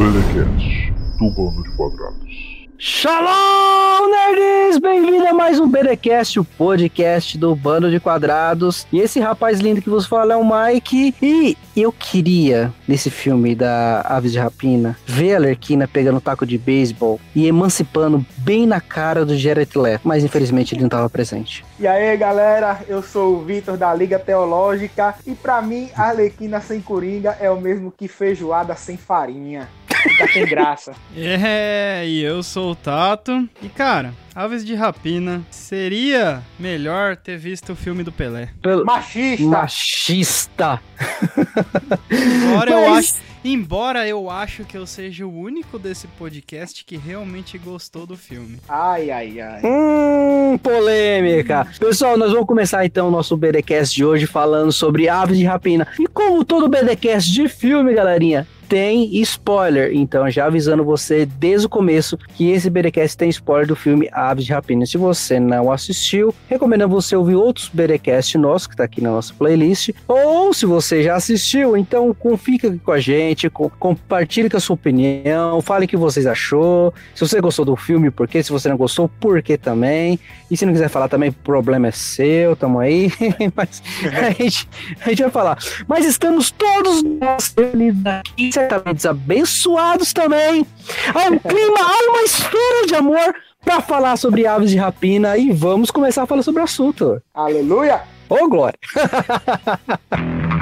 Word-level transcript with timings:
Belecast 0.00 0.94
do 1.18 1.30
Bando 1.30 1.62
de 1.62 1.76
Quadrados. 1.76 2.70
Shalom, 2.78 4.08
nerds! 4.08 4.78
Bem-vindo 4.78 5.26
a 5.26 5.34
mais 5.34 5.60
um 5.60 5.68
BDcast, 5.68 6.40
o 6.40 6.44
podcast 6.44 7.36
do 7.36 7.54
Bando 7.54 7.90
de 7.90 8.00
Quadrados. 8.00 8.86
E 8.90 8.98
esse 8.98 9.20
rapaz 9.20 9.60
lindo 9.60 9.82
que 9.82 9.90
vos 9.90 10.06
fala 10.06 10.32
é 10.32 10.36
o 10.38 10.42
Mike. 10.42 11.14
E 11.20 11.54
eu 11.76 11.92
queria, 11.92 12.72
nesse 12.88 13.10
filme 13.10 13.54
da 13.54 14.00
Aves 14.00 14.32
de 14.32 14.38
Rapina, 14.38 14.96
ver 15.04 15.34
a 15.34 15.38
Lerquina 15.38 15.86
pegando 15.86 16.16
um 16.16 16.20
taco 16.20 16.46
de 16.46 16.56
beisebol 16.56 17.20
e 17.36 17.46
emancipando 17.46 18.24
bem 18.38 18.66
na 18.66 18.80
cara 18.80 19.26
do 19.26 19.36
Jared 19.36 19.70
Leto. 19.76 20.00
Mas 20.08 20.24
infelizmente 20.24 20.74
ele 20.74 20.80
não 20.80 20.88
estava 20.88 21.10
presente. 21.10 21.62
E 21.78 21.86
aí, 21.86 22.16
galera, 22.16 22.80
eu 22.88 23.02
sou 23.02 23.34
o 23.34 23.44
Vitor 23.44 23.76
da 23.76 23.92
Liga 23.92 24.18
Teológica. 24.18 25.14
E 25.26 25.34
pra 25.34 25.60
mim, 25.60 25.90
a 25.94 26.04
Arlequina 26.04 26.62
sem 26.62 26.80
Coringa 26.80 27.36
é 27.38 27.50
o 27.50 27.60
mesmo 27.60 27.92
que 27.94 28.08
feijoada 28.08 28.74
sem 28.74 28.96
farinha. 28.96 29.68
Fica 30.02 30.28
sem 30.32 30.46
graça. 30.46 30.92
É, 31.16 32.02
e 32.06 32.22
eu 32.22 32.42
sou 32.42 32.72
o 32.72 32.74
Tato. 32.74 33.48
E 33.62 33.68
cara, 33.68 34.12
Aves 34.34 34.64
de 34.64 34.74
Rapina, 34.74 35.42
seria 35.50 36.42
melhor 36.58 37.16
ter 37.16 37.36
visto 37.38 37.72
o 37.72 37.76
filme 37.76 38.02
do 38.02 38.12
Pelé. 38.12 38.48
Pelo... 38.62 38.84
Machista! 38.84 39.44
Machista! 39.44 40.80
Embora 42.10 42.70
eu 42.70 42.90
Mas- 42.90 42.98
acho. 43.14 43.30
Embora 43.42 44.06
eu 44.06 44.28
acho 44.28 44.66
que 44.66 44.76
eu 44.76 44.86
seja 44.86 45.24
o 45.26 45.34
único 45.34 45.78
desse 45.78 46.06
podcast 46.06 46.84
que 46.84 46.98
realmente 46.98 47.56
gostou 47.56 48.04
do 48.04 48.14
filme. 48.14 48.58
Ai, 48.68 49.10
ai, 49.10 49.40
ai. 49.40 49.62
Hum, 49.64 50.58
polêmica. 50.58 51.66
Pessoal, 51.78 52.18
nós 52.18 52.32
vamos 52.32 52.46
começar 52.46 52.84
então 52.84 53.08
o 53.08 53.10
nosso 53.10 53.38
BDcast 53.38 53.94
de 53.96 54.04
hoje 54.04 54.26
falando 54.26 54.70
sobre 54.70 55.08
Aves 55.08 55.38
de 55.38 55.44
Rapina. 55.46 55.88
E 55.98 56.06
como 56.06 56.44
todo 56.44 56.68
BDcast 56.68 57.32
de 57.32 57.48
filme, 57.48 57.94
galerinha, 57.94 58.46
tem 58.70 59.16
spoiler. 59.20 59.90
Então, 59.92 60.30
já 60.30 60.46
avisando 60.46 60.84
você 60.84 61.26
desde 61.26 61.66
o 61.66 61.68
começo 61.68 62.16
que 62.36 62.50
esse 62.52 62.70
BDcast 62.70 63.16
tem 63.18 63.28
spoiler 63.28 63.66
do 63.66 63.74
filme 63.74 64.08
Aves 64.12 64.44
de 64.44 64.52
Rapina. 64.52 64.86
Se 64.86 64.96
você 64.96 65.40
não 65.40 65.72
assistiu, 65.72 66.32
recomendo 66.48 66.88
você 66.88 67.16
ouvir 67.16 67.34
outros 67.34 67.68
BDcast 67.68 68.38
nossos, 68.38 68.68
que 68.68 68.76
tá 68.76 68.84
aqui 68.84 69.00
na 69.00 69.10
nossa 69.10 69.34
playlist. 69.34 69.90
Ou 70.06 70.54
se 70.54 70.66
você 70.66 71.02
já 71.02 71.16
assistiu, 71.16 71.76
então 71.76 72.16
fica 72.38 72.68
aqui 72.68 72.78
com 72.78 72.92
a 72.92 73.00
gente, 73.00 73.50
com- 73.50 73.68
compartilhe 73.68 74.48
com 74.48 74.56
a 74.56 74.60
sua 74.60 74.74
opinião, 74.74 75.60
fale 75.60 75.86
o 75.86 75.88
que 75.88 75.96
vocês 75.96 76.24
achou. 76.24 76.94
Se 77.12 77.26
você 77.26 77.40
gostou 77.40 77.64
do 77.64 77.74
filme, 77.74 78.08
por 78.08 78.28
quê? 78.28 78.40
Se 78.40 78.52
você 78.52 78.68
não 78.68 78.76
gostou, 78.76 79.08
por 79.08 79.42
quê 79.42 79.58
também? 79.58 80.16
E 80.48 80.56
se 80.56 80.64
não 80.64 80.72
quiser 80.72 80.88
falar 80.88 81.08
também, 81.08 81.32
problema 81.32 81.88
é 81.88 81.90
seu, 81.90 82.54
tamo 82.54 82.78
aí. 82.78 83.10
Mas 83.56 83.82
a 84.16 84.30
gente, 84.30 84.68
a 85.04 85.08
gente 85.08 85.22
vai 85.22 85.30
falar. 85.32 85.58
Mas 85.88 86.06
estamos 86.06 86.52
todos 86.52 87.02
nós 87.02 87.52
reunidos 87.56 88.06
aqui, 88.06 88.59
certamente 88.60 89.08
abençoados 89.08 90.12
também. 90.12 90.66
Há 91.14 91.30
um 91.30 91.38
clima, 91.38 91.80
há 91.80 92.10
uma 92.10 92.22
esfera 92.22 92.86
de 92.86 92.94
amor 92.94 93.34
para 93.64 93.80
falar 93.80 94.16
sobre 94.16 94.46
aves 94.46 94.70
de 94.70 94.76
rapina 94.76 95.36
e 95.36 95.52
vamos 95.52 95.90
começar 95.90 96.22
a 96.22 96.26
falar 96.26 96.42
sobre 96.42 96.60
o 96.60 96.64
assunto. 96.64 97.20
Aleluia! 97.34 98.02
Ô, 98.28 98.48
Glória! 98.48 98.78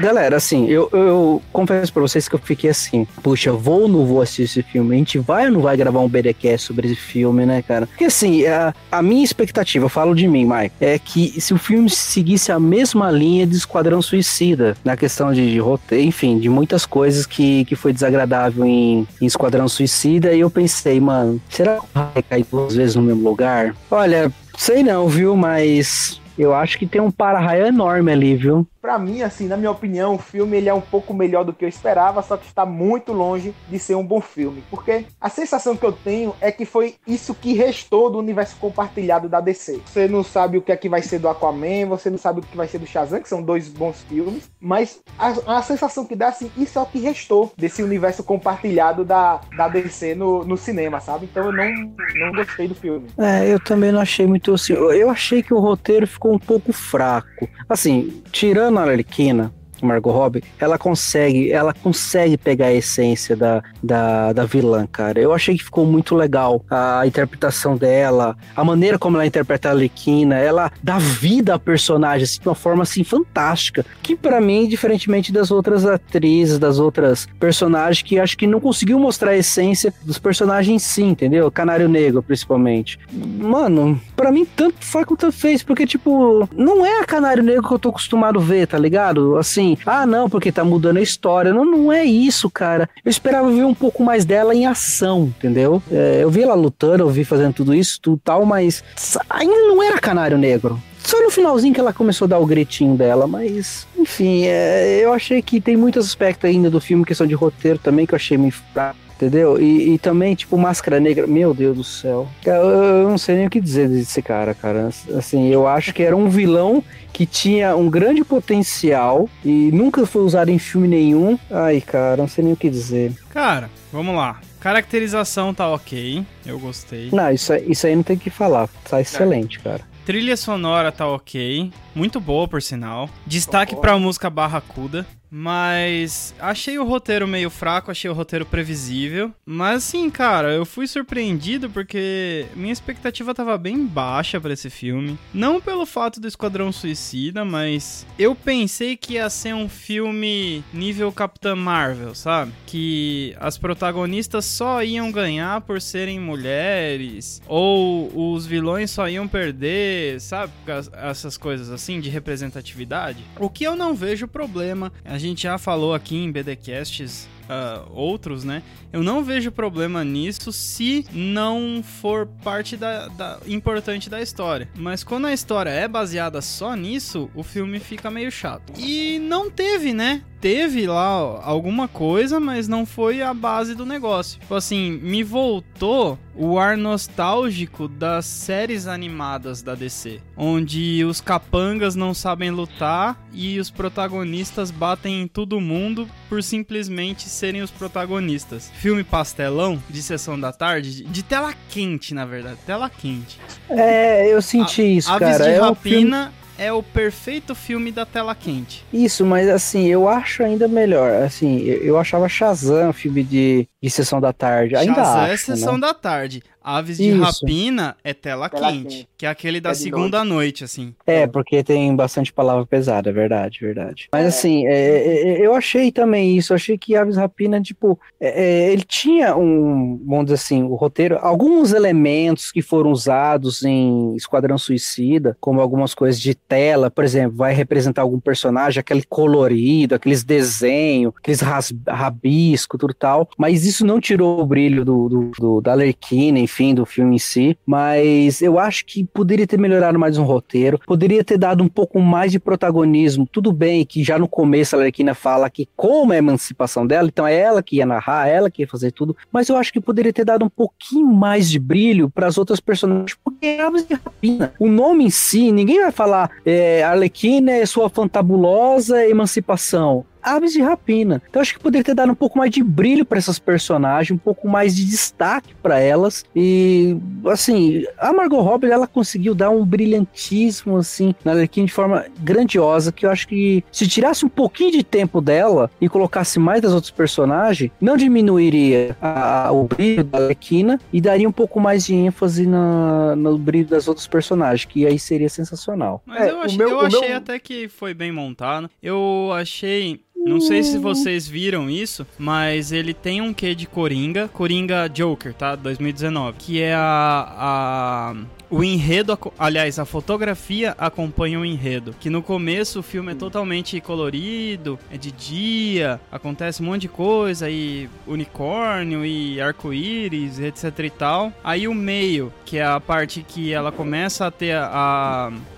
Galera, 0.00 0.36
assim, 0.36 0.66
eu, 0.66 0.88
eu 0.92 1.42
confesso 1.52 1.92
pra 1.92 2.02
vocês 2.02 2.28
que 2.28 2.34
eu 2.34 2.38
fiquei 2.38 2.70
assim, 2.70 3.06
puxa, 3.22 3.52
vou 3.52 3.82
ou 3.82 3.88
não 3.88 4.04
vou 4.04 4.20
assistir 4.20 4.42
esse 4.42 4.62
filme? 4.62 4.94
A 4.94 4.98
gente 4.98 5.18
vai 5.18 5.46
ou 5.46 5.52
não 5.52 5.60
vai 5.60 5.76
gravar 5.76 6.00
um 6.00 6.08
BDcast 6.08 6.66
sobre 6.66 6.88
esse 6.88 6.96
filme, 6.96 7.46
né, 7.46 7.62
cara? 7.62 7.86
Porque 7.86 8.04
assim, 8.04 8.44
a, 8.46 8.74
a 8.90 9.02
minha 9.02 9.24
expectativa, 9.24 9.84
eu 9.84 9.88
falo 9.88 10.14
de 10.14 10.28
mim, 10.28 10.44
Mike, 10.44 10.74
é 10.80 10.98
que 10.98 11.40
se 11.40 11.54
o 11.54 11.58
filme 11.58 11.88
seguisse 11.88 12.52
a 12.52 12.60
mesma 12.60 13.10
linha 13.10 13.46
de 13.46 13.56
Esquadrão 13.56 14.02
Suicida, 14.02 14.76
na 14.84 14.96
questão 14.96 15.32
de, 15.32 15.50
de 15.50 15.58
roteiro, 15.58 16.04
enfim, 16.04 16.38
de 16.38 16.48
muitas 16.48 16.84
coisas 16.84 17.26
que, 17.26 17.64
que 17.64 17.74
foi 17.74 17.92
desagradável 17.92 18.64
em, 18.64 19.06
em 19.20 19.26
Esquadrão 19.26 19.68
Suicida, 19.68 20.32
e 20.32 20.40
eu 20.40 20.50
pensei, 20.50 21.00
mano, 21.00 21.40
será 21.48 21.78
que 21.78 21.86
vai 21.94 22.22
cair 22.22 22.46
duas 22.50 22.74
vezes 22.74 22.96
no 22.96 23.02
mesmo 23.02 23.28
lugar? 23.28 23.74
Olha, 23.90 24.30
sei 24.56 24.82
não, 24.82 25.08
viu, 25.08 25.36
mas 25.36 26.20
eu 26.38 26.54
acho 26.54 26.78
que 26.78 26.86
tem 26.86 27.00
um 27.00 27.10
para-raio 27.10 27.66
enorme 27.66 28.12
ali, 28.12 28.34
viu? 28.34 28.66
Pra 28.86 29.00
mim, 29.00 29.20
assim, 29.20 29.48
na 29.48 29.56
minha 29.56 29.72
opinião, 29.72 30.14
o 30.14 30.18
filme 30.18 30.56
ele 30.56 30.68
é 30.68 30.72
um 30.72 30.80
pouco 30.80 31.12
melhor 31.12 31.44
do 31.44 31.52
que 31.52 31.64
eu 31.64 31.68
esperava, 31.68 32.22
só 32.22 32.36
que 32.36 32.46
está 32.46 32.64
muito 32.64 33.12
longe 33.12 33.52
de 33.68 33.80
ser 33.80 33.96
um 33.96 34.06
bom 34.06 34.20
filme. 34.20 34.62
Porque 34.70 35.06
a 35.20 35.28
sensação 35.28 35.76
que 35.76 35.84
eu 35.84 35.90
tenho 35.90 36.36
é 36.40 36.52
que 36.52 36.64
foi 36.64 36.94
isso 37.04 37.34
que 37.34 37.52
restou 37.52 38.08
do 38.08 38.20
universo 38.20 38.54
compartilhado 38.60 39.28
da 39.28 39.40
DC. 39.40 39.80
Você 39.84 40.06
não 40.06 40.22
sabe 40.22 40.56
o 40.56 40.62
que 40.62 40.70
é 40.70 40.76
que 40.76 40.88
vai 40.88 41.02
ser 41.02 41.18
do 41.18 41.28
Aquaman, 41.28 41.88
você 41.88 42.08
não 42.08 42.16
sabe 42.16 42.38
o 42.38 42.42
que 42.44 42.56
vai 42.56 42.68
ser 42.68 42.78
do 42.78 42.86
Shazam, 42.86 43.20
que 43.20 43.28
são 43.28 43.42
dois 43.42 43.68
bons 43.68 44.02
filmes, 44.02 44.48
mas 44.60 45.00
a, 45.18 45.58
a 45.58 45.62
sensação 45.62 46.04
que 46.04 46.14
dá, 46.14 46.28
assim, 46.28 46.48
isso 46.56 46.78
é 46.78 46.82
o 46.82 46.86
que 46.86 47.00
restou 47.00 47.52
desse 47.56 47.82
universo 47.82 48.22
compartilhado 48.22 49.04
da, 49.04 49.40
da 49.56 49.66
DC 49.66 50.14
no, 50.14 50.44
no 50.44 50.56
cinema, 50.56 51.00
sabe? 51.00 51.28
Então 51.28 51.46
eu 51.46 51.52
não, 51.52 51.92
não 52.20 52.32
gostei 52.36 52.68
do 52.68 52.74
filme. 52.76 53.08
É, 53.18 53.52
eu 53.52 53.58
também 53.58 53.90
não 53.90 54.00
achei 54.00 54.28
muito 54.28 54.54
assim. 54.54 54.74
Eu 54.74 55.10
achei 55.10 55.42
que 55.42 55.52
o 55.52 55.58
roteiro 55.58 56.06
ficou 56.06 56.32
um 56.32 56.38
pouco 56.38 56.72
fraco. 56.72 57.48
Assim, 57.68 58.22
tirando 58.30 58.75
a 58.78 58.82
Arlequina, 58.84 59.52
Margot 59.84 60.10
Robbie, 60.10 60.42
ela 60.58 60.78
consegue, 60.78 61.50
ela 61.52 61.72
consegue 61.72 62.36
pegar 62.36 62.66
a 62.66 62.72
essência 62.72 63.36
da, 63.36 63.62
da, 63.82 64.32
da 64.32 64.44
vilã, 64.44 64.86
cara. 64.86 65.20
Eu 65.20 65.32
achei 65.32 65.56
que 65.56 65.64
ficou 65.64 65.84
muito 65.84 66.14
legal 66.14 66.64
a 66.70 67.06
interpretação 67.06 67.76
dela, 67.76 68.36
a 68.54 68.64
maneira 68.64 68.98
como 68.98 69.16
ela 69.16 69.26
interpreta 69.26 69.68
a 69.68 69.72
Arlequina, 69.72 70.36
ela 70.36 70.70
dá 70.82 70.98
vida 70.98 71.54
à 71.54 71.58
personagem 71.58 72.24
assim, 72.24 72.40
de 72.40 72.48
uma 72.48 72.54
forma 72.54 72.82
assim 72.82 73.04
fantástica. 73.04 73.84
Que 74.02 74.16
pra 74.16 74.40
mim, 74.40 74.68
diferentemente 74.68 75.32
das 75.32 75.50
outras 75.50 75.84
atrizes, 75.84 76.58
das 76.58 76.78
outras 76.78 77.26
personagens, 77.38 78.02
que 78.02 78.18
acho 78.18 78.36
que 78.36 78.46
não 78.46 78.60
conseguiu 78.60 78.98
mostrar 78.98 79.32
a 79.32 79.36
essência 79.36 79.92
dos 80.02 80.18
personagens 80.18 80.74
em 80.74 80.78
si, 80.78 81.02
entendeu? 81.02 81.50
Canário 81.50 81.88
Negro, 81.88 82.22
principalmente. 82.22 82.98
Mano, 83.12 84.00
pra 84.14 84.30
mim 84.30 84.44
tanto 84.44 84.76
faz 84.80 85.06
quanto 85.06 85.32
fez, 85.32 85.62
porque 85.62 85.86
tipo, 85.86 86.48
não 86.54 86.84
é 86.84 87.00
a 87.00 87.04
Canário 87.04 87.42
Negro 87.42 87.66
que 87.66 87.74
eu 87.74 87.78
tô 87.78 87.88
acostumado 87.88 88.38
a 88.38 88.42
ver, 88.42 88.66
tá 88.66 88.78
ligado? 88.78 89.36
Assim, 89.36 89.65
ah 89.86 90.06
não, 90.06 90.28
porque 90.28 90.52
tá 90.52 90.64
mudando 90.64 90.98
a 90.98 91.02
história. 91.02 91.52
Não, 91.52 91.64
não 91.64 91.92
é 91.92 92.04
isso, 92.04 92.50
cara. 92.50 92.88
Eu 93.04 93.10
esperava 93.10 93.50
ver 93.50 93.64
um 93.64 93.74
pouco 93.74 94.02
mais 94.02 94.24
dela 94.24 94.54
em 94.54 94.66
ação, 94.66 95.32
entendeu? 95.36 95.82
É, 95.90 96.20
eu 96.22 96.30
vi 96.30 96.42
ela 96.42 96.54
lutando, 96.54 97.02
eu 97.02 97.10
vi 97.10 97.24
fazendo 97.24 97.54
tudo 97.54 97.74
isso, 97.74 98.00
tudo 98.00 98.20
tal, 98.22 98.44
mas 98.44 98.84
ainda 99.28 99.54
não 99.68 99.82
era 99.82 99.98
Canário 99.98 100.38
Negro. 100.38 100.80
Só 100.98 101.22
no 101.22 101.30
finalzinho 101.30 101.72
que 101.72 101.78
ela 101.78 101.92
começou 101.92 102.26
a 102.26 102.28
dar 102.28 102.38
o 102.40 102.46
gritinho 102.46 102.96
dela, 102.96 103.28
mas 103.28 103.86
enfim, 103.96 104.46
é, 104.46 104.98
eu 105.00 105.12
achei 105.12 105.40
que 105.40 105.60
tem 105.60 105.76
muitos 105.76 106.04
aspectos 106.04 106.50
ainda 106.50 106.68
do 106.68 106.80
filme, 106.80 107.04
questão 107.04 107.26
de 107.26 107.34
roteiro 107.34 107.78
também, 107.78 108.04
que 108.04 108.12
eu 108.12 108.16
achei 108.16 108.36
meio 108.36 108.52
fraco. 108.52 109.05
Entendeu? 109.16 109.58
E, 109.60 109.94
e 109.94 109.98
também, 109.98 110.34
tipo, 110.34 110.58
Máscara 110.58 111.00
Negra. 111.00 111.26
Meu 111.26 111.54
Deus 111.54 111.76
do 111.76 111.82
céu. 111.84 112.28
Eu, 112.44 112.52
eu 112.54 113.08
não 113.08 113.16
sei 113.16 113.36
nem 113.36 113.46
o 113.46 113.50
que 113.50 113.60
dizer 113.60 113.88
desse 113.88 114.20
cara, 114.20 114.54
cara. 114.54 114.90
Assim, 115.16 115.48
eu 115.48 115.66
acho 115.66 115.92
que 115.94 116.02
era 116.02 116.14
um 116.14 116.28
vilão 116.28 116.84
que 117.14 117.24
tinha 117.24 117.74
um 117.74 117.88
grande 117.88 118.22
potencial 118.22 119.26
e 119.42 119.70
nunca 119.72 120.04
foi 120.04 120.22
usado 120.22 120.50
em 120.50 120.58
filme 120.58 120.86
nenhum. 120.86 121.38
Ai, 121.50 121.80
cara, 121.80 122.18
não 122.18 122.28
sei 122.28 122.44
nem 122.44 122.52
o 122.52 122.56
que 122.56 122.68
dizer. 122.68 123.12
Cara, 123.30 123.70
vamos 123.90 124.14
lá. 124.14 124.38
Caracterização 124.60 125.54
tá 125.54 125.66
ok, 125.68 126.22
eu 126.44 126.58
gostei. 126.58 127.08
Não, 127.12 127.30
isso, 127.30 127.52
aí- 127.52 127.64
isso 127.70 127.86
aí 127.86 127.96
não 127.96 128.02
tem 128.02 128.16
o 128.16 128.20
que 128.20 128.28
falar. 128.30 128.68
Tá 128.88 129.00
excelente, 129.00 129.58
cara. 129.60 129.80
Trilha 130.04 130.36
sonora 130.36 130.92
tá 130.92 131.06
ok, 131.08 131.70
muito 131.94 132.20
boa 132.20 132.46
por 132.46 132.60
sinal. 132.60 133.08
Destaque 133.26 133.74
Concordo. 133.74 133.80
pra 133.94 133.98
música 133.98 134.28
Barracuda, 134.30 135.06
mas 135.30 136.34
achei 136.38 136.78
o 136.78 136.84
roteiro 136.84 137.26
meio 137.26 137.50
fraco, 137.50 137.90
achei 137.90 138.10
o 138.10 138.14
roteiro 138.14 138.44
previsível. 138.46 139.32
Mas 139.44 139.76
assim, 139.84 140.08
cara, 140.10 140.52
eu 140.52 140.64
fui 140.64 140.86
surpreendido 140.86 141.68
porque 141.70 142.46
minha 142.54 142.72
expectativa 142.72 143.34
tava 143.34 143.56
bem 143.58 143.84
baixa 143.86 144.40
pra 144.40 144.52
esse 144.52 144.70
filme. 144.70 145.18
Não 145.32 145.60
pelo 145.60 145.86
fato 145.86 146.20
do 146.20 146.28
Esquadrão 146.28 146.72
Suicida, 146.72 147.44
mas 147.44 148.06
eu 148.18 148.34
pensei 148.34 148.96
que 148.96 149.14
ia 149.14 149.28
ser 149.30 149.54
um 149.54 149.68
filme 149.68 150.64
nível 150.72 151.10
Capitã 151.12 151.54
Marvel, 151.54 152.14
sabe? 152.14 152.52
Que 152.66 153.34
as 153.38 153.56
protagonistas 153.58 154.44
só 154.44 154.82
iam 154.82 155.10
ganhar 155.12 155.60
por 155.62 155.80
serem 155.80 156.18
mulheres, 156.20 157.40
ou 157.46 158.32
os 158.34 158.46
vilões 158.46 158.90
só 158.90 159.08
iam 159.08 159.26
perder, 159.28 160.20
sabe? 160.20 160.52
As- 160.66 160.90
Essas 160.92 161.36
coisas 161.36 161.70
assim 161.70 162.00
de 162.00 162.08
representatividade. 162.10 163.22
O 163.38 163.48
que 163.50 163.64
eu 163.64 163.76
não 163.76 163.94
vejo 163.94 164.26
problema, 164.28 164.92
a 165.16 165.18
gente 165.18 165.42
já 165.44 165.56
falou 165.58 165.94
aqui 165.94 166.14
em 166.16 166.30
BDcasts 166.30 167.26
ah, 167.48 167.84
outros, 167.90 168.44
né? 168.44 168.62
Eu 168.92 169.02
não 169.02 169.22
vejo 169.22 169.50
problema 169.52 170.04
nisso 170.04 170.52
se 170.52 171.06
não 171.12 171.82
for 171.82 172.26
parte 172.42 172.76
da, 172.76 173.08
da- 173.08 173.38
importante 173.46 174.10
da 174.10 174.20
história. 174.20 174.68
Mas 174.76 175.02
quando 175.04 175.26
a 175.26 175.32
história 175.32 175.70
é 175.70 175.86
baseada 175.88 176.40
só 176.42 176.74
nisso, 176.74 177.30
o 177.34 177.42
filme 177.42 177.78
fica 177.78 178.10
meio 178.10 178.30
chato. 178.30 178.72
E 178.78 179.18
não 179.20 179.50
teve, 179.50 179.92
né? 179.92 180.22
Teve 180.46 180.86
lá 180.86 181.40
alguma 181.42 181.88
coisa, 181.88 182.38
mas 182.38 182.68
não 182.68 182.86
foi 182.86 183.20
a 183.20 183.34
base 183.34 183.74
do 183.74 183.84
negócio. 183.84 184.38
Tipo 184.38 184.54
assim, 184.54 184.92
me 185.02 185.24
voltou 185.24 186.16
o 186.36 186.56
ar 186.56 186.76
nostálgico 186.76 187.88
das 187.88 188.26
séries 188.26 188.86
animadas 188.86 189.60
da 189.60 189.74
DC, 189.74 190.20
onde 190.36 191.04
os 191.04 191.20
capangas 191.20 191.96
não 191.96 192.14
sabem 192.14 192.52
lutar 192.52 193.20
e 193.32 193.58
os 193.58 193.70
protagonistas 193.72 194.70
batem 194.70 195.22
em 195.22 195.26
todo 195.26 195.60
mundo 195.60 196.08
por 196.28 196.40
simplesmente 196.44 197.28
serem 197.28 197.60
os 197.62 197.72
protagonistas. 197.72 198.70
Filme 198.76 199.02
pastelão 199.02 199.82
de 199.90 200.00
sessão 200.00 200.38
da 200.38 200.52
tarde, 200.52 201.02
de- 201.02 201.24
tela 201.24 201.52
quente, 201.70 202.14
na 202.14 202.24
verdade, 202.24 202.58
tela 202.64 202.88
quente. 202.88 203.40
É, 203.68 204.32
eu 204.32 204.40
senti 204.40 204.98
isso, 204.98 205.10
Aves 205.10 205.38
cara. 205.38 205.44
de 205.44 205.50
é 205.50 205.62
um 205.64 205.74
filme- 205.74 206.10
é 206.58 206.72
o 206.72 206.82
perfeito 206.82 207.54
filme 207.54 207.92
da 207.92 208.06
tela 208.06 208.34
quente. 208.34 208.84
Isso, 208.92 209.24
mas 209.24 209.48
assim, 209.48 209.86
eu 209.86 210.08
acho 210.08 210.42
ainda 210.42 210.66
melhor. 210.68 211.22
Assim, 211.22 211.60
eu, 211.62 211.98
achava 211.98 212.28
Shazam 212.28 212.92
filme 212.92 213.22
de, 213.22 213.68
de 213.82 213.90
sessão 213.90 214.20
da 214.20 214.32
tarde. 214.32 214.76
Ainda 214.76 214.94
Shazam 214.94 215.20
acho, 215.20 215.32
é 215.32 215.36
sessão 215.36 215.74
né? 215.74 215.80
da 215.80 215.94
tarde. 215.94 216.42
Aves 216.68 216.96
de 216.98 217.10
Isso. 217.10 217.20
Rapina 217.20 217.96
é 218.02 218.12
tela, 218.12 218.48
Tela 218.48 218.72
quente, 218.72 218.82
quente. 218.96 219.08
que 219.16 219.24
é 219.24 219.28
aquele 219.28 219.60
da 219.60 219.70
É 219.70 219.74
segunda 219.74 220.24
noite, 220.24 220.64
assim. 220.64 220.92
É, 221.06 221.24
porque 221.24 221.62
tem 221.62 221.94
bastante 221.94 222.32
palavra 222.32 222.66
pesada, 222.66 223.08
é 223.08 223.12
verdade, 223.12 223.60
verdade. 223.60 224.08
Mas 224.12 224.24
É. 224.24 224.28
assim, 224.28 224.66
é, 224.66 224.72
é, 224.72 225.28
é, 225.28 225.46
eu 225.46 225.54
achei 225.54 225.92
também 225.92 226.36
isso, 226.36 226.52
eu 226.52 226.56
achei 226.56 226.76
que 226.76 226.96
Aves 226.96 227.16
Rapina, 227.16 227.60
tipo, 227.62 227.96
ele 228.20 228.82
tinha 228.82 229.36
um, 229.36 230.02
vamos 230.04 230.24
dizer 230.24 230.34
assim, 230.34 230.64
o 230.64 230.74
roteiro, 230.74 231.18
alguns 231.22 231.72
elementos 231.72 232.50
que 232.50 232.60
foram 232.60 232.90
usados 232.90 233.62
em 233.64 234.16
Esquadrão 234.16 234.58
Suicida, 234.58 235.36
como 235.40 235.60
algumas 235.60 235.94
coisas 235.94 236.20
de 236.20 236.34
tela, 236.34 236.90
por 236.90 237.04
exemplo, 237.04 237.36
vai 237.36 237.54
representar 237.54 238.02
algum 238.02 238.18
personagem, 238.18 238.80
aquele 238.80 239.04
colorido, 239.04 239.94
aqueles 239.94 240.24
desenhos, 240.24 241.12
aqueles 241.16 241.40
rabisco, 241.86 242.76
tudo 242.76 242.92
tal, 242.92 243.28
mas 243.38 243.64
isso 243.64 243.86
não 243.86 244.00
tirou 244.00 244.40
o 244.40 244.46
brilho 244.46 244.84
do, 244.84 245.08
do, 245.08 245.30
do- 245.38 245.60
da 245.60 245.72
Arlequina, 245.72 246.38
enfim, 246.38 246.55
do 246.74 246.86
filme 246.86 247.16
em 247.16 247.18
si, 247.18 247.58
mas 247.66 248.40
eu 248.40 248.58
acho 248.58 248.84
que 248.86 249.04
poderia 249.04 249.46
ter 249.46 249.58
melhorado 249.58 249.98
mais 249.98 250.16
um 250.16 250.24
roteiro, 250.24 250.80
poderia 250.86 251.22
ter 251.22 251.36
dado 251.38 251.62
um 251.62 251.68
pouco 251.68 252.00
mais 252.00 252.32
de 252.32 252.38
protagonismo, 252.38 253.28
tudo 253.30 253.52
bem 253.52 253.84
que 253.84 254.02
já 254.02 254.18
no 254.18 254.28
começo 254.28 254.74
a 254.74 254.78
Arlequina 254.78 255.14
fala 255.14 255.50
que 255.50 255.68
como 255.76 256.12
é 256.12 256.16
a 256.16 256.18
emancipação 256.18 256.86
dela, 256.86 257.08
então 257.08 257.26
é 257.26 257.36
ela 257.36 257.62
que 257.62 257.76
ia 257.76 257.86
narrar, 257.86 258.28
ela 258.28 258.50
que 258.50 258.62
ia 258.62 258.68
fazer 258.68 258.92
tudo, 258.92 259.16
mas 259.30 259.48
eu 259.48 259.56
acho 259.56 259.72
que 259.72 259.80
poderia 259.80 260.12
ter 260.12 260.24
dado 260.24 260.44
um 260.44 260.48
pouquinho 260.48 261.06
mais 261.06 261.50
de 261.50 261.58
brilho 261.58 262.08
para 262.08 262.26
as 262.26 262.38
outras 262.38 262.60
personagens, 262.60 263.16
porque 263.22 263.46
é 263.46 263.60
Aves 263.60 263.86
de 263.86 263.94
Rapina. 263.94 264.52
O 264.58 264.68
nome 264.68 265.04
em 265.04 265.10
si, 265.10 265.52
ninguém 265.52 265.80
vai 265.80 265.92
falar 265.92 266.30
é, 266.44 266.82
Arlequina 266.82 267.52
é 267.52 267.66
sua 267.66 267.88
fantabulosa 267.88 269.06
emancipação. 269.06 270.04
Aves 270.26 270.52
de 270.52 270.60
Rapina. 270.60 271.22
Então 271.30 271.40
acho 271.40 271.54
que 271.54 271.60
poderia 271.60 271.84
ter 271.84 271.94
dado 271.94 272.10
um 272.12 272.14
pouco 272.16 272.36
mais 272.38 272.50
de 272.50 272.62
brilho 272.62 273.04
para 273.04 273.18
essas 273.18 273.38
personagens, 273.38 274.10
um 274.14 274.18
pouco 274.18 274.48
mais 274.48 274.74
de 274.74 274.84
destaque 274.84 275.54
para 275.62 275.78
elas. 275.78 276.24
E 276.34 276.96
assim, 277.26 277.84
a 277.98 278.12
Margot 278.12 278.40
Robbie 278.40 278.70
ela 278.70 278.86
conseguiu 278.86 279.34
dar 279.34 279.50
um 279.50 279.64
brilhantismo 279.64 280.76
assim 280.76 281.14
na 281.24 281.32
Arlequina 281.32 281.66
de 281.66 281.72
forma 281.72 282.06
grandiosa, 282.20 282.92
que 282.92 283.06
eu 283.06 283.10
acho 283.10 283.28
que 283.28 283.62
se 283.70 283.86
tirasse 283.86 284.24
um 284.24 284.28
pouquinho 284.28 284.72
de 284.72 284.82
tempo 284.82 285.20
dela 285.20 285.70
e 285.80 285.88
colocasse 285.88 286.38
mais 286.38 286.60
das 286.60 286.72
outras 286.72 286.90
personagens, 286.90 287.70
não 287.80 287.96
diminuiria 287.96 288.96
a- 289.00 289.50
o 289.52 289.64
brilho 289.64 290.04
da 290.04 290.18
Arlequina 290.18 290.80
e 290.92 291.00
daria 291.00 291.28
um 291.28 291.32
pouco 291.32 291.60
mais 291.60 291.86
de 291.86 291.94
ênfase 291.94 292.46
na- 292.46 293.14
no 293.16 293.38
brilho 293.38 293.68
das 293.68 293.88
outras 293.88 294.06
personagens, 294.06 294.64
que 294.64 294.86
aí 294.86 294.98
seria 294.98 295.28
sensacional. 295.28 296.02
Mas 296.04 296.22
É, 296.22 296.30
eu 296.30 296.36
o 296.36 296.40
achei, 296.40 296.58
meu- 296.58 296.68
eu 296.70 296.78
o 296.78 296.88
meu- 296.88 297.00
achei 297.00 297.12
até 297.12 297.38
que 297.38 297.68
foi 297.68 297.94
bem 297.94 298.10
montado. 298.12 298.68
Eu 298.82 299.30
achei. 299.34 300.00
Não 300.26 300.40
sei 300.40 300.62
se 300.62 300.76
vocês 300.76 301.26
viram 301.28 301.70
isso, 301.70 302.04
mas 302.18 302.72
ele 302.72 302.92
tem 302.92 303.20
um 303.20 303.32
quê 303.32 303.54
de 303.54 303.66
Coringa, 303.66 304.28
Coringa 304.28 304.88
Joker, 304.88 305.32
tá? 305.32 305.54
2019. 305.54 306.36
Que 306.38 306.60
é 306.60 306.74
a. 306.74 307.34
a 307.38 308.16
o 308.48 308.62
enredo, 308.62 309.18
aliás, 309.38 309.78
a 309.78 309.84
fotografia 309.84 310.74
acompanha 310.78 311.38
o 311.38 311.44
enredo. 311.44 311.94
Que 311.98 312.08
no 312.08 312.22
começo 312.22 312.80
o 312.80 312.82
filme 312.82 313.12
é 313.12 313.14
totalmente 313.14 313.80
colorido, 313.80 314.78
é 314.90 314.96
de 314.96 315.10
dia, 315.10 316.00
acontece 316.12 316.62
um 316.62 316.66
monte 316.66 316.82
de 316.82 316.88
coisa, 316.88 317.50
e 317.50 317.88
unicórnio 318.06 319.04
e 319.04 319.40
arco-íris, 319.40 320.38
etc 320.38 320.78
e 320.78 320.90
tal. 320.90 321.32
Aí 321.42 321.66
o 321.66 321.74
meio, 321.74 322.32
que 322.44 322.58
é 322.58 322.64
a 322.64 322.78
parte 322.78 323.24
que 323.26 323.52
ela 323.52 323.72
começa 323.72 324.26
a 324.26 324.30
ter 324.30 324.52
a, 324.52 324.70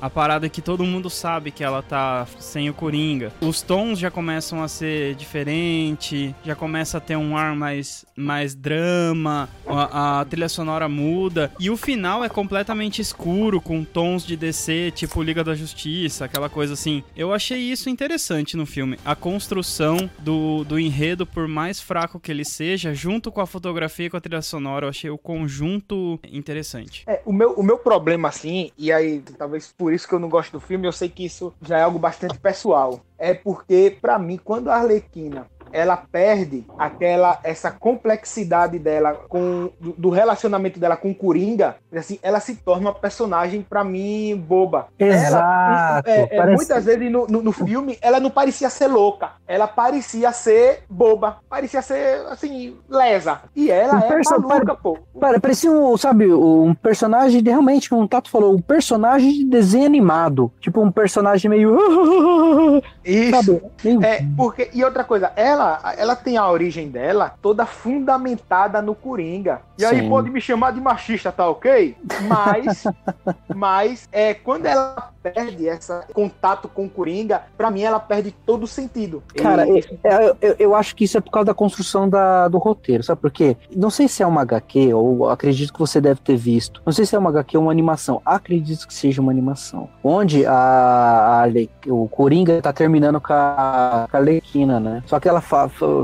a, 0.00 0.06
a 0.06 0.10
parada 0.10 0.48
que 0.48 0.62
todo 0.62 0.84
mundo 0.84 1.10
sabe 1.10 1.50
que 1.50 1.62
ela 1.62 1.82
tá 1.82 2.26
sem 2.38 2.70
o 2.70 2.74
Coringa. 2.74 3.32
Os 3.40 3.60
tons 3.60 3.98
já 3.98 4.10
começam 4.10 4.57
a 4.62 4.68
ser 4.68 5.14
diferente, 5.14 6.34
já 6.44 6.54
começa 6.54 6.98
a 6.98 7.00
ter 7.00 7.16
um 7.16 7.36
ar 7.36 7.54
mais, 7.54 8.04
mais 8.16 8.54
drama, 8.54 9.48
a, 9.66 10.20
a 10.20 10.24
trilha 10.24 10.48
sonora 10.48 10.88
muda, 10.88 11.52
e 11.58 11.70
o 11.70 11.76
final 11.76 12.24
é 12.24 12.28
completamente 12.28 13.00
escuro, 13.00 13.60
com 13.60 13.84
tons 13.84 14.24
de 14.24 14.36
DC, 14.36 14.92
tipo 14.94 15.22
Liga 15.22 15.44
da 15.44 15.54
Justiça, 15.54 16.24
aquela 16.24 16.48
coisa 16.48 16.74
assim. 16.74 17.02
Eu 17.16 17.32
achei 17.32 17.58
isso 17.58 17.88
interessante 17.88 18.56
no 18.56 18.66
filme. 18.66 18.98
A 19.04 19.14
construção 19.14 20.10
do, 20.18 20.64
do 20.64 20.78
enredo, 20.78 21.26
por 21.26 21.46
mais 21.48 21.80
fraco 21.80 22.20
que 22.20 22.30
ele 22.30 22.44
seja, 22.44 22.94
junto 22.94 23.30
com 23.30 23.40
a 23.40 23.46
fotografia 23.46 24.06
e 24.06 24.10
com 24.10 24.16
a 24.16 24.20
trilha 24.20 24.42
sonora, 24.42 24.86
eu 24.86 24.90
achei 24.90 25.10
o 25.10 25.18
conjunto 25.18 26.18
interessante. 26.30 27.04
É, 27.06 27.20
o, 27.24 27.32
meu, 27.32 27.52
o 27.52 27.62
meu 27.62 27.78
problema, 27.78 28.28
assim, 28.28 28.70
e 28.76 28.92
aí 28.92 29.22
talvez 29.36 29.72
por 29.76 29.92
isso 29.92 30.08
que 30.08 30.14
eu 30.14 30.18
não 30.18 30.28
gosto 30.28 30.52
do 30.52 30.60
filme, 30.60 30.86
eu 30.86 30.92
sei 30.92 31.08
que 31.08 31.24
isso 31.24 31.52
já 31.62 31.78
é 31.78 31.82
algo 31.82 31.98
bastante 31.98 32.38
pessoal. 32.38 33.00
É 33.18 33.34
porque, 33.34 33.96
pra 34.00 34.18
mim, 34.18 34.38
quando 34.48 34.70
a 34.70 34.76
Arlequina 34.76 35.46
ela 35.72 35.96
perde 35.96 36.64
aquela 36.78 37.38
essa 37.44 37.70
complexidade 37.70 38.78
dela 38.78 39.14
com 39.28 39.70
do, 39.80 39.92
do 39.96 40.10
relacionamento 40.10 40.78
dela 40.80 40.96
com 40.96 41.10
o 41.10 41.14
Coringa, 41.14 41.76
assim, 41.94 42.18
ela 42.22 42.40
se 42.40 42.56
torna 42.56 42.88
uma 42.90 42.94
personagem 42.94 43.62
pra 43.62 43.84
mim 43.84 44.36
boba. 44.36 44.88
Exato. 44.98 46.08
Ela, 46.08 46.16
é, 46.18 46.20
é, 46.22 46.36
parece- 46.36 46.56
Muitas 46.56 46.84
vezes 46.84 47.10
no, 47.12 47.26
no, 47.26 47.42
no 47.42 47.52
filme 47.52 47.98
ela 48.00 48.18
não 48.20 48.30
parecia 48.30 48.68
ser 48.70 48.86
louca, 48.86 49.32
ela 49.46 49.66
parecia 49.66 50.32
ser 50.32 50.80
boba, 50.88 51.38
parecia 51.48 51.82
ser 51.82 52.26
assim 52.28 52.76
lesa. 52.88 53.40
E 53.54 53.70
ela 53.70 53.94
Um 53.94 53.98
é 53.98 54.08
perso- 54.08 54.40
maluca, 54.40 54.74
pô. 54.74 54.98
Cara, 55.20 55.40
parecia 55.40 55.70
um, 55.70 55.96
sabe, 55.96 56.32
um 56.32 56.74
personagem 56.74 57.42
de 57.42 57.50
realmente, 57.50 57.90
como 57.90 58.02
o 58.02 58.08
Tato 58.08 58.30
falou, 58.30 58.54
um 58.54 58.60
personagem 58.62 59.30
de 59.32 59.44
desenho 59.44 59.86
animado. 59.86 60.52
Tipo 60.60 60.80
um 60.80 60.90
personagem 60.92 61.50
meio. 61.50 61.76
Isso. 63.04 63.30
Sabe? 63.30 63.62
Meio- 63.84 64.04
É, 64.04 64.24
porque, 64.36 64.70
e 64.72 64.84
outra 64.84 65.04
coisa, 65.04 65.32
ela, 65.36 65.57
ela 65.96 66.16
tem 66.16 66.36
a 66.36 66.48
origem 66.48 66.88
dela 66.88 67.34
toda 67.40 67.66
fundamentada 67.66 68.80
no 68.82 68.94
Coringa. 68.94 69.60
E 69.78 69.84
aí 69.84 70.00
Sim. 70.00 70.08
pode 70.08 70.30
me 70.30 70.40
chamar 70.40 70.72
de 70.72 70.80
machista, 70.80 71.30
tá 71.30 71.48
ok? 71.48 71.96
Mas, 72.26 72.84
mas 73.54 74.08
é, 74.10 74.34
quando 74.34 74.66
ela 74.66 75.10
perde 75.22 75.66
esse 75.66 75.92
contato 76.12 76.68
com 76.68 76.86
o 76.86 76.90
Coringa, 76.90 77.42
pra 77.56 77.70
mim 77.70 77.82
ela 77.82 78.00
perde 78.00 78.32
todo 78.46 78.64
o 78.64 78.66
sentido. 78.66 79.22
Cara, 79.36 79.66
E- 79.68 79.84
É, 80.02 80.34
eu, 80.40 80.56
eu 80.58 80.74
acho 80.74 80.94
que 80.96 81.04
isso 81.04 81.18
é 81.18 81.20
por 81.20 81.30
causa 81.30 81.46
da 81.46 81.54
construção 81.54 82.08
da, 82.08 82.48
do 82.48 82.58
roteiro, 82.58 83.02
sabe 83.02 83.20
por 83.20 83.30
quê? 83.30 83.56
Não 83.74 83.90
sei 83.90 84.08
se 84.08 84.22
é 84.22 84.26
uma 84.26 84.42
HQ, 84.42 84.92
ou 84.94 85.28
acredito 85.28 85.72
que 85.72 85.78
você 85.78 86.00
deve 86.00 86.20
ter 86.20 86.36
visto. 86.36 86.82
Não 86.84 86.92
sei 86.92 87.04
se 87.04 87.14
é 87.14 87.18
uma 87.18 87.30
HQ 87.30 87.56
ou 87.56 87.64
uma 87.64 87.72
animação. 87.72 88.20
Acredito 88.24 88.86
que 88.86 88.94
seja 88.94 89.20
uma 89.20 89.30
animação. 89.30 89.88
Onde 90.02 90.46
a, 90.46 91.44
a 91.44 91.48
o 91.86 92.08
Coringa 92.08 92.60
tá 92.62 92.72
terminando 92.72 93.20
com 93.20 93.32
a, 93.32 94.06
com 94.10 94.16
a 94.16 94.20
Arlequina, 94.20 94.78
né? 94.80 95.02
Só 95.06 95.18
que 95.20 95.28
ela 95.28 95.40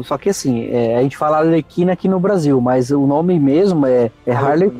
Só 0.04 0.16
que 0.18 0.30
assim, 0.30 0.68
é, 0.70 0.96
a 0.96 1.02
gente 1.02 1.16
fala 1.16 1.38
Arlequina 1.38 1.92
aqui 1.92 2.08
no 2.08 2.18
Brasil, 2.18 2.60
mas 2.60 2.90
o 2.90 3.06
nome 3.06 3.38
mesmo 3.38 3.86
é, 3.86 4.10
é 4.26 4.32
Harley, 4.32 4.72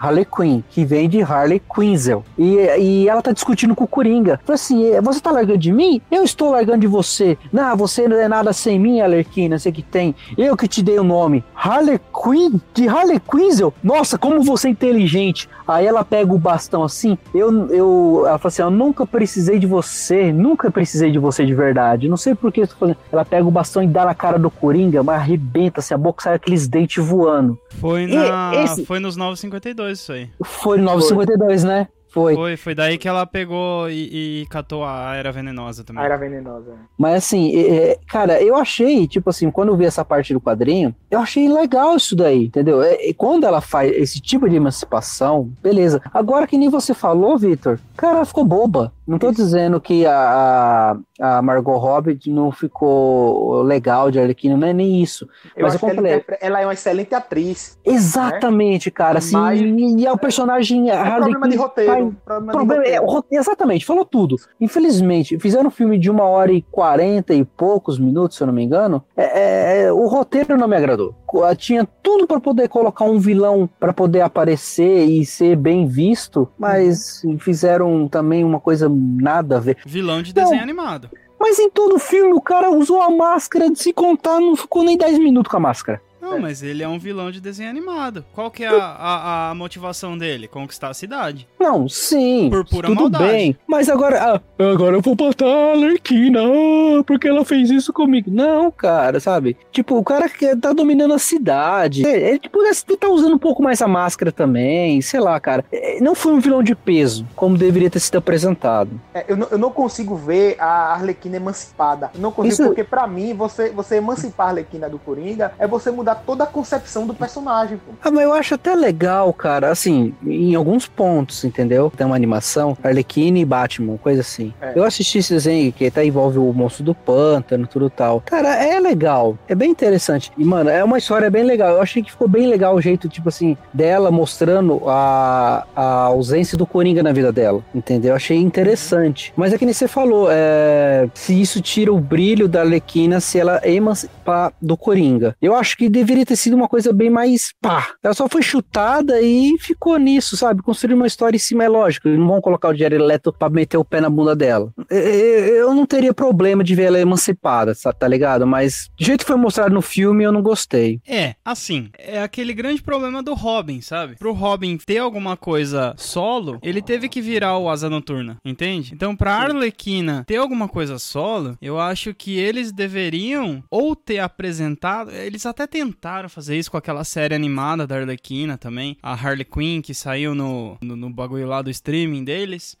Harley 0.00 0.24
Quinn, 0.24 0.62
que 0.70 0.84
vem 0.84 1.08
de 1.08 1.22
Harley 1.22 1.60
Quinzel. 1.60 2.24
E, 2.38 2.56
e 2.78 3.08
ela 3.08 3.20
tá 3.20 3.32
discutindo 3.32 3.76
com 3.76 3.84
o 3.84 3.88
Coringa. 3.88 4.40
Fala 4.44 4.54
assim: 4.54 4.86
"É, 4.86 5.00
você 5.00 5.20
tá 5.20 5.30
largando 5.30 5.58
de 5.58 5.70
mim? 5.70 6.00
Eu 6.10 6.24
estou 6.24 6.52
largando 6.52 6.80
de 6.80 6.86
você. 6.86 7.36
Não, 7.52 7.76
você 7.76 8.08
não 8.08 8.16
é 8.16 8.26
nada 8.26 8.52
sem 8.52 8.78
mim, 8.78 9.00
Alerquina, 9.00 9.58
sei 9.58 9.70
que 9.70 9.82
tem. 9.82 10.14
Eu 10.38 10.56
que 10.56 10.66
te 10.66 10.82
dei 10.82 10.98
o 10.98 11.04
nome. 11.04 11.44
Harley 11.62 12.00
Quinn? 12.12 12.58
De 12.74 12.88
Harley 12.88 13.20
Quinzel? 13.20 13.72
Nossa, 13.82 14.16
como 14.16 14.42
você 14.42 14.68
é 14.68 14.70
inteligente. 14.70 15.48
Aí 15.68 15.86
ela 15.86 16.04
pega 16.04 16.32
o 16.32 16.38
bastão 16.38 16.82
assim. 16.82 17.18
Eu, 17.34 17.66
eu, 17.68 18.24
ela 18.26 18.38
fala 18.38 18.48
assim: 18.48 18.62
Eu 18.62 18.70
nunca 18.70 19.06
precisei 19.06 19.58
de 19.58 19.66
você. 19.66 20.32
Nunca 20.32 20.70
precisei 20.70 21.10
de 21.12 21.18
você 21.18 21.44
de 21.44 21.54
verdade. 21.54 22.08
Não 22.08 22.16
sei 22.16 22.34
por 22.34 22.50
que 22.50 22.62
eu 22.62 22.68
tô 22.68 22.74
fazendo. 22.76 22.96
Ela 23.12 23.24
pega 23.24 23.46
o 23.46 23.50
bastão 23.50 23.82
e 23.82 23.86
dá 23.86 24.04
na 24.06 24.14
cara 24.14 24.38
do 24.38 24.50
Coringa, 24.50 25.02
mas 25.02 25.16
arrebenta 25.20 25.80
assim, 25.80 25.92
a 25.94 25.98
boca 25.98 26.22
sai 26.22 26.34
aqueles 26.34 26.66
dentes 26.66 27.04
voando. 27.04 27.58
Foi, 27.78 28.06
na, 28.06 28.52
esse- 28.64 28.84
foi 28.86 28.98
nos 28.98 29.16
952 29.16 29.98
isso 29.98 30.12
aí. 30.12 30.28
Foi 30.42 30.78
no 30.78 30.84
952, 30.84 31.62
né? 31.64 31.88
Foi. 32.10 32.34
Foi, 32.34 32.56
foi 32.56 32.74
daí 32.74 32.98
que 32.98 33.08
ela 33.08 33.24
pegou 33.26 33.88
e, 33.88 34.42
e 34.42 34.46
catou 34.46 34.84
a 34.84 35.14
Era 35.14 35.30
Venenosa 35.30 35.84
também. 35.84 36.02
A 36.02 36.06
era 36.06 36.16
venenosa. 36.16 36.72
Mas 36.98 37.14
assim, 37.14 37.54
é, 37.56 37.92
é, 37.92 37.98
cara, 38.08 38.42
eu 38.42 38.56
achei, 38.56 39.06
tipo 39.06 39.30
assim, 39.30 39.50
quando 39.50 39.68
eu 39.70 39.76
vi 39.76 39.84
essa 39.84 40.04
parte 40.04 40.32
do 40.32 40.40
quadrinho, 40.40 40.94
eu 41.10 41.20
achei 41.20 41.48
legal 41.48 41.96
isso 41.96 42.16
daí, 42.16 42.46
entendeu? 42.46 42.82
É, 42.82 43.06
e 43.08 43.14
quando 43.14 43.44
ela 43.44 43.60
faz 43.60 43.92
esse 43.92 44.20
tipo 44.20 44.48
de 44.48 44.56
emancipação, 44.56 45.52
beleza. 45.62 46.00
Agora 46.12 46.46
que 46.46 46.58
nem 46.58 46.68
você 46.68 46.92
falou, 46.94 47.38
Victor, 47.38 47.78
cara, 47.96 48.16
ela 48.16 48.24
ficou 48.24 48.44
boba. 48.44 48.92
Não 49.06 49.18
tô 49.18 49.32
dizendo 49.32 49.80
que 49.80 50.06
a, 50.06 50.96
a, 51.20 51.38
a 51.38 51.42
Margot 51.42 51.76
Robbie 51.76 52.18
não 52.28 52.52
ficou 52.52 53.62
legal 53.62 54.08
de 54.10 54.20
Arlequina, 54.20 54.56
não 54.56 54.68
é 54.68 54.72
nem 54.72 55.02
isso. 55.02 55.28
Eu 55.56 55.64
Mas 55.64 55.74
acho 55.74 55.84
eu 55.84 55.88
que 55.88 55.92
ela, 55.92 55.94
falei- 55.96 56.12
interpre- 56.14 56.38
ela 56.40 56.60
é 56.60 56.66
uma 56.66 56.72
excelente 56.74 57.12
atriz. 57.14 57.76
Exatamente, 57.84 58.90
cara. 58.90 59.18
Assim, 59.18 59.32
Mas- 59.36 59.60
e, 59.60 59.64
e 60.00 60.06
é 60.06 60.12
o 60.12 60.18
personagem 60.18 60.90
É 60.90 60.94
Harley 60.96 61.30
problema 61.32 61.48
de 61.48 61.56
roteiro. 61.56 61.90
Problema 62.26 62.84
é, 62.84 62.98
exatamente, 63.30 63.84
falou 63.86 64.04
tudo. 64.04 64.36
Infelizmente, 64.60 65.38
fizeram 65.38 65.68
um 65.68 65.70
filme 65.70 65.98
de 65.98 66.10
uma 66.10 66.24
hora 66.24 66.52
e 66.52 66.62
quarenta 66.62 67.34
e 67.34 67.44
poucos 67.44 67.98
minutos, 67.98 68.36
se 68.36 68.42
eu 68.42 68.46
não 68.46 68.54
me 68.54 68.62
engano. 68.62 69.02
É, 69.16 69.24
é, 69.24 69.82
é, 69.84 69.92
o 69.92 70.06
roteiro 70.06 70.56
não 70.56 70.68
me 70.68 70.76
agradou. 70.76 71.14
Co- 71.26 71.54
Tinha 71.54 71.86
tudo 72.02 72.26
para 72.26 72.40
poder 72.40 72.68
colocar 72.68 73.04
um 73.04 73.18
vilão 73.18 73.68
para 73.78 73.92
poder 73.92 74.20
aparecer 74.22 75.04
e 75.04 75.24
ser 75.24 75.56
bem 75.56 75.86
visto, 75.86 76.48
mas 76.58 77.22
fizeram 77.38 78.08
também 78.08 78.44
uma 78.44 78.60
coisa 78.60 78.88
nada 78.90 79.56
a 79.56 79.60
ver. 79.60 79.78
Vilão 79.86 80.22
de 80.22 80.34
Não. 80.34 80.42
desenho 80.44 80.62
animado. 80.62 81.08
Mas 81.38 81.58
em 81.58 81.70
todo 81.70 81.98
filme 81.98 82.34
o 82.34 82.40
cara 82.40 82.70
usou 82.70 83.00
a 83.00 83.08
máscara 83.10 83.70
de 83.70 83.78
se 83.78 83.92
contar, 83.94 84.38
não 84.40 84.54
ficou 84.54 84.82
nem 84.84 84.96
10 84.96 85.18
minutos 85.18 85.50
com 85.50 85.56
a 85.56 85.60
máscara. 85.60 86.00
Não, 86.20 86.34
É. 86.36 86.40
mas 86.40 86.62
ele 86.62 86.82
é 86.82 86.88
um 86.88 86.98
vilão 86.98 87.30
de 87.30 87.40
desenho 87.40 87.70
animado. 87.70 88.24
Qual 88.34 88.50
que 88.50 88.64
é 88.64 88.68
a, 88.68 88.76
a, 88.84 89.50
a 89.50 89.54
motivação 89.54 90.16
dele? 90.16 90.46
Conquistar 90.48 90.88
a 90.88 90.94
cidade. 90.94 91.46
Não, 91.58 91.88
sim. 91.88 92.48
Por 92.50 92.64
pura 92.64 92.88
tudo 92.88 93.00
maldade. 93.02 93.24
bem. 93.24 93.56
Mas 93.66 93.88
agora, 93.88 94.34
ah, 94.58 94.64
agora 94.72 94.96
eu 94.96 95.00
vou 95.00 95.16
matar 95.18 95.46
a 95.46 95.70
Arlequina 95.72 96.40
ah, 96.42 97.04
porque 97.04 97.28
ela 97.28 97.44
fez 97.44 97.70
isso 97.70 97.92
comigo. 97.92 98.30
Não, 98.30 98.70
cara, 98.70 99.18
sabe? 99.20 99.56
Tipo, 99.72 99.96
o 99.96 100.04
cara 100.04 100.28
que 100.28 100.54
tá 100.56 100.72
dominando 100.72 101.14
a 101.14 101.18
cidade. 101.18 102.06
Ele 102.06 102.30
ele 102.30 102.48
pudesse 102.50 102.84
estar 102.88 103.08
usando 103.08 103.34
um 103.34 103.38
pouco 103.38 103.62
mais 103.62 103.80
a 103.82 103.88
máscara 103.88 104.30
também, 104.32 105.00
sei 105.02 105.20
lá, 105.20 105.38
cara. 105.40 105.64
É, 105.72 106.00
Não 106.00 106.14
foi 106.14 106.32
um 106.32 106.40
vilão 106.40 106.62
de 106.62 106.74
peso, 106.74 107.26
como 107.34 107.56
deveria 107.56 107.90
ter 107.90 108.00
sido 108.00 108.18
apresentado. 108.18 108.90
É, 109.14 109.24
eu, 109.28 109.36
não, 109.36 109.48
eu 109.50 109.58
não 109.58 109.70
consigo 109.70 110.14
ver 110.16 110.56
a 110.58 110.92
Arlequina 110.92 111.36
emancipada. 111.36 112.10
Eu 112.14 112.20
não 112.20 112.30
consigo, 112.32 112.52
Isso- 112.54 112.64
porque 112.66 112.84
pra 112.84 113.06
mim, 113.06 113.34
você, 113.34 113.70
você 113.70 113.96
emancipar 113.96 114.46
a 114.46 114.50
Arlequina 114.50 114.88
do 114.88 114.98
Coringa 114.98 115.52
é 115.58 115.66
você 115.66 115.90
mudar 115.90 116.09
toda 116.14 116.44
a 116.44 116.46
concepção 116.46 117.06
do 117.06 117.14
personagem. 117.14 117.78
Pô. 117.78 117.92
Ah, 118.02 118.10
mas 118.10 118.24
eu 118.24 118.32
acho 118.32 118.54
até 118.54 118.74
legal, 118.74 119.32
cara, 119.32 119.70
assim, 119.70 120.14
em 120.24 120.54
alguns 120.54 120.86
pontos, 120.86 121.44
entendeu? 121.44 121.92
Tem 121.96 122.06
uma 122.06 122.16
animação, 122.16 122.76
Arlequina 122.82 123.38
e 123.38 123.44
Batman, 123.44 123.96
coisa 123.98 124.20
assim. 124.20 124.52
É. 124.60 124.72
Eu 124.74 124.84
assisti 124.84 125.18
esse 125.18 125.32
desenho 125.32 125.72
que 125.72 125.86
até 125.86 126.04
envolve 126.04 126.38
o 126.38 126.52
monstro 126.52 126.84
do 126.84 126.94
pântano, 126.94 127.66
tudo 127.66 127.90
tal. 127.90 128.22
Cara, 128.26 128.62
é 128.62 128.78
legal, 128.80 129.36
é 129.48 129.54
bem 129.54 129.70
interessante. 129.70 130.32
E, 130.36 130.44
mano, 130.44 130.70
é 130.70 130.82
uma 130.82 130.98
história 130.98 131.30
bem 131.30 131.44
legal. 131.44 131.74
Eu 131.74 131.82
achei 131.82 132.02
que 132.02 132.10
ficou 132.10 132.28
bem 132.28 132.46
legal 132.46 132.74
o 132.74 132.80
jeito, 132.80 133.08
tipo 133.08 133.28
assim, 133.28 133.56
dela 133.72 134.10
mostrando 134.10 134.82
a, 134.86 135.66
a 135.74 135.84
ausência 136.04 136.56
do 136.56 136.66
Coringa 136.66 137.02
na 137.02 137.12
vida 137.12 137.32
dela, 137.32 137.62
entendeu? 137.74 138.10
Eu 138.10 138.16
achei 138.16 138.36
interessante. 138.36 139.32
Mas 139.36 139.52
é 139.52 139.58
que 139.58 139.64
nem 139.64 139.74
você 139.74 139.88
falou, 139.88 140.28
é, 140.30 141.08
se 141.14 141.40
isso 141.40 141.60
tira 141.60 141.92
o 141.92 141.98
brilho 141.98 142.48
da 142.48 142.60
Arlequina, 142.60 143.20
se 143.20 143.38
ela 143.38 143.60
emancipar 143.64 144.52
do 144.60 144.76
Coringa. 144.76 145.36
Eu 145.40 145.54
acho 145.54 145.76
que 145.76 145.88
deveria 146.00 146.26
ter 146.26 146.36
sido 146.36 146.54
uma 146.56 146.68
coisa 146.68 146.92
bem 146.92 147.10
mais 147.10 147.52
pá. 147.60 147.94
Ela 148.02 148.14
só 148.14 148.28
foi 148.28 148.42
chutada 148.42 149.20
e 149.20 149.56
ficou 149.58 149.98
nisso, 149.98 150.36
sabe? 150.36 150.62
Construir 150.62 150.94
uma 150.94 151.06
história 151.06 151.36
em 151.36 151.40
cima 151.40 151.64
é 151.64 151.68
lógico. 151.68 152.08
Eles 152.08 152.18
não 152.18 152.26
vão 152.26 152.40
colocar 152.40 152.68
o 152.68 152.74
Jared 152.74 153.02
Leto 153.02 153.32
pra 153.32 153.48
meter 153.48 153.76
o 153.76 153.84
pé 153.84 154.00
na 154.00 154.10
bunda 154.10 154.34
dela. 154.34 154.72
Eu 154.88 155.74
não 155.74 155.86
teria 155.86 156.14
problema 156.14 156.64
de 156.64 156.74
ver 156.74 156.84
ela 156.84 156.98
emancipada, 156.98 157.72
tá 157.98 158.08
ligado? 158.08 158.46
Mas 158.46 158.88
do 158.98 159.04
jeito 159.04 159.20
que 159.20 159.26
foi 159.26 159.36
mostrado 159.36 159.74
no 159.74 159.82
filme, 159.82 160.24
eu 160.24 160.32
não 160.32 160.42
gostei. 160.42 161.00
É, 161.06 161.34
assim, 161.44 161.90
é 161.98 162.22
aquele 162.22 162.52
grande 162.52 162.82
problema 162.82 163.22
do 163.22 163.34
Robin, 163.34 163.80
sabe? 163.80 164.16
Pro 164.16 164.32
Robin 164.32 164.78
ter 164.78 164.98
alguma 164.98 165.36
coisa 165.36 165.94
solo, 165.96 166.58
ele 166.62 166.82
teve 166.82 167.08
que 167.08 167.20
virar 167.20 167.58
o 167.58 167.68
Asa 167.68 167.90
Noturna, 167.90 168.36
entende? 168.44 168.92
Então, 168.94 169.14
pra 169.14 169.34
Arlequina 169.34 170.24
ter 170.26 170.36
alguma 170.36 170.68
coisa 170.68 170.98
solo, 170.98 171.56
eu 171.60 171.78
acho 171.78 172.14
que 172.14 172.38
eles 172.38 172.72
deveriam 172.72 173.62
ou 173.70 173.94
ter 173.94 174.18
apresentado, 174.18 175.10
eles 175.10 175.44
até 175.46 175.66
tentaram 175.66 175.89
fazer 176.28 176.58
isso 176.58 176.70
com 176.70 176.76
aquela 176.76 177.04
série 177.04 177.34
animada 177.34 177.86
da 177.86 177.96
Arlequina 177.96 178.56
também, 178.56 178.96
a 179.02 179.12
Harley 179.12 179.44
Quinn, 179.44 179.80
que 179.80 179.94
saiu 179.94 180.34
no, 180.34 180.76
no, 180.80 180.96
no 180.96 181.10
bagulho 181.10 181.46
lá 181.46 181.62
do 181.62 181.70
streaming 181.70 182.24
deles. 182.24 182.76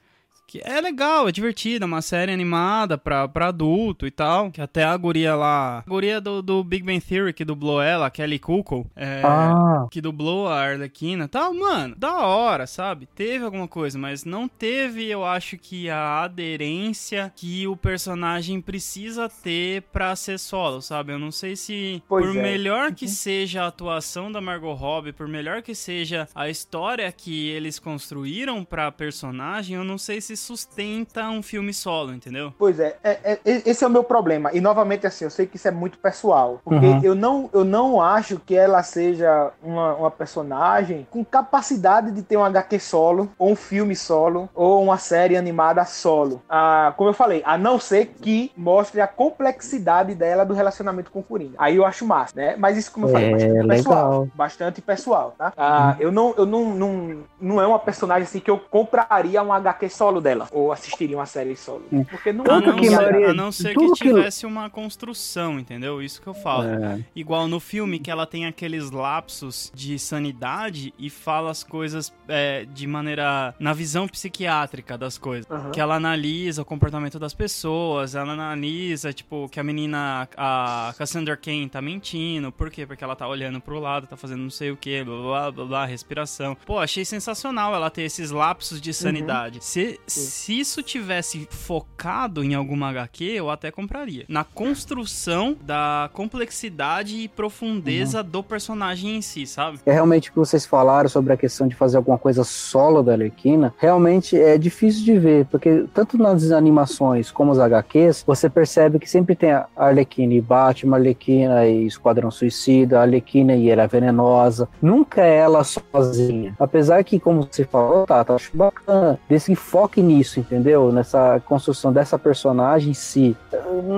Que 0.50 0.60
é 0.64 0.80
legal, 0.80 1.28
é 1.28 1.32
divertido, 1.32 1.84
é 1.84 1.86
uma 1.86 2.02
série 2.02 2.32
animada 2.32 2.98
pra, 2.98 3.28
pra 3.28 3.46
adulto 3.48 4.04
e 4.04 4.10
tal. 4.10 4.50
Que 4.50 4.60
até 4.60 4.82
a 4.82 4.96
guria 4.96 5.36
lá. 5.36 5.78
A 5.86 5.88
guria 5.88 6.20
do, 6.20 6.42
do 6.42 6.64
Big 6.64 6.84
Bang 6.84 7.00
Theory 7.00 7.32
que 7.32 7.44
dublou 7.44 7.80
ela, 7.80 8.06
a 8.06 8.10
Kelly 8.10 8.40
Kuko. 8.40 8.90
É, 8.96 9.22
Ah, 9.24 9.86
que 9.90 10.00
dublou 10.00 10.48
a 10.48 10.60
Arlequina 10.60 11.28
tal, 11.28 11.54
mano, 11.54 11.94
da 11.96 12.26
hora, 12.26 12.66
sabe? 12.66 13.06
Teve 13.14 13.44
alguma 13.44 13.68
coisa, 13.68 13.96
mas 13.96 14.24
não 14.24 14.48
teve, 14.48 15.06
eu 15.06 15.24
acho 15.24 15.56
que 15.56 15.88
a 15.88 16.22
aderência 16.24 17.32
que 17.36 17.66
o 17.68 17.76
personagem 17.76 18.60
precisa 18.60 19.28
ter 19.28 19.82
pra 19.92 20.16
ser 20.16 20.38
solo, 20.38 20.82
sabe? 20.82 21.12
Eu 21.12 21.18
não 21.18 21.30
sei 21.30 21.54
se 21.54 22.02
Pois 22.08 22.26
por 22.26 22.36
é. 22.36 22.42
melhor 22.42 22.92
que 22.94 23.06
seja 23.06 23.62
a 23.62 23.66
atuação 23.68 24.32
da 24.32 24.40
Margot 24.40 24.74
Robbie, 24.74 25.12
por 25.12 25.28
melhor 25.28 25.62
que 25.62 25.74
seja 25.74 26.28
a 26.34 26.48
história 26.48 27.10
que 27.12 27.48
eles 27.48 27.78
construíram 27.78 28.64
pra 28.64 28.90
personagem, 28.90 29.76
eu 29.76 29.84
não 29.84 29.96
sei 29.96 30.20
se 30.20 30.39
sustenta 30.40 31.28
um 31.28 31.42
filme 31.42 31.72
solo, 31.72 32.12
entendeu? 32.14 32.52
Pois 32.58 32.78
é, 32.80 32.96
é- 33.04 33.18
é- 33.32 33.40
esse 33.44 33.84
é 33.84 33.86
o 33.86 33.90
meu 33.90 34.02
problema. 34.04 34.50
E 34.52 34.60
novamente, 34.60 35.06
assim, 35.06 35.24
eu 35.24 35.30
sei 35.30 35.46
que 35.46 35.56
isso 35.56 35.68
é 35.68 35.70
muito 35.70 35.98
pessoal. 35.98 36.60
Porque 36.64 36.86
Uhum. 36.86 37.00
eu, 37.02 37.14
não, 37.14 37.50
eu 37.52 37.64
não 37.64 38.00
acho 38.02 38.38
que 38.40 38.56
ela 38.56 38.82
seja 38.82 39.50
uma, 39.62 39.94
uma 39.94 40.10
personagem 40.10 41.06
com 41.10 41.24
capacidade 41.24 42.10
de 42.12 42.22
ter 42.22 42.36
um 42.36 42.44
HQ 42.44 42.78
solo, 42.80 43.30
ou 43.38 43.50
um 43.52 43.56
filme 43.56 43.94
solo, 43.94 44.48
ou 44.54 44.82
uma 44.82 44.96
série 44.98 45.36
animada 45.36 45.84
solo. 45.84 46.42
Ah, 46.48 46.94
como 46.96 47.10
eu 47.10 47.14
falei, 47.14 47.42
a 47.44 47.58
não 47.58 47.78
ser 47.78 48.06
que 48.20 48.50
mostre 48.56 49.00
a 49.00 49.06
complexidade 49.06 50.14
dela 50.14 50.44
do 50.44 50.54
relacionamento 50.54 51.10
com 51.10 51.20
o 51.20 51.22
Coringa. 51.22 51.54
Aí 51.58 51.76
eu 51.76 51.84
acho 51.84 52.06
massa, 52.06 52.32
né? 52.36 52.54
Mas 52.56 52.76
isso, 52.76 52.92
como 52.92 53.06
eu 53.06 53.10
falei, 53.10 53.28
É, 53.28 53.30
bastante 53.32 53.66
pessoal. 53.66 53.96
legal. 54.10 54.28
Bastante 54.34 54.80
pessoal, 54.82 55.34
tá? 55.36 55.52
Ah, 55.56 55.96
Eu 55.98 56.12
não, 56.12 56.34
eu 56.36 56.46
não, 56.46 56.64
não, 56.74 57.24
não 57.40 57.60
é 57.60 57.66
uma 57.66 57.78
personagem 57.78 58.24
assim 58.24 58.40
que 58.40 58.50
eu 58.50 58.58
compraria 58.58 59.42
um 59.42 59.52
HQ 59.52 59.88
solo 59.90 60.20
dela, 60.20 60.29
ou 60.52 60.72
assistiria 60.72 61.16
uma 61.16 61.26
série 61.26 61.56
solo. 61.56 61.84
Porque 62.10 62.32
não, 62.32 62.44
A 62.46 62.60
não, 62.60 62.76
que 62.76 62.88
ser, 62.88 62.96
Maria- 62.96 63.30
a 63.30 63.34
não 63.34 63.52
ser 63.52 63.74
que 63.76 63.92
tivesse 63.94 64.46
uma 64.46 64.68
construção, 64.70 65.58
entendeu? 65.58 66.02
Isso 66.02 66.20
que 66.20 66.26
eu 66.26 66.34
falo. 66.34 66.64
é. 66.64 67.00
Igual 67.14 67.48
no 67.48 67.60
filme, 67.60 67.98
que 67.98 68.10
ela 68.10 68.26
tem 68.26 68.46
aqueles 68.46 68.90
lapsos 68.90 69.70
de 69.74 69.98
sanidade 69.98 70.92
e 70.98 71.08
fala 71.10 71.50
as 71.50 71.62
coisas 71.64 72.12
é, 72.28 72.64
de 72.64 72.86
maneira. 72.86 73.54
na 73.58 73.72
visão 73.72 74.06
psiquiátrica 74.08 74.96
das 74.96 75.18
coisas. 75.18 75.46
Que 75.72 75.80
ela 75.80 75.96
analisa 75.96 76.62
o 76.62 76.64
comportamento 76.64 77.18
das 77.18 77.34
pessoas, 77.34 78.14
ela 78.14 78.32
analisa, 78.32 79.12
tipo, 79.12 79.48
que 79.48 79.58
a 79.58 79.64
menina, 79.64 80.28
a 80.36 80.94
Cassandra 80.96 81.36
Cain, 81.36 81.68
tá 81.68 81.80
mentindo. 81.82 82.52
Por 82.52 82.70
quê? 82.70 82.86
Porque 82.86 83.02
ela 83.04 83.16
tá 83.16 83.26
olhando 83.26 83.60
pro 83.60 83.78
lado, 83.78 84.06
tá 84.06 84.16
fazendo 84.16 84.42
não 84.42 84.50
sei 84.50 84.70
o 84.70 84.76
que, 84.76 85.02
blá 85.04 85.16
blá 85.16 85.50
blá 85.50 85.64
blá, 85.64 85.84
respiração. 85.86 86.56
Pô, 86.66 86.78
achei 86.78 87.04
sensacional 87.04 87.74
ela 87.74 87.90
ter 87.90 88.02
esses 88.02 88.30
lapsos 88.30 88.80
de 88.80 88.92
sanidade. 88.94 89.58
Se, 89.64 89.98
se 90.06 90.19
isso 90.48 90.82
tivesse 90.82 91.46
focado 91.50 92.42
em 92.42 92.54
alguma 92.54 92.88
HQ, 92.88 93.24
eu 93.24 93.50
até 93.50 93.70
compraria. 93.70 94.24
Na 94.28 94.44
construção 94.44 95.56
da 95.62 96.10
complexidade 96.12 97.16
e 97.16 97.28
profundeza 97.28 98.22
do 98.22 98.42
personagem 98.42 99.16
em 99.16 99.22
si, 99.22 99.46
sabe? 99.46 99.78
É 99.84 99.92
realmente 99.92 100.30
o 100.30 100.32
que 100.32 100.38
vocês 100.38 100.66
falaram 100.66 101.08
sobre 101.08 101.32
a 101.32 101.36
questão 101.36 101.66
de 101.68 101.74
fazer 101.74 101.96
alguma 101.96 102.18
coisa 102.18 102.44
solo 102.44 103.02
da 103.02 103.12
Arlequina, 103.12 103.74
realmente 103.78 104.36
é 104.36 104.56
difícil 104.56 105.04
de 105.04 105.18
ver, 105.18 105.46
porque 105.46 105.84
tanto 105.94 106.16
nas 106.16 106.50
animações 106.50 107.30
como 107.30 107.52
as 107.52 107.58
HQs, 107.58 108.24
você 108.26 108.48
percebe 108.48 108.98
que 108.98 109.08
sempre 109.08 109.34
tem 109.34 109.52
a 109.52 109.66
Arlequina 109.76 110.34
e 110.34 110.40
Batman, 110.40 110.96
Arlequina 110.96 111.66
e 111.66 111.86
Esquadrão 111.86 112.30
Suicida, 112.30 113.00
Arlequina 113.00 113.54
e 113.54 113.70
Era 113.70 113.86
Venenosa, 113.86 114.68
nunca 114.80 115.22
é 115.22 115.36
ela 115.36 115.64
sozinha. 115.64 116.54
Apesar 116.58 117.02
que, 117.04 117.18
como 117.18 117.48
você 117.50 117.64
falou, 117.64 118.06
tá, 118.06 118.24
tá 118.24 118.34
acho 118.34 118.56
bacana, 118.56 119.18
que 119.28 119.54
foque 119.54 120.02
nisso, 120.10 120.40
entendeu? 120.40 120.90
Nessa 120.92 121.40
construção 121.44 121.92
dessa 121.92 122.18
personagem 122.18 122.90
em 122.90 122.94
si. 122.94 123.36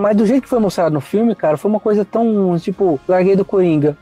mas 0.00 0.16
do 0.16 0.26
jeito 0.26 0.42
que 0.42 0.48
foi 0.48 0.58
mostrado 0.58 0.94
no 0.94 1.00
filme, 1.00 1.34
cara, 1.34 1.56
foi 1.56 1.70
uma 1.70 1.80
coisa 1.80 2.04
tão, 2.04 2.56
tipo, 2.58 3.00
larguei 3.08 3.36
do 3.36 3.44
Coringa. 3.44 3.96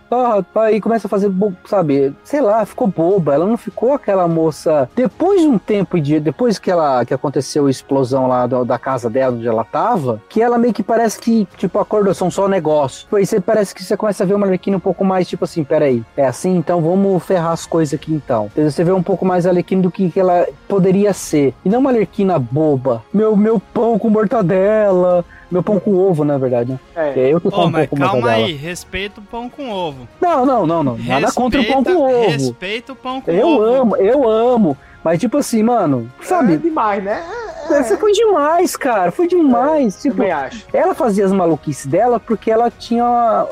Aí 0.55 0.81
começa 0.81 1.07
a 1.07 1.11
fazer, 1.11 1.31
sabe, 1.65 2.15
sei 2.25 2.41
lá, 2.41 2.65
ficou 2.67 2.87
boba. 2.87 3.35
Ela 3.35 3.47
não 3.47 3.57
ficou 3.57 3.93
aquela 3.93 4.27
moça. 4.27 4.89
Depois 4.95 5.41
de 5.41 5.47
um 5.47 5.59
tempo 5.59 6.01
de. 6.01 6.21
Depois 6.21 6.59
que 6.59 6.71
ela 6.71 7.05
que 7.05 7.15
aconteceu 7.15 7.67
a 7.67 7.71
explosão 7.71 8.27
lá 8.27 8.47
da, 8.47 8.65
da 8.65 8.79
casa 8.79 9.09
dela, 9.09 9.35
onde 9.35 9.47
ela 9.47 9.65
tava, 9.65 10.21
que 10.29 10.43
ela 10.43 10.59
meio 10.59 10.75
que 10.75 10.83
parece 10.83 11.19
que, 11.19 11.47
tipo, 11.57 11.79
acordou, 11.79 12.15
são 12.15 12.31
só 12.31 12.49
negócio. 12.49 13.07
Aí 13.13 13.25
você 13.25 13.41
parece 13.41 13.75
que 13.75 13.83
você 13.83 13.97
começa 13.97 14.23
a 14.23 14.27
ver 14.27 14.35
uma 14.35 14.47
Arlequina 14.47 14.77
um 14.77 14.81
pouco 14.81 15.05
mais, 15.05 15.29
tipo 15.29 15.45
assim, 15.45 15.63
peraí, 15.65 16.03
é 16.17 16.27
assim, 16.27 16.57
então 16.57 16.81
vamos 16.81 17.23
ferrar 17.25 17.53
as 17.53 17.67
coisas 17.67 17.95
aqui 17.95 18.13
então. 18.13 18.51
Você 18.57 18.83
vê 18.83 18.93
um 18.93 19.03
pouco 19.03 19.25
mais 19.25 19.47
a 19.47 19.51
Arlequina 19.51 19.83
do 19.83 19.91
que, 19.91 20.11
que 20.11 20.21
ela 20.21 20.47
poderia 20.69 21.13
ser. 21.13 21.55
E 21.65 21.69
não 21.69 21.81
uma 21.81 21.91
Arlequina 22.01 22.39
boba. 22.39 23.03
Meu, 23.13 23.37
meu 23.37 23.61
pão 23.61 23.99
com 23.99 24.09
mortadela. 24.09 25.25
Meu 25.51 25.63
pão 25.65 25.81
com 25.81 25.95
ovo, 25.97 26.25
na 26.25 26.39
verdade, 26.39 26.73
né? 26.73 26.79
É. 26.95 27.21
É 27.21 27.35
eu 27.35 27.41
que 27.41 27.51
como 27.51 27.71
mas 27.71 27.89
pão 27.89 27.99
com 27.99 28.05
calma 28.05 28.21
mortadela. 28.21 28.47
aí, 28.47 28.53
respeita 28.55 29.21
o 29.21 29.25
pão 29.25 29.51
com 29.51 29.71
ovo. 29.71 30.09
Não, 30.21 30.47
não, 30.47 30.67
não, 30.67 30.83
não. 30.83 30.97
Nada 30.97 31.27
Respeita- 31.27 31.33
contra 31.35 31.61
o 31.61 31.65
pão 31.67 31.85
com 31.85 31.97
ovo. 31.97 32.31
Respeita 32.31 32.93
o 32.93 32.97
pão 32.97 33.21
com 33.21 33.31
Eu 33.31 33.49
ovo. 33.49 33.63
amo, 33.63 33.97
eu 33.97 34.29
amo. 34.29 34.77
Mas 35.03 35.19
tipo 35.19 35.39
assim, 35.39 35.63
mano, 35.63 36.11
É 36.21 36.25
sabe? 36.25 36.57
demais, 36.59 37.03
né? 37.03 37.23
É, 37.71 37.75
Essa 37.79 37.97
foi 37.97 38.13
demais, 38.13 38.77
cara. 38.77 39.11
Foi 39.11 39.27
demais. 39.27 40.01
tipo, 40.01 40.17
também 40.17 40.31
acho. 40.31 40.67
ela 40.73 40.95
fazia 40.95 41.25
as 41.25 41.33
maluquices 41.33 41.87
dela 41.87 42.21
porque 42.21 42.51
ela 42.51 42.71
tinha 42.71 43.05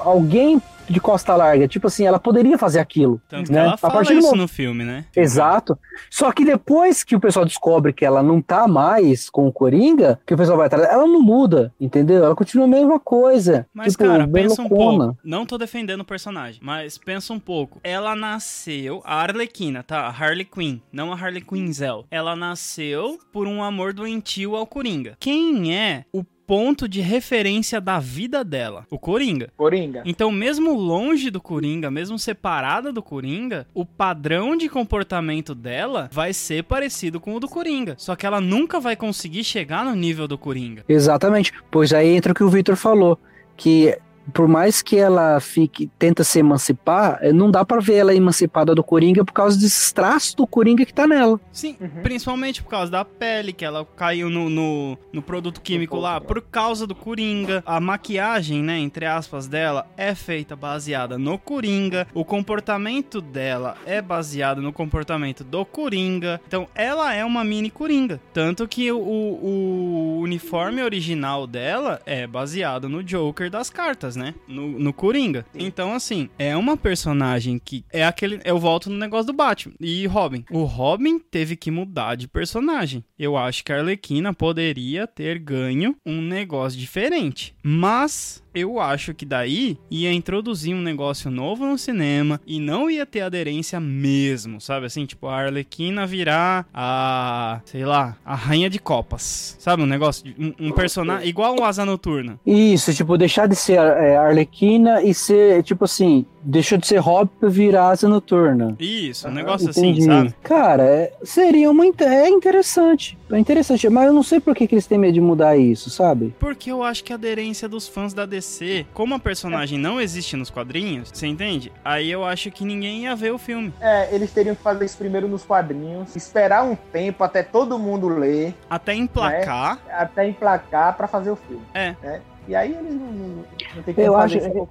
alguém 0.05 0.62
de 0.88 1.00
costa 1.00 1.35
larga. 1.37 1.68
Tipo 1.68 1.87
assim, 1.87 2.07
ela 2.07 2.18
poderia 2.18 2.59
fazer 2.59 2.78
aquilo. 2.78 3.21
Tanto 3.28 3.47
que 3.47 3.52
né? 3.52 3.61
ela 3.61 3.75
A 3.75 3.76
fala 3.76 3.95
partir 3.95 4.14
do 4.14 4.21
isso 4.21 4.37
no 4.37 4.49
filme, 4.49 4.85
né? 4.85 5.04
Exato. 5.14 5.78
Só 6.11 6.33
que 6.33 6.45
depois 6.45 7.04
que 7.04 7.16
o 7.16 7.21
pessoal 7.21 7.45
descobre 7.45 7.92
que 7.92 8.04
ela 8.04 8.23
não 8.23 8.40
tá 8.40 8.66
mais 8.66 9.28
com 9.28 9.47
o 9.47 9.52
Coringa, 9.52 10.21
que 10.26 10.35
o 10.35 10.37
pessoal 10.37 10.59
vai 10.59 10.66
atrás, 10.66 10.88
ela 10.88 11.07
não 11.07 11.21
muda, 11.21 11.73
entendeu? 11.80 12.25
Ela 12.25 12.35
continua 12.35 12.64
a 12.64 12.68
mesma 12.68 12.99
coisa. 12.99 13.66
Mas, 13.73 13.92
tipo, 13.92 14.04
cara, 14.04 14.26
pensa 14.26 14.62
um 14.62 14.68
pouco. 14.68 15.16
Não 15.25 15.47
tô 15.47 15.59
defendendo 15.59 16.00
o 16.00 16.04
personagem, 16.04 16.61
mas 16.62 16.97
pensa 16.99 17.33
um 17.33 17.40
pouco. 17.40 17.80
Ela 17.83 18.14
nasceu, 18.14 19.02
a 19.04 19.16
Arlequina, 19.23 19.83
tá? 19.83 20.00
A 20.00 20.11
Harley 20.11 20.45
Quinn, 20.45 20.78
não 20.92 21.12
a 21.12 21.16
Harley 21.16 21.42
Quinzel. 21.42 22.04
Ela 22.11 22.35
nasceu 22.35 23.18
por 23.33 23.47
um 23.47 23.62
amor 23.62 23.92
doentio 23.92 24.57
ao 24.57 24.66
Coringa. 24.66 25.16
Quem 25.21 25.75
é 25.76 26.04
o 26.12 26.25
ponto 26.49 26.88
de 26.88 27.02
referência 27.02 27.78
da 27.78 27.99
vida 27.99 28.43
dela? 28.43 28.87
O 28.90 28.99
Coringa. 28.99 29.50
Coringa. 29.55 30.02
Então, 30.07 30.33
mesmo 30.33 30.73
longe 30.73 31.31
do 31.31 31.43
Coringa, 31.43 31.90
mesmo 31.90 32.19
separada 32.19 32.90
do 32.90 33.02
Coringa, 33.02 33.67
o 33.75 33.85
padrão 33.85 34.57
de 34.57 34.67
comportamento 34.67 35.55
dela 35.55 36.09
vai 36.11 36.33
ser 36.33 36.64
parecido 36.64 37.21
com 37.21 37.35
o 37.35 37.40
do 37.40 37.47
Coringa. 37.47 37.97
Só 37.99 38.17
que 38.17 38.25
ela 38.25 38.40
nunca 38.40 38.81
vai 38.81 38.97
conseguir 38.97 39.45
chegar 39.45 39.85
no 39.85 39.95
nível 39.95 40.26
do 40.26 40.38
Coringa. 40.38 40.87
Exatamente. 40.88 41.52
Pois 41.71 41.93
aí 41.93 42.17
entra 42.17 42.33
o 42.33 42.35
que 42.35 42.43
o 42.43 42.49
Victor 42.49 42.76
falou, 42.76 43.19
que 43.55 43.99
por 44.32 44.47
mais 44.49 44.82
que 44.82 44.97
ela 44.97 45.40
fique 45.40 45.90
tenta 45.99 46.23
se 46.25 46.38
emancipar, 46.38 47.18
eh, 47.23 47.32
não 47.32 47.50
dá 47.50 47.64
pra 47.64 47.80
ver 47.80 47.97
ela 47.97 48.14
emancipada 48.14 48.75
do 48.75 48.82
Coringa 48.82 49.25
por 49.25 49.32
causa 49.32 49.58
desses 49.58 49.92
traços 49.92 50.35
do 50.35 50.47
Coringa 50.47 50.85
que 50.85 50.92
tá 50.94 51.06
nela. 51.06 51.40
Sim, 51.52 51.76
Uhum. 51.80 52.02
principalmente 52.02 52.62
por 52.62 52.70
causa 52.70 52.90
da 52.90 53.04
pele, 53.04 53.52
que 53.52 53.64
ela 53.64 53.87
caiu 53.97 54.28
no, 54.30 54.49
no, 54.50 54.99
no 55.12 55.23
produto 55.23 55.61
químico 55.61 55.97
lá, 55.97 56.20
por 56.20 56.40
causa 56.42 56.87
do 56.87 56.94
Coringa. 56.94 57.62
A 57.66 57.80
maquiagem, 57.80 58.62
né, 58.62 58.78
entre 58.78 59.06
aspas, 59.06 59.47
dela 59.47 59.87
é 59.97 60.14
feita 60.14 60.54
baseada 60.56 61.16
no 61.18 61.38
Coringa. 61.38 62.06
O 62.14 62.25
comportamento 62.25 63.20
dela 63.20 63.76
é 63.87 64.02
baseado 64.02 64.61
no 64.61 64.73
comportamento 64.73 65.44
do 65.44 65.64
Coringa. 65.64 66.40
Então, 66.47 66.66
ela 66.75 67.14
é 67.14 67.25
uma 67.25 67.44
mini 67.44 67.70
Coringa. 67.70 68.20
Tanto 68.32 68.66
que 68.66 68.90
o, 68.92 68.99
o 68.99 70.18
uniforme 70.20 70.82
original 70.82 71.47
dela 71.47 72.00
é 72.04 72.26
baseado 72.26 72.88
no 72.88 73.02
Joker 73.02 73.50
das 73.50 73.70
cartas, 73.70 74.16
né? 74.18 74.34
No, 74.46 74.78
no 74.78 74.92
Coringa. 74.92 75.46
Então, 75.54 75.94
assim, 75.94 76.28
é 76.38 76.56
uma 76.56 76.76
personagem 76.76 77.58
que 77.62 77.84
é 77.92 78.04
aquele. 78.04 78.40
Eu 78.44 78.58
volto 78.58 78.90
no 78.90 78.96
negócio 78.98 79.26
do 79.28 79.32
Batman 79.32 79.75
e 79.80 80.06
Robin. 80.06 80.44
O 80.50 80.64
Robin 80.64 81.18
teve 81.18 81.56
que 81.56 81.70
mudar 81.70 82.16
de 82.16 82.28
personagem. 82.28 83.04
Eu 83.18 83.37
acho 83.37 83.64
que 83.64 83.72
a 83.72 83.78
Arlequina 83.78 84.34
poderia 84.34 85.06
ter 85.06 85.38
ganho 85.38 85.96
um 86.04 86.20
negócio 86.20 86.78
diferente. 86.78 87.54
Mas 87.62 88.42
eu 88.54 88.80
acho 88.80 89.14
que 89.14 89.25
daí 89.25 89.78
ia 89.90 90.12
introduzir 90.12 90.75
um 90.75 90.80
negócio 90.80 91.30
novo 91.30 91.64
no 91.64 91.78
cinema 91.78 92.40
e 92.46 92.58
não 92.58 92.90
ia 92.90 93.06
ter 93.06 93.20
aderência 93.20 93.78
mesmo, 93.78 94.60
sabe? 94.60 94.87
Assim, 94.87 95.06
tipo, 95.06 95.26
a 95.28 95.37
Arlequina 95.42 96.06
virar 96.06 96.66
a, 96.75 97.60
sei 97.64 97.84
lá, 97.84 98.16
a 98.25 98.34
rainha 98.34 98.68
de 98.70 98.78
copas. 98.78 99.56
Sabe? 99.60 99.82
Um 99.82 99.87
negócio, 99.87 100.25
de- 100.25 100.34
um, 100.60 100.68
um 100.68 100.72
personagem 100.72 101.28
igual 101.28 101.56
o 101.58 101.64
Asa 101.64 101.84
Noturna. 101.84 102.38
Isso, 102.46 102.92
tipo, 102.94 103.16
deixar 103.16 103.46
de 103.46 103.54
ser 103.54 103.78
é, 103.78 104.07
Arlequina 104.16 105.02
e 105.02 105.12
ser, 105.12 105.62
tipo 105.62 105.84
assim, 105.84 106.24
deixou 106.42 106.78
de 106.78 106.86
ser 106.86 106.98
Robin 106.98 107.30
pra 107.38 107.48
virar 107.48 107.88
asa 107.90 108.08
noturna. 108.08 108.74
Isso, 108.78 109.28
um 109.28 109.30
negócio 109.32 109.68
assim, 109.70 109.88
Entendi. 109.90 110.04
sabe? 110.06 110.34
Cara, 110.42 110.82
é- 110.84 111.12
seria 111.22 111.70
uma. 111.70 111.84
É 112.00 112.28
interessante. 112.28 113.18
É 113.30 113.38
interessante, 113.38 113.88
mas 113.90 114.06
eu 114.06 114.12
não 114.12 114.22
sei 114.22 114.40
por 114.40 114.54
que, 114.54 114.66
que 114.66 114.74
eles 114.74 114.86
têm 114.86 114.96
medo 114.96 115.12
de 115.14 115.20
mudar 115.20 115.56
isso, 115.56 115.90
sabe? 115.90 116.34
Porque 116.38 116.70
eu 116.72 116.82
acho 116.82 117.04
que 117.04 117.12
a 117.12 117.16
aderência 117.16 117.68
dos 117.68 117.86
fãs 117.86 118.14
da 118.14 118.24
DC, 118.24 118.86
como 118.94 119.14
a 119.14 119.18
personagem 119.18 119.78
não 119.78 120.00
existe 120.00 120.34
nos 120.36 120.48
quadrinhos, 120.48 121.10
você 121.12 121.26
entende? 121.26 121.70
Aí 121.84 122.10
eu 122.10 122.24
acho 122.24 122.50
que 122.50 122.64
ninguém 122.64 123.02
ia 123.02 123.14
ver 123.14 123.32
o 123.32 123.38
filme. 123.38 123.72
É, 123.80 124.14
eles 124.14 124.32
teriam 124.32 124.54
que 124.54 124.62
fazer 124.62 124.84
isso 124.86 124.96
primeiro 124.96 125.28
nos 125.28 125.44
quadrinhos, 125.44 126.16
esperar 126.16 126.64
um 126.64 126.74
tempo 126.74 127.22
até 127.22 127.42
todo 127.42 127.78
mundo 127.78 128.08
ler, 128.08 128.54
Até 128.70 128.94
emplacar. 128.94 129.78
até 129.90 130.26
emplacar 130.28 130.96
pra 130.96 131.06
fazer 131.06 131.30
o 131.30 131.36
filme. 131.36 131.62
É. 131.74 131.94
né? 132.02 132.21
E 132.49 132.54
aí 132.56 132.73
eles 132.75 132.95
não, 132.95 133.06
não, 133.06 133.45
não 133.76 133.82
tem 133.84 133.95
como 133.95 134.06
Eu 134.06 134.17
acho- 134.17 134.41
tempo. 134.41 134.69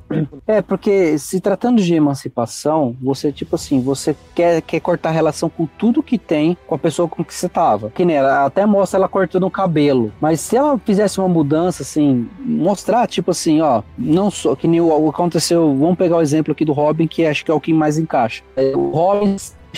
É, 0.47 0.61
porque 0.63 1.17
se 1.19 1.39
tratando 1.39 1.79
de 1.81 1.93
emancipação, 1.93 2.95
você, 3.01 3.31
tipo 3.31 3.55
assim, 3.55 3.79
você 3.79 4.15
quer, 4.33 4.61
quer 4.63 4.79
cortar 4.79 5.11
relação 5.11 5.47
com 5.49 5.65
tudo 5.77 6.01
que 6.01 6.17
tem 6.17 6.57
com 6.65 6.73
a 6.73 6.77
pessoa 6.79 7.07
com 7.07 7.23
que 7.23 7.33
você 7.33 7.47
tava. 7.47 7.91
Que 7.91 8.03
nem 8.03 8.15
ela 8.15 8.45
até 8.45 8.65
mostra 8.65 8.97
ela 8.97 9.07
cortando 9.07 9.45
o 9.45 9.51
cabelo. 9.51 10.11
Mas 10.19 10.41
se 10.41 10.55
ela 10.57 10.77
fizesse 10.79 11.19
uma 11.19 11.29
mudança, 11.29 11.83
assim, 11.83 12.27
mostrar, 12.39 13.05
tipo 13.07 13.29
assim, 13.31 13.61
ó, 13.61 13.83
não 13.97 14.31
só 14.31 14.55
que 14.55 14.67
nem 14.67 14.81
o, 14.81 14.87
o 14.87 15.09
aconteceu. 15.09 15.75
Vamos 15.75 15.97
pegar 15.97 16.17
o 16.17 16.21
exemplo 16.21 16.51
aqui 16.51 16.65
do 16.65 16.73
Robin, 16.73 17.07
que 17.07 17.25
acho 17.25 17.45
que 17.45 17.51
é 17.51 17.53
o 17.53 17.61
que 17.61 17.71
mais 17.73 17.97
encaixa. 17.99 18.41
É, 18.55 18.75
o 18.75 18.89
Robin 18.89 19.35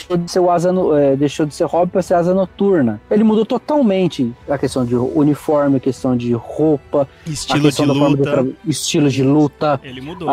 deixou 0.07 0.17
de 0.17 0.31
ser 0.31 0.39
o 0.39 0.49
asa 0.51 0.71
no- 0.71 0.95
é, 0.95 1.15
deixou 1.15 1.45
de 1.45 1.53
ser 1.53 1.65
Robin 1.65 1.91
para 1.91 2.01
ser 2.01 2.13
asa 2.15 2.33
noturna. 2.33 2.99
Ele 3.09 3.23
mudou 3.23 3.45
totalmente 3.45 4.33
a 4.49 4.57
questão 4.57 4.85
de 4.85 4.95
uniforme, 4.95 5.77
a 5.77 5.79
questão 5.79 6.15
de 6.15 6.33
roupa, 6.33 7.07
a 7.25 7.29
Estilo 7.29 7.71
de 7.71 7.85
luta. 7.85 8.23
tra- 8.23 8.45
estilo 8.65 9.09
de 9.09 9.23
luta. 9.23 9.79
Ele 9.83 10.01
mudou. 10.01 10.29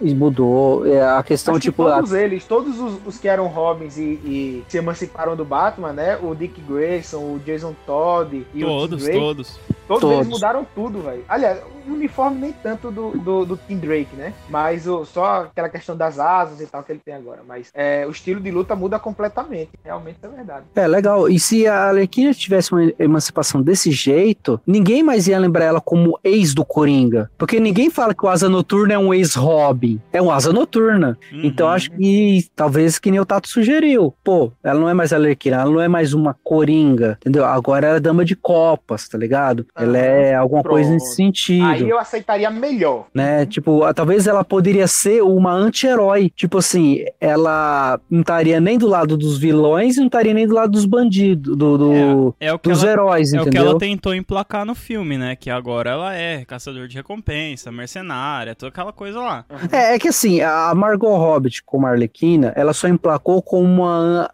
E 0.00 0.14
mudou. 0.14 0.86
É, 0.86 1.02
a 1.04 1.22
questão, 1.22 1.54
Acho 1.54 1.60
que 1.62 1.68
tipo. 1.70 1.86
a- 1.86 1.96
todos 1.96 2.12
eles, 2.12 2.44
todos 2.44 2.78
os, 2.80 2.94
os 3.06 3.18
que 3.18 3.28
eram 3.28 3.46
Robins 3.48 3.96
e, 3.96 4.02
e 4.02 4.64
se 4.68 4.78
emanciparam 4.78 5.34
do 5.36 5.44
Batman, 5.44 5.92
né? 5.92 6.18
O 6.22 6.34
Dick 6.34 6.60
Grayson, 6.60 7.18
o 7.18 7.40
Jason 7.44 7.74
Todd 7.86 8.46
e 8.54 8.60
todos, 8.64 9.02
o 9.02 9.04
Drake, 9.04 9.18
todos. 9.20 9.58
todos, 9.88 10.00
todos. 10.00 10.16
eles 10.16 10.28
mudaram 10.28 10.66
tudo, 10.74 11.00
velho. 11.02 11.24
Aliás, 11.28 11.58
o 11.88 11.92
uniforme 11.92 12.38
nem 12.40 12.52
tanto 12.52 12.90
do, 12.90 13.10
do, 13.12 13.44
do 13.44 13.56
Tim 13.56 13.76
Drake, 13.78 14.14
né? 14.16 14.32
Mas 14.48 14.86
o, 14.86 15.04
só 15.04 15.42
aquela 15.42 15.68
questão 15.68 15.96
das 15.96 16.18
asas 16.18 16.60
e 16.60 16.66
tal 16.66 16.82
que 16.82 16.92
ele 16.92 17.00
tem 17.04 17.14
agora. 17.14 17.40
Mas 17.46 17.70
é, 17.74 18.04
o 18.06 18.10
estilo 18.10 18.40
de 18.40 18.50
luta 18.50 18.74
muda 18.74 18.98
completamente. 19.06 19.70
Realmente 19.84 20.18
é 20.20 20.26
verdade. 20.28 20.64
É, 20.74 20.84
legal. 20.88 21.28
E 21.28 21.38
se 21.38 21.64
a 21.64 21.84
Arlequina 21.84 22.34
tivesse 22.34 22.72
uma 22.72 22.92
emancipação 22.98 23.62
desse 23.62 23.92
jeito, 23.92 24.60
ninguém 24.66 25.00
mais 25.00 25.28
ia 25.28 25.38
lembrar 25.38 25.66
ela 25.66 25.80
como 25.80 26.18
ex 26.24 26.52
do 26.52 26.64
Coringa. 26.64 27.30
Porque 27.38 27.60
ninguém 27.60 27.88
fala 27.88 28.12
que 28.12 28.26
o 28.26 28.28
Asa 28.28 28.48
Noturna 28.48 28.94
é 28.94 28.98
um 28.98 29.14
ex-Robin. 29.14 30.00
É 30.12 30.20
um 30.20 30.28
Asa 30.28 30.52
Noturna. 30.52 31.16
Uhum. 31.32 31.42
Então 31.44 31.68
acho 31.68 31.92
que 31.92 32.48
talvez 32.56 32.98
que 32.98 33.12
nem 33.12 33.20
o 33.20 33.24
Tato 33.24 33.48
sugeriu. 33.48 34.12
Pô, 34.24 34.50
ela 34.60 34.80
não 34.80 34.88
é 34.88 34.94
mais 34.94 35.12
Arlequina, 35.12 35.58
ela 35.58 35.70
não 35.70 35.80
é 35.80 35.86
mais 35.86 36.12
uma 36.12 36.34
Coringa, 36.42 37.16
entendeu? 37.20 37.44
Agora 37.44 37.86
ela 37.86 37.96
é 37.98 38.00
dama 38.00 38.24
de 38.24 38.34
copas, 38.34 39.08
tá 39.08 39.16
ligado? 39.16 39.64
Ela 39.76 39.98
é 39.98 40.34
alguma 40.34 40.64
coisa 40.64 40.88
Pronto. 40.90 41.00
nesse 41.04 41.14
sentido. 41.14 41.64
Aí 41.64 41.88
eu 41.88 41.98
aceitaria 41.98 42.50
melhor. 42.50 43.06
né? 43.14 43.46
Tipo, 43.46 43.84
ah, 43.84 43.94
talvez 43.94 44.26
ela 44.26 44.42
poderia 44.42 44.88
ser 44.88 45.22
uma 45.22 45.52
anti-herói. 45.52 46.28
Tipo 46.34 46.58
assim, 46.58 47.04
ela 47.20 48.00
não 48.10 48.22
estaria 48.22 48.58
nem 48.60 48.76
do 48.76 48.85
lado 48.88 49.16
dos 49.16 49.38
vilões 49.38 49.96
e 49.96 50.00
não 50.00 50.06
estaria 50.06 50.32
nem 50.34 50.46
do 50.46 50.54
lado 50.54 50.70
dos 50.72 50.84
bandidos, 50.84 51.56
do, 51.56 51.78
do- 51.78 52.34
É 52.40 52.56
que 52.58 52.68
dos 52.68 52.82
ela 52.82 52.92
heróis, 52.92 53.32
É 53.32 53.40
o 53.40 53.42
que 53.44 53.48
entendeu? 53.50 53.70
ela 53.70 53.78
tentou 53.78 54.14
emplacar 54.14 54.64
no 54.64 54.74
filme, 54.74 55.16
né? 55.18 55.36
Que 55.36 55.50
agora 55.50 55.90
ela 55.90 56.14
é 56.14 56.44
caçador 56.44 56.88
de 56.88 56.96
recompensa, 56.96 57.70
mercenária, 57.72 58.54
toda 58.54 58.68
aquela 58.70 58.92
coisa 58.92 59.20
lá. 59.20 59.44
É, 59.72 59.94
é 59.94 59.98
que 59.98 60.08
assim, 60.08 60.40
a 60.40 60.72
Margot 60.74 61.16
Robbie 61.16 61.50
como 61.64 61.86
Arlequina, 61.86 62.52
ela 62.56 62.72
só 62.72 62.88
emplacou 62.88 63.40
com 63.42 63.62
uma, 63.62 64.30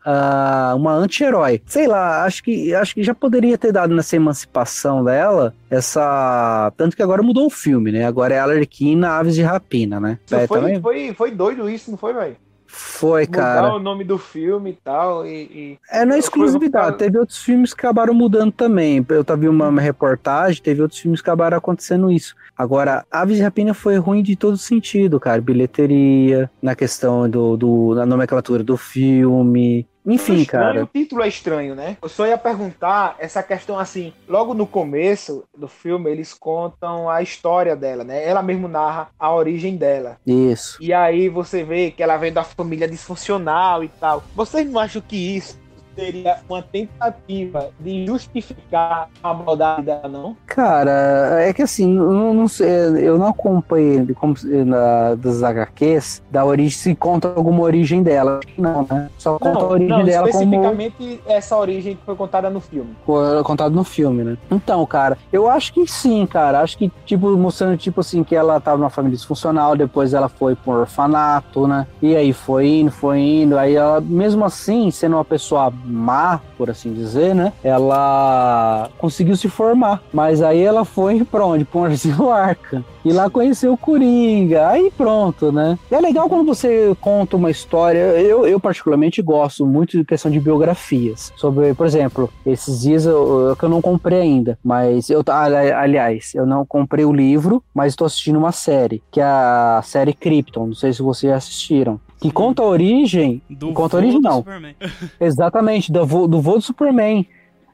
uma 0.77 0.93
anti-herói. 0.95 1.61
Sei 1.67 1.87
lá, 1.87 2.25
acho 2.25 2.43
que, 2.43 2.75
acho 2.75 2.95
que 2.95 3.03
já 3.03 3.15
poderia 3.15 3.57
ter 3.59 3.73
dado 3.73 3.95
nessa 3.95 4.17
emancipação 4.17 5.05
dela 5.05 5.55
essa. 5.71 6.73
Tanto 6.77 6.97
que 6.97 7.03
agora 7.03 7.23
mudou 7.23 7.47
o 7.47 7.51
filme, 7.51 7.93
né? 7.93 8.05
Agora 8.05 8.35
é 8.35 8.39
a 8.39 8.45
Arlequina 8.45 9.11
Aves 9.11 9.35
de 9.35 9.43
Rapina, 9.43 9.99
né? 10.01 10.19
É, 10.31 10.47
foi, 10.47 10.59
também- 10.61 10.81
foi, 10.81 11.15
foi 11.15 11.31
doido 11.31 11.69
isso, 11.69 11.91
não 11.91 11.99
foi, 11.99 12.13
velho? 12.13 12.37
Foi, 12.75 13.27
mudar 13.27 13.37
cara. 13.39 13.75
o 13.75 13.79
nome 13.79 14.03
do 14.03 14.17
filme 14.17 14.71
e 14.71 14.79
tal. 14.83 15.27
E, 15.27 15.43
e- 15.43 15.79
É, 15.91 16.07
não 16.07 16.17
é 16.17 16.19
exclusividade. 16.19 16.97
Teve 16.97 17.19
outros 17.19 17.37
filmes 17.45 17.75
que 17.75 17.81
acabaram 17.81 18.15
mudando 18.15 18.51
também. 18.51 19.05
Eu 19.11 19.23
tava 19.23 19.43
vendo 19.43 19.51
uma, 19.51 19.79
reportagem, 19.79 20.63
teve 20.63 20.81
outros 20.81 20.99
filmes 20.99 21.21
que 21.21 21.29
acabaram 21.29 21.59
acontecendo 21.59 22.11
isso. 22.11 22.35
Agora, 22.57 23.05
Aves 23.11 23.37
de 23.37 23.43
Rapina 23.43 23.75
foi 23.75 23.99
ruim 23.99 24.23
de 24.23 24.37
todo 24.37 24.57
sentido, 24.57 25.21
cara. 25.21 25.43
Bilheteria, 25.43 26.51
na 26.63 26.75
questão 26.75 27.29
do, 27.29 27.59
do 27.59 27.95
na 27.95 28.07
nomenclatura 28.07 28.65
do 28.65 28.77
filme. 28.79 29.87
Enfim, 30.05 30.37
estranho, 30.37 30.47
cara. 30.47 30.85
O 30.85 30.87
título 30.87 31.23
é 31.23 31.29
estranho, 31.29 31.75
né? 31.75 31.97
Eu 32.03 32.09
só 32.09 32.27
ia 32.27 32.37
perguntar 32.37 33.17
essa 33.19 33.43
questão 33.43 33.79
assim. 33.79 34.13
Logo 34.29 34.55
no 34.55 34.67
começo 34.67 35.45
do 35.57 35.69
filme, 35.69 36.11
eles 36.11 36.35
contam 36.35 37.09
a 37.09 37.23
história 37.23 37.77
dela, 37.77 38.03
né? 38.05 38.27
Ela 38.27 38.43
mesmo 38.43 38.69
narra 38.69 39.09
a 39.19 39.33
origem 39.33 39.77
dela. 39.77 40.19
Isso. 40.27 40.79
E 40.81 40.93
aí 40.93 41.29
você 41.29 41.63
vê 41.63 41.91
que 41.91 42.03
ela 42.03 42.17
vem 42.17 42.33
da 42.33 42.43
família 42.43 42.89
disfuncional 42.89 43.85
e 43.85 43.89
tal. 43.89 44.23
Vocês 44.35 44.69
não 44.69 44.81
acham 44.81 45.01
que 45.01 45.37
isso 45.37 45.62
seria 45.95 46.39
uma 46.49 46.63
tentativa 46.63 47.71
de 47.81 48.07
justificar 48.07 49.09
a 49.23 49.35
maldade 49.35 49.83
dela, 49.83 50.09
não? 50.09 50.37
Cara, 50.47 51.41
é 51.41 51.53
que 51.53 51.63
assim, 51.63 51.97
eu 51.97 52.13
não, 52.13 52.35
não 52.35 52.49
sei, 52.49 52.69
eu 52.99 53.19
não 53.19 53.29
acompanhei 53.29 54.07
como 54.15 54.35
na, 54.67 55.15
das 55.15 55.43
HQs 55.43 56.23
da 56.31 56.45
origem, 56.45 56.79
se 56.79 56.95
conta 56.95 57.29
alguma 57.29 57.63
origem 57.63 58.03
dela. 58.03 58.41
Não, 58.57 58.87
né? 58.89 59.11
Só 59.19 59.39
conta 59.39 59.59
a 59.59 59.69
origem 59.69 59.89
não, 59.89 60.05
dela 60.05 60.29
como 60.31 60.45
especificamente 60.45 61.21
essa 61.27 61.57
origem 61.57 61.97
que 61.97 62.05
foi 62.05 62.17
contada 62.17 62.51
no 62.51 62.61
filme. 62.61 62.95
Foi 63.05 63.43
contado 63.43 63.75
no 63.75 63.85
filme, 63.85 64.25
né? 64.25 64.39
Então, 64.51 64.85
cara, 64.87 65.19
eu 65.33 65.49
acho 65.49 65.73
que 65.73 65.87
sim, 65.87 66.27
cara. 66.27 66.61
Acho 66.61 66.77
que, 66.79 66.91
tipo, 67.05 67.37
mostrando, 67.37 67.77
tipo 67.77 68.01
assim, 68.01 68.25
que 68.25 68.35
ela 68.35 68.61
tava 68.61 68.79
numa 68.79 68.91
família 68.91 69.17
disfuncional, 69.17 69.77
depois 69.77 70.15
ela 70.15 70.29
foi 70.29 70.55
pra 70.55 70.73
um 70.73 70.81
orfanato, 70.81 71.67
né? 71.67 71.87
E 72.01 72.17
aí 72.17 72.33
foi 72.33 72.69
indo, 72.69 72.91
foi 72.91 73.19
indo. 73.19 73.59
Aí 73.59 73.75
ela, 73.75 74.01
mesmo 74.01 74.45
assim, 74.45 74.91
sendo 74.91 75.17
uma 75.17 75.25
pessoa 75.25 75.73
má, 75.85 76.41
por 76.57 76.71
assim 76.71 76.93
dizer, 76.93 77.35
né? 77.35 77.53
Ela 77.63 78.89
conseguiu 78.99 79.37
se 79.37 79.49
formar. 79.49 80.03
Mas 80.13 80.43
aí 80.43 80.61
ela 80.63 80.85
foi 80.85 81.25
pra 81.25 81.45
onde? 81.47 81.65
Pra 81.65 81.81
um 81.81 81.85
Asilo 81.85 82.31
Arca. 82.31 82.85
E 83.05 83.13
lá 83.13 83.29
conheceu 83.29 83.73
o 83.73 83.77
Coringa. 83.79 84.69
Aí 84.69 84.91
pronto, 84.97 85.51
né? 85.51 85.79
E 85.91 85.95
é 85.95 86.01
legal 86.01 86.29
quando 86.29 86.47
você 86.47 86.97
conta 87.01 87.37
uma 87.37 87.51
história. 87.51 87.99
Eu, 87.99 88.47
eu 88.47 88.61
particularmente 88.61 89.21
gosto 89.21 89.67
muito 89.67 89.99
de 89.99 90.05
questão 90.05 90.31
de 90.31 90.39
biografias. 90.41 91.33
Sobre, 91.37 91.75
por 91.75 91.87
exemplo, 91.87 92.31
esses 92.47 92.83
dias 92.83 93.05
eu, 93.05 93.49
eu- 93.49 93.57
que 93.57 93.65
eu 93.65 93.69
não 93.69 93.83
comprei 93.83 94.21
ainda. 94.21 94.59
Mas 94.63 95.11
eu 95.11 95.23
ali- 95.29 95.73
aliás, 95.73 96.33
eu 96.35 96.47
não 96.47 96.65
comprei 96.65 97.05
o 97.05 97.13
livro, 97.13 97.63
mas 97.75 97.93
estou 97.93 98.07
assistindo 98.07 98.39
uma 98.39 98.53
série, 98.53 99.03
que 99.11 99.21
é 99.21 99.25
a 99.25 99.81
série 99.85 100.13
Krypton. 100.15 100.67
Não 100.69 100.75
sei 100.75 100.93
se 100.93 101.03
vocês 101.03 101.31
já 101.31 101.37
assistiram. 101.37 102.01
Que 102.23 102.31
conta 102.31 102.63
a 102.63 102.67
origem 102.67 103.43
Do 103.51 103.73
Conta 103.73 103.97
voo 103.97 104.01
do 104.01 104.07
original. 104.09 104.37
Superman. 104.39 104.75
Exatamente, 105.21 105.93
do 105.93 106.07
voo, 106.07 106.27
do 106.29 106.41
voo 106.41 106.55
do 106.57 106.63
Superman. 106.63 107.27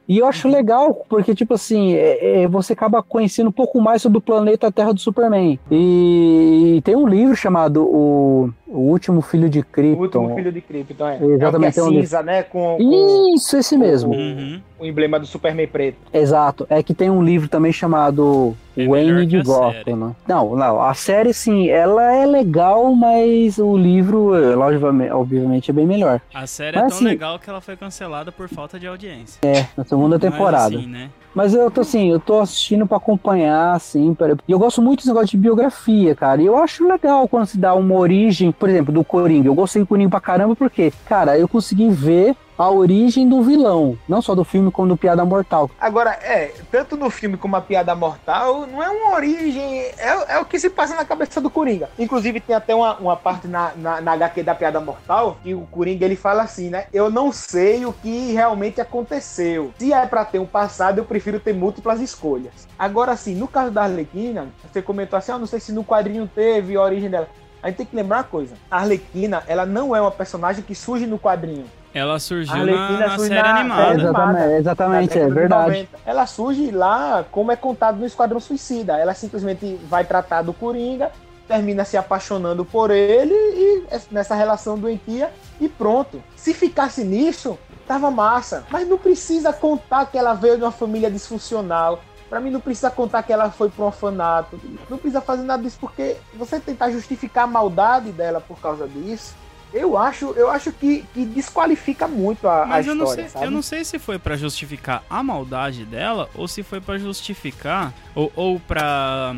E 0.07 0.17
eu 0.17 0.25
acho 0.25 0.47
legal, 0.49 1.05
porque, 1.07 1.35
tipo 1.35 1.53
assim, 1.53 1.93
é- 1.93 2.41
é, 2.41 2.47
você 2.47 2.73
acaba 2.73 3.03
conhecendo 3.03 3.49
um 3.49 3.51
pouco 3.51 3.79
mais 3.79 4.01
sobre 4.01 4.17
o 4.17 4.21
planeta 4.21 4.71
Terra 4.71 4.91
do 4.91 4.99
Superman. 4.99 5.59
E, 5.71 6.81
tem 6.83 6.95
um 6.95 7.07
livro 7.07 7.35
chamado 7.35 7.83
O, 7.83 8.49
o 8.71 8.79
Último 8.91 9.21
Filho 9.21 9.49
de 9.49 9.59
O 9.59 9.63
Krypton. 9.65 10.01
último 10.19 10.35
filho 10.35 10.51
de 10.51 10.61
Krypton, 10.61 11.07
é. 11.07 11.17
Exatamente, 11.23 11.79
É 11.79 11.81
o 11.81 11.85
um 11.85 11.89
que 11.89 11.93
é 11.95 11.95
livro. 12.01 12.07
cinza, 12.07 12.23
né? 12.23 12.43
Com, 12.43 12.77
com 12.77 13.33
Isso, 13.35 13.57
esse 13.57 13.77
mesmo. 13.77 14.13
Uhum. 14.13 14.61
o 14.79 14.85
emblema 14.85 15.19
do 15.19 15.25
Superman 15.25 15.67
preto. 15.67 15.97
Exato. 16.13 16.65
É 16.69 16.81
que 16.83 16.93
tem 16.93 17.09
um 17.09 17.21
livro 17.23 17.49
também 17.49 17.71
chamado 17.73 18.55
É 18.77 18.85
Wayne 18.87 19.25
de 19.25 19.41
Gotham. 19.41 19.71
série. 19.73 19.95
né? 19.95 20.15
Não, 20.27 20.55
não. 20.55 20.81
A 20.81 20.93
série, 20.93 21.33
sim, 21.33 21.67
ela 21.69 22.15
é 22.15 22.25
legal, 22.25 22.93
mas 22.95 23.57
o 23.57 23.75
livro, 23.75 24.33
eh, 24.35 24.55
logicamente, 24.55 25.11
obviamente, 25.11 25.71
é 25.71 25.73
bem 25.73 25.85
melhor. 25.85 26.21
A 26.33 26.47
série 26.47 26.77
é 26.77 26.81
Mas, 26.81 26.89
tão 26.91 26.97
assim- 26.97 27.05
legal 27.07 27.37
que 27.39 27.49
ela 27.49 27.59
foi 27.61 27.75
cancelada 27.75 28.31
por 28.31 28.47
falta 28.47 28.79
de 28.79 28.87
audiência. 28.87 29.39
Na 29.75 29.83
segunda 29.83 30.17
temporada. 30.19 30.69
Mas, 30.69 30.79
assim, 30.79 30.87
né? 30.87 31.09
Mas 31.33 31.53
eu 31.53 31.69
tô 31.69 31.81
assim, 31.81 32.11
eu 32.11 32.19
tô 32.19 32.39
assistindo 32.39 32.87
pra 32.87 32.97
acompanhar, 32.97 33.73
assim, 33.75 34.13
pra... 34.13 34.35
e 34.47 34.51
eu 34.51 34.59
gosto 34.59 34.81
muito 34.81 34.99
desse 34.99 35.09
negócio 35.09 35.29
de 35.29 35.37
biografia, 35.37 36.15
cara. 36.15 36.41
E 36.41 36.45
eu 36.45 36.57
acho 36.57 36.87
legal 36.87 37.27
quando 37.27 37.45
se 37.45 37.57
dá 37.57 37.73
uma 37.75 37.95
origem, 37.95 38.51
por 38.51 38.69
exemplo, 38.69 38.93
do 38.93 39.03
Coringa. 39.03 39.47
Eu 39.47 39.53
gostei 39.55 39.81
do 39.81 39.87
Coringa 39.87 40.09
pra 40.09 40.19
caramba 40.19 40.55
porque, 40.55 40.91
cara, 41.07 41.37
eu 41.37 41.47
consegui 41.47 41.89
ver 41.89 42.35
a 42.59 42.69
origem 42.69 43.27
do 43.29 43.41
vilão, 43.41 43.97
não 44.05 44.21
só 44.21 44.35
do 44.35 44.43
filme 44.43 44.69
como 44.69 44.89
do 44.89 44.97
Piada 44.97 45.23
Mortal. 45.23 45.71
Agora, 45.79 46.11
é, 46.21 46.51
tanto 46.69 46.97
no 46.97 47.09
filme 47.09 47.37
como 47.37 47.55
a 47.55 47.61
Piada 47.61 47.95
Mortal, 47.95 48.67
não 48.67 48.83
é 48.83 48.89
uma 48.89 49.15
origem, 49.15 49.79
é, 49.97 50.33
é 50.35 50.39
o 50.39 50.45
que 50.45 50.59
se 50.59 50.69
passa 50.69 50.93
na 50.93 51.05
cabeça 51.05 51.39
do 51.39 51.49
Coringa. 51.49 51.89
Inclusive, 51.97 52.41
tem 52.41 52.53
até 52.53 52.75
uma, 52.75 52.97
uma 52.97 53.15
parte 53.15 53.47
na, 53.47 53.71
na, 53.77 54.01
na 54.01 54.11
HQ 54.11 54.43
da 54.43 54.53
Piada 54.53 54.81
Mortal 54.81 55.37
que 55.41 55.53
o 55.53 55.61
Coringa 55.71 56.03
ele 56.03 56.17
fala 56.17 56.43
assim, 56.43 56.69
né? 56.69 56.87
Eu 56.91 57.09
não 57.09 57.31
sei 57.31 57.85
o 57.85 57.93
que 57.93 58.33
realmente 58.33 58.81
aconteceu. 58.81 59.73
Se 59.79 59.93
é 59.93 60.05
pra 60.05 60.25
ter 60.25 60.39
um 60.39 60.45
passado, 60.45 60.97
eu 60.97 61.05
prefiro 61.05 61.39
ter 61.39 61.53
múltiplas 61.53 62.01
escolhas. 62.01 62.67
Agora, 62.77 63.13
assim, 63.13 63.35
no 63.35 63.47
caso 63.47 63.71
da 63.71 63.83
Arlequina, 63.83 64.49
você 64.69 64.81
comentou 64.81 65.15
assim, 65.15 65.31
ah, 65.31 65.37
não 65.37 65.47
sei 65.47 65.61
se 65.61 65.71
no 65.71 65.85
quadrinho 65.85 66.27
teve 66.27 66.75
a 66.75 66.81
origem 66.81 67.09
dela. 67.09 67.29
A 67.61 67.67
gente 67.67 67.77
tem 67.77 67.85
que 67.85 67.95
lembrar 67.95 68.17
uma 68.17 68.23
coisa: 68.23 68.55
a 68.69 68.77
Arlequina, 68.77 69.43
ela 69.47 69.65
não 69.65 69.95
é 69.95 70.01
uma 70.01 70.11
personagem 70.11 70.63
que 70.63 70.73
surge 70.73 71.05
no 71.05 71.19
quadrinho. 71.19 71.65
Ela 71.93 72.19
surgiu 72.19 72.65
na, 72.65 72.91
na 72.91 73.09
surge 73.15 73.29
série 73.29 73.41
na 73.41 73.59
animada. 73.59 73.85
série 73.85 74.01
exatamente, 74.01 74.53
exatamente, 74.53 75.19
é 75.19 75.25
de 75.25 75.33
verdade. 75.33 75.69
90. 75.71 75.99
Ela 76.05 76.25
surge 76.27 76.71
lá 76.71 77.25
como 77.31 77.51
é 77.51 77.55
contado 77.55 77.97
no 77.97 78.05
Esquadrão 78.05 78.39
Suicida. 78.39 78.97
Ela 78.97 79.13
simplesmente 79.13 79.79
vai 79.89 80.05
tratar 80.05 80.43
do 80.43 80.53
Coringa, 80.53 81.11
termina 81.47 81.83
se 81.83 81.97
apaixonando 81.97 82.63
por 82.63 82.91
ele 82.91 83.33
e 83.33 83.85
é 83.89 83.99
nessa 84.11 84.35
relação 84.35 84.77
doentia 84.77 85.31
e 85.59 85.67
pronto. 85.67 86.23
Se 86.35 86.53
ficasse 86.53 87.03
nisso, 87.03 87.57
tava 87.87 88.11
massa. 88.11 88.63
Mas 88.69 88.87
não 88.87 88.99
precisa 88.99 89.51
contar 89.51 90.05
que 90.05 90.17
ela 90.17 90.35
veio 90.35 90.57
de 90.57 90.63
uma 90.63 90.71
família 90.71 91.09
disfuncional. 91.09 91.99
Pra 92.29 92.39
mim 92.39 92.51
não 92.51 92.59
precisa 92.59 92.91
contar 92.91 93.23
que 93.23 93.33
ela 93.33 93.49
foi 93.49 93.69
pro 93.69 93.85
orfanato. 93.85 94.59
Não 94.87 94.99
precisa 94.99 95.19
fazer 95.19 95.41
nada 95.41 95.63
disso 95.63 95.77
porque 95.81 96.17
você 96.35 96.59
tentar 96.59 96.91
justificar 96.91 97.45
a 97.45 97.47
maldade 97.47 98.11
dela 98.11 98.39
por 98.39 98.59
causa 98.59 98.87
disso, 98.87 99.33
eu 99.73 99.97
acho, 99.97 100.31
eu 100.35 100.49
acho 100.49 100.71
que, 100.71 101.03
que 101.13 101.25
desqualifica 101.25 102.07
muito 102.07 102.47
a, 102.47 102.63
a 102.63 102.65
Mas 102.65 102.87
eu 102.87 102.93
história, 102.93 102.95
não, 102.95 103.15
sei, 103.15 103.29
sabe? 103.29 103.45
eu 103.45 103.51
não 103.51 103.61
sei 103.61 103.83
se 103.85 103.99
foi 103.99 104.17
pra 104.17 104.35
justificar 104.35 105.03
a 105.09 105.21
maldade 105.21 105.85
dela 105.85 106.29
ou 106.35 106.47
se 106.47 106.63
foi 106.63 106.81
pra 106.81 106.97
justificar 106.97 107.93
ou, 108.15 108.31
ou 108.35 108.59
pra 108.59 109.35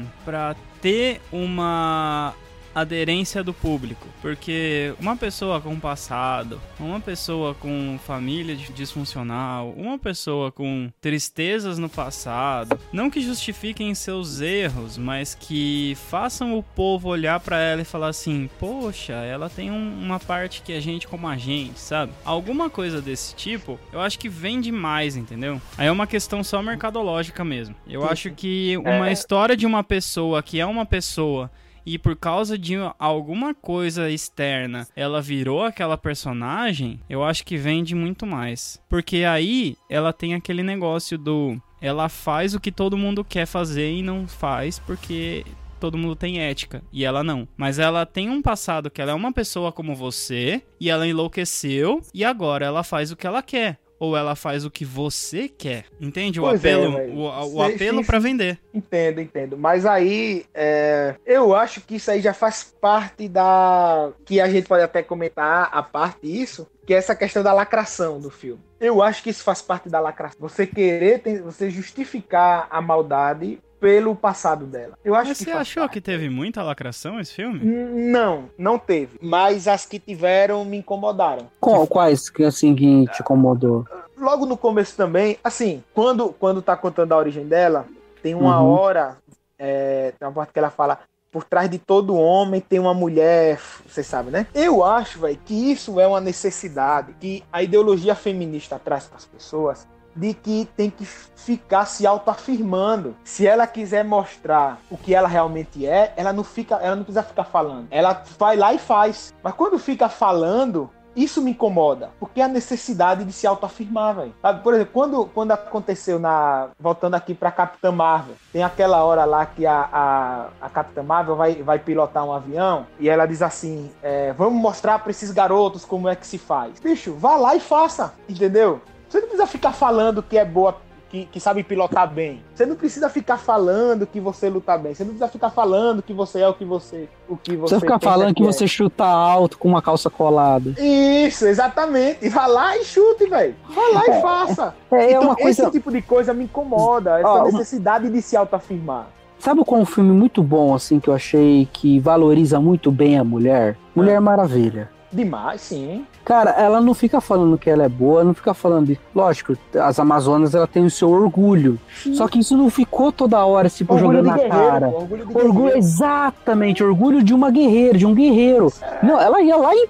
ter 0.81 1.21
uma 1.31 2.33
aderência 2.73 3.43
do 3.43 3.53
público. 3.53 4.07
Porque 4.21 4.93
uma 4.99 5.15
pessoa 5.15 5.59
com 5.59 5.79
passado, 5.79 6.59
uma 6.79 6.99
pessoa 6.99 7.53
com 7.55 7.99
família 8.05 8.55
dis- 8.55 8.73
disfuncional, 8.73 9.71
uma 9.75 9.97
pessoa 9.97 10.51
com 10.51 10.89
tristezas 11.01 11.77
no 11.77 11.89
passado, 11.89 12.79
não 12.93 13.09
que 13.09 13.21
justifiquem 13.21 13.93
seus 13.95 14.41
erros, 14.41 14.97
mas 14.97 15.35
que 15.35 15.97
façam 16.09 16.57
o 16.57 16.63
povo 16.63 17.09
olhar 17.09 17.39
pra 17.39 17.57
ela 17.59 17.81
e 17.81 17.85
falar 17.85 18.07
assim: 18.09 18.49
poxa, 18.59 19.13
ela 19.13 19.49
tem 19.49 19.71
um- 19.71 19.99
uma 20.03 20.19
parte 20.19 20.61
que 20.61 20.73
a 20.73 20.79
gente 20.79 21.07
como 21.07 21.27
a 21.27 21.37
gente, 21.37 21.79
sabe? 21.79 22.11
Alguma 22.23 22.69
coisa 22.69 23.01
desse 23.01 23.35
tipo, 23.35 23.79
eu 23.91 23.99
acho 24.01 24.17
que 24.19 24.29
vem 24.29 24.61
demais, 24.61 25.15
entendeu? 25.15 25.61
Aí 25.77 25.87
é 25.87 25.91
uma 25.91 26.07
questão 26.07 26.43
só 26.43 26.61
mercadológica 26.61 27.43
mesmo. 27.43 27.75
Eu 27.87 28.07
acho 28.07 28.31
que 28.31 28.77
uma 28.77 29.09
É. 29.09 29.11
história 29.11 29.55
de 29.57 29.65
uma 29.65 29.83
pessoa 29.83 30.41
que 30.41 30.59
é 30.59 30.65
uma 30.65 30.85
pessoa 30.85 31.49
e 31.85 31.97
por 31.97 32.15
causa 32.15 32.57
de 32.57 32.75
alguma 32.97 33.53
coisa 33.53 34.09
externa 34.09 34.87
ela 34.95 35.21
virou 35.21 35.63
aquela 35.63 35.97
personagem, 35.97 36.99
eu 37.09 37.23
acho 37.23 37.45
que 37.45 37.57
vende 37.57 37.95
muito 37.95 38.25
mais. 38.25 38.81
Porque 38.89 39.23
aí 39.23 39.75
ela 39.89 40.13
tem 40.13 40.33
aquele 40.33 40.63
negócio 40.63 41.17
do. 41.17 41.61
Ela 41.81 42.09
faz 42.09 42.53
o 42.53 42.59
que 42.59 42.71
todo 42.71 42.97
mundo 42.97 43.23
quer 43.23 43.45
fazer 43.45 43.91
e 43.91 44.03
não 44.03 44.27
faz 44.27 44.77
porque 44.77 45.43
todo 45.79 45.97
mundo 45.97 46.15
tem 46.15 46.39
ética 46.39 46.83
e 46.93 47.03
ela 47.03 47.23
não. 47.23 47.47
Mas 47.57 47.79
ela 47.79 48.05
tem 48.05 48.29
um 48.29 48.41
passado 48.41 48.91
que 48.91 49.01
ela 49.01 49.11
é 49.11 49.15
uma 49.15 49.33
pessoa 49.33 49.71
como 49.71 49.95
você 49.95 50.61
e 50.79 50.89
ela 50.89 51.07
enlouqueceu 51.07 52.01
e 52.13 52.23
agora 52.23 52.65
ela 52.67 52.83
faz 52.83 53.11
o 53.11 53.15
que 53.15 53.25
ela 53.25 53.41
quer. 53.41 53.79
Ou 54.01 54.17
ela 54.17 54.35
faz 54.35 54.65
o 54.65 54.71
que 54.71 54.83
você 54.83 55.47
quer. 55.47 55.85
Entende 56.01 56.39
o 56.39 56.43
Pois 56.43 56.65
é, 56.65 56.73
apelo? 56.73 56.93
velho. 56.97 57.13
o, 57.19 57.53
o 57.53 57.61
apelo 57.61 57.97
sim. 57.99 58.03
vender. 58.19 58.57
Entendo, 58.73 59.21
entendo. 59.21 59.55
Mas 59.55 59.85
aí, 59.85 60.43
é, 60.55 61.13
eu 61.23 61.53
acho 61.55 61.81
que 61.81 61.97
isso 61.97 62.09
aí 62.09 62.19
já 62.19 62.33
faz 62.33 62.73
parte 62.81 63.29
da. 63.29 64.11
Que 64.25 64.41
a 64.41 64.49
gente 64.49 64.67
pode 64.67 64.81
até 64.81 65.03
comentar 65.03 65.69
a 65.71 65.83
parte 65.83 66.21
disso, 66.23 66.67
que 66.83 66.95
é 66.95 66.97
essa 66.97 67.15
questão 67.15 67.43
da 67.43 67.53
lacração 67.53 68.19
do 68.19 68.31
filme. 68.31 68.59
Eu 68.79 69.03
acho 69.03 69.21
que 69.21 69.29
isso 69.29 69.43
faz 69.43 69.61
parte 69.61 69.87
da 69.87 69.99
lacração. 69.99 70.39
Você 70.49 70.65
querer, 70.65 71.19
tem- 71.19 71.39
você 71.39 71.69
justificar 71.69 72.67
a 72.71 72.81
maldade 72.81 73.59
pelo 73.81 74.15
passado 74.15 74.65
dela. 74.67 74.93
Eu 75.03 75.15
acho 75.15 75.29
Mas 75.29 75.39
que 75.39 75.43
você 75.45 75.51
achou 75.51 75.81
parte. 75.83 75.93
que 75.93 76.01
teve 76.01 76.29
muita 76.29 76.61
lacração 76.61 77.19
esse 77.19 77.33
filme? 77.33 77.59
Não, 77.65 78.45
não 78.57 78.77
teve. 78.77 79.17
Mas 79.21 79.67
as 79.67 79.85
que 79.85 79.99
tiveram 79.99 80.63
me 80.63 80.77
incomodaram. 80.77 81.47
Qual- 81.59 81.87
quais 81.87 82.29
que 82.29 82.43
assim 82.43 82.75
que 82.75 83.07
te 83.07 83.21
incomodou? 83.21 83.85
logo 84.15 84.45
no 84.45 84.55
começo 84.55 84.95
também, 84.95 85.39
assim, 85.43 85.83
quando, 85.95 86.29
quando 86.33 86.61
tá 86.61 86.77
contando 86.77 87.11
a 87.11 87.17
origem 87.17 87.47
dela, 87.47 87.87
tem 88.21 88.35
uma 88.35 88.61
Uhum. 88.61 88.69
hora, 88.69 89.17
é, 89.57 90.13
tem 90.19 90.27
uma 90.27 90.33
parte 90.33 90.53
que 90.53 90.59
ela 90.59 90.69
fala 90.69 90.99
por 91.31 91.43
trás 91.45 91.67
de 91.69 91.79
todo 91.79 92.13
homem 92.15 92.59
tem 92.61 92.77
uma 92.77 92.93
mulher, 92.93 93.57
você 93.87 94.03
sabe, 94.03 94.29
né? 94.29 94.45
Eu 94.53 94.83
acho, 94.83 95.21
velho, 95.21 95.39
que 95.45 95.71
isso 95.71 95.97
é 95.99 96.05
uma 96.05 96.19
necessidade 96.19 97.13
que 97.19 97.41
a 97.51 97.63
ideologia 97.63 98.13
feminista 98.13 98.77
traz 98.77 99.05
para 99.07 99.15
as 99.17 99.25
pessoas 99.25 99.87
de 100.15 100.33
que 100.33 100.67
tem 100.75 100.89
que 100.89 101.05
ficar 101.05 101.85
se 101.85 102.05
autoafirmando. 102.05 103.15
Se 103.23 103.47
ela 103.47 103.65
quiser 103.67 104.03
mostrar 104.03 104.79
o 104.89 104.97
que 104.97 105.13
ela 105.13 105.27
realmente 105.27 105.85
é, 105.85 106.13
ela 106.15 106.33
não 106.33 106.43
fica, 106.43 106.75
ela 106.75 106.95
não 106.95 107.03
precisa 107.03 107.23
ficar 107.23 107.45
falando. 107.45 107.87
Ela 107.91 108.23
vai 108.37 108.55
lá 108.55 108.73
e 108.73 108.79
faz. 108.79 109.33
Mas 109.43 109.53
quando 109.53 109.79
fica 109.79 110.09
falando, 110.09 110.89
isso 111.15 111.41
me 111.41 111.51
incomoda, 111.51 112.09
porque 112.19 112.41
a 112.41 112.47
necessidade 112.47 113.25
de 113.25 113.33
se 113.33 113.45
autoafirmar, 113.45 114.15
velho. 114.15 114.33
Por 114.63 114.73
exemplo, 114.73 114.93
quando, 114.93 115.25
quando 115.25 115.51
aconteceu 115.51 116.19
na. 116.19 116.69
Voltando 116.79 117.15
aqui 117.15 117.33
pra 117.33 117.51
Capitã 117.51 117.91
Marvel, 117.91 118.35
tem 118.51 118.63
aquela 118.63 119.03
hora 119.03 119.25
lá 119.25 119.45
que 119.45 119.65
a, 119.65 119.89
a, 119.91 120.47
a 120.61 120.69
Capitã 120.69 121.03
Marvel 121.03 121.35
vai, 121.35 121.55
vai 121.55 121.79
pilotar 121.79 122.23
um 122.23 122.33
avião 122.33 122.85
e 122.99 123.09
ela 123.09 123.25
diz 123.25 123.41
assim: 123.41 123.91
é, 124.01 124.33
Vamos 124.33 124.61
mostrar 124.61 124.99
pra 124.99 125.11
esses 125.11 125.31
garotos 125.31 125.83
como 125.83 126.07
é 126.07 126.15
que 126.15 126.25
se 126.25 126.37
faz. 126.37 126.79
Bicho, 126.79 127.13
vá 127.13 127.35
lá 127.35 127.55
e 127.55 127.59
faça, 127.59 128.13
entendeu? 128.29 128.81
Você 129.11 129.19
não 129.19 129.27
precisa 129.27 129.45
ficar 129.45 129.73
falando 129.73 130.23
que 130.23 130.37
é 130.37 130.45
boa 130.45 130.77
que, 131.09 131.25
que, 131.25 131.39
sabe 131.41 131.61
pilotar 131.61 132.09
bem. 132.09 132.41
Você 132.55 132.65
não 132.65 132.77
precisa 132.77 133.09
ficar 133.09 133.37
falando 133.37 134.07
que 134.07 134.21
você 134.21 134.49
luta 134.49 134.77
bem. 134.77 134.93
Você 134.93 135.03
não 135.03 135.09
precisa 135.09 135.27
ficar 135.27 135.49
falando 135.49 136.01
que 136.01 136.13
você 136.13 136.39
é 136.39 136.47
o 136.47 136.53
que 136.53 136.63
você. 136.63 137.09
O 137.27 137.35
que 137.35 137.57
você 137.57 137.77
ficar 137.77 137.99
falando 137.99 138.29
que, 138.29 138.35
que 138.35 138.43
é. 138.43 138.45
você 138.45 138.65
chuta 138.65 139.03
alto 139.03 139.57
com 139.57 139.67
uma 139.67 139.81
calça 139.81 140.09
colada. 140.09 140.73
Isso, 140.79 141.45
exatamente. 141.45 142.19
E 142.25 142.29
vai 142.29 142.49
lá 142.49 142.77
e 142.77 142.85
chute, 142.85 143.27
velho. 143.27 143.53
Vai 143.67 143.93
lá 143.93 144.07
e 144.07 144.11
é. 144.11 144.21
faça. 144.21 144.75
É, 144.89 144.95
é 144.95 145.09
então, 145.09 145.23
uma 145.23 145.35
coisa... 145.35 145.63
Esse 145.63 145.71
tipo 145.71 145.91
de 145.91 146.01
coisa 146.01 146.33
me 146.33 146.45
incomoda. 146.45 147.19
Essa 147.19 147.43
necessidade 147.43 148.09
de 148.09 148.21
se 148.21 148.37
autoafirmar. 148.37 149.07
Sabe 149.37 149.65
qual 149.65 149.81
é 149.81 149.83
um 149.83 149.85
filme 149.85 150.13
muito 150.13 150.41
bom, 150.41 150.73
assim, 150.73 151.01
que 151.01 151.09
eu 151.09 151.13
achei 151.13 151.67
que 151.73 151.99
valoriza 151.99 152.61
muito 152.61 152.89
bem 152.89 153.19
a 153.19 153.23
mulher? 153.25 153.75
Mulher 153.93 154.15
ah. 154.15 154.21
Maravilha. 154.21 154.89
Demais, 155.11 155.61
sim. 155.61 156.05
Cara, 156.23 156.51
ela 156.51 156.79
não 156.79 156.93
fica 156.93 157.19
falando 157.19 157.57
que 157.57 157.69
ela 157.69 157.83
é 157.83 157.89
boa, 157.89 158.23
não 158.23 158.33
fica 158.33 158.53
falando 158.53 158.87
de. 158.87 158.99
Lógico, 159.13 159.57
as 159.75 159.99
Amazonas 159.99 160.55
ela 160.55 160.67
tem 160.67 160.85
o 160.85 160.89
seu 160.89 161.09
orgulho. 161.09 161.77
Sim. 162.01 162.15
Só 162.15 162.27
que 162.27 162.39
isso 162.39 162.55
não 162.55 162.69
ficou 162.69 163.11
toda 163.11 163.43
hora, 163.45 163.69
tipo, 163.69 163.93
orgulho 163.93 164.19
jogando 164.19 164.37
na 164.37 164.49
cara. 164.49 164.87
Orgulho, 164.87 165.25
de 165.25 165.37
orgulho 165.37 165.77
exatamente, 165.77 166.83
orgulho 166.83 167.23
de 167.23 167.33
uma 167.33 167.51
guerreira, 167.51 167.97
de 167.97 168.05
um 168.05 168.13
guerreiro. 168.13 168.71
É. 168.81 169.05
Não, 169.05 169.19
ela 169.19 169.41
ia 169.41 169.57
lá 169.57 169.75
e 169.75 169.87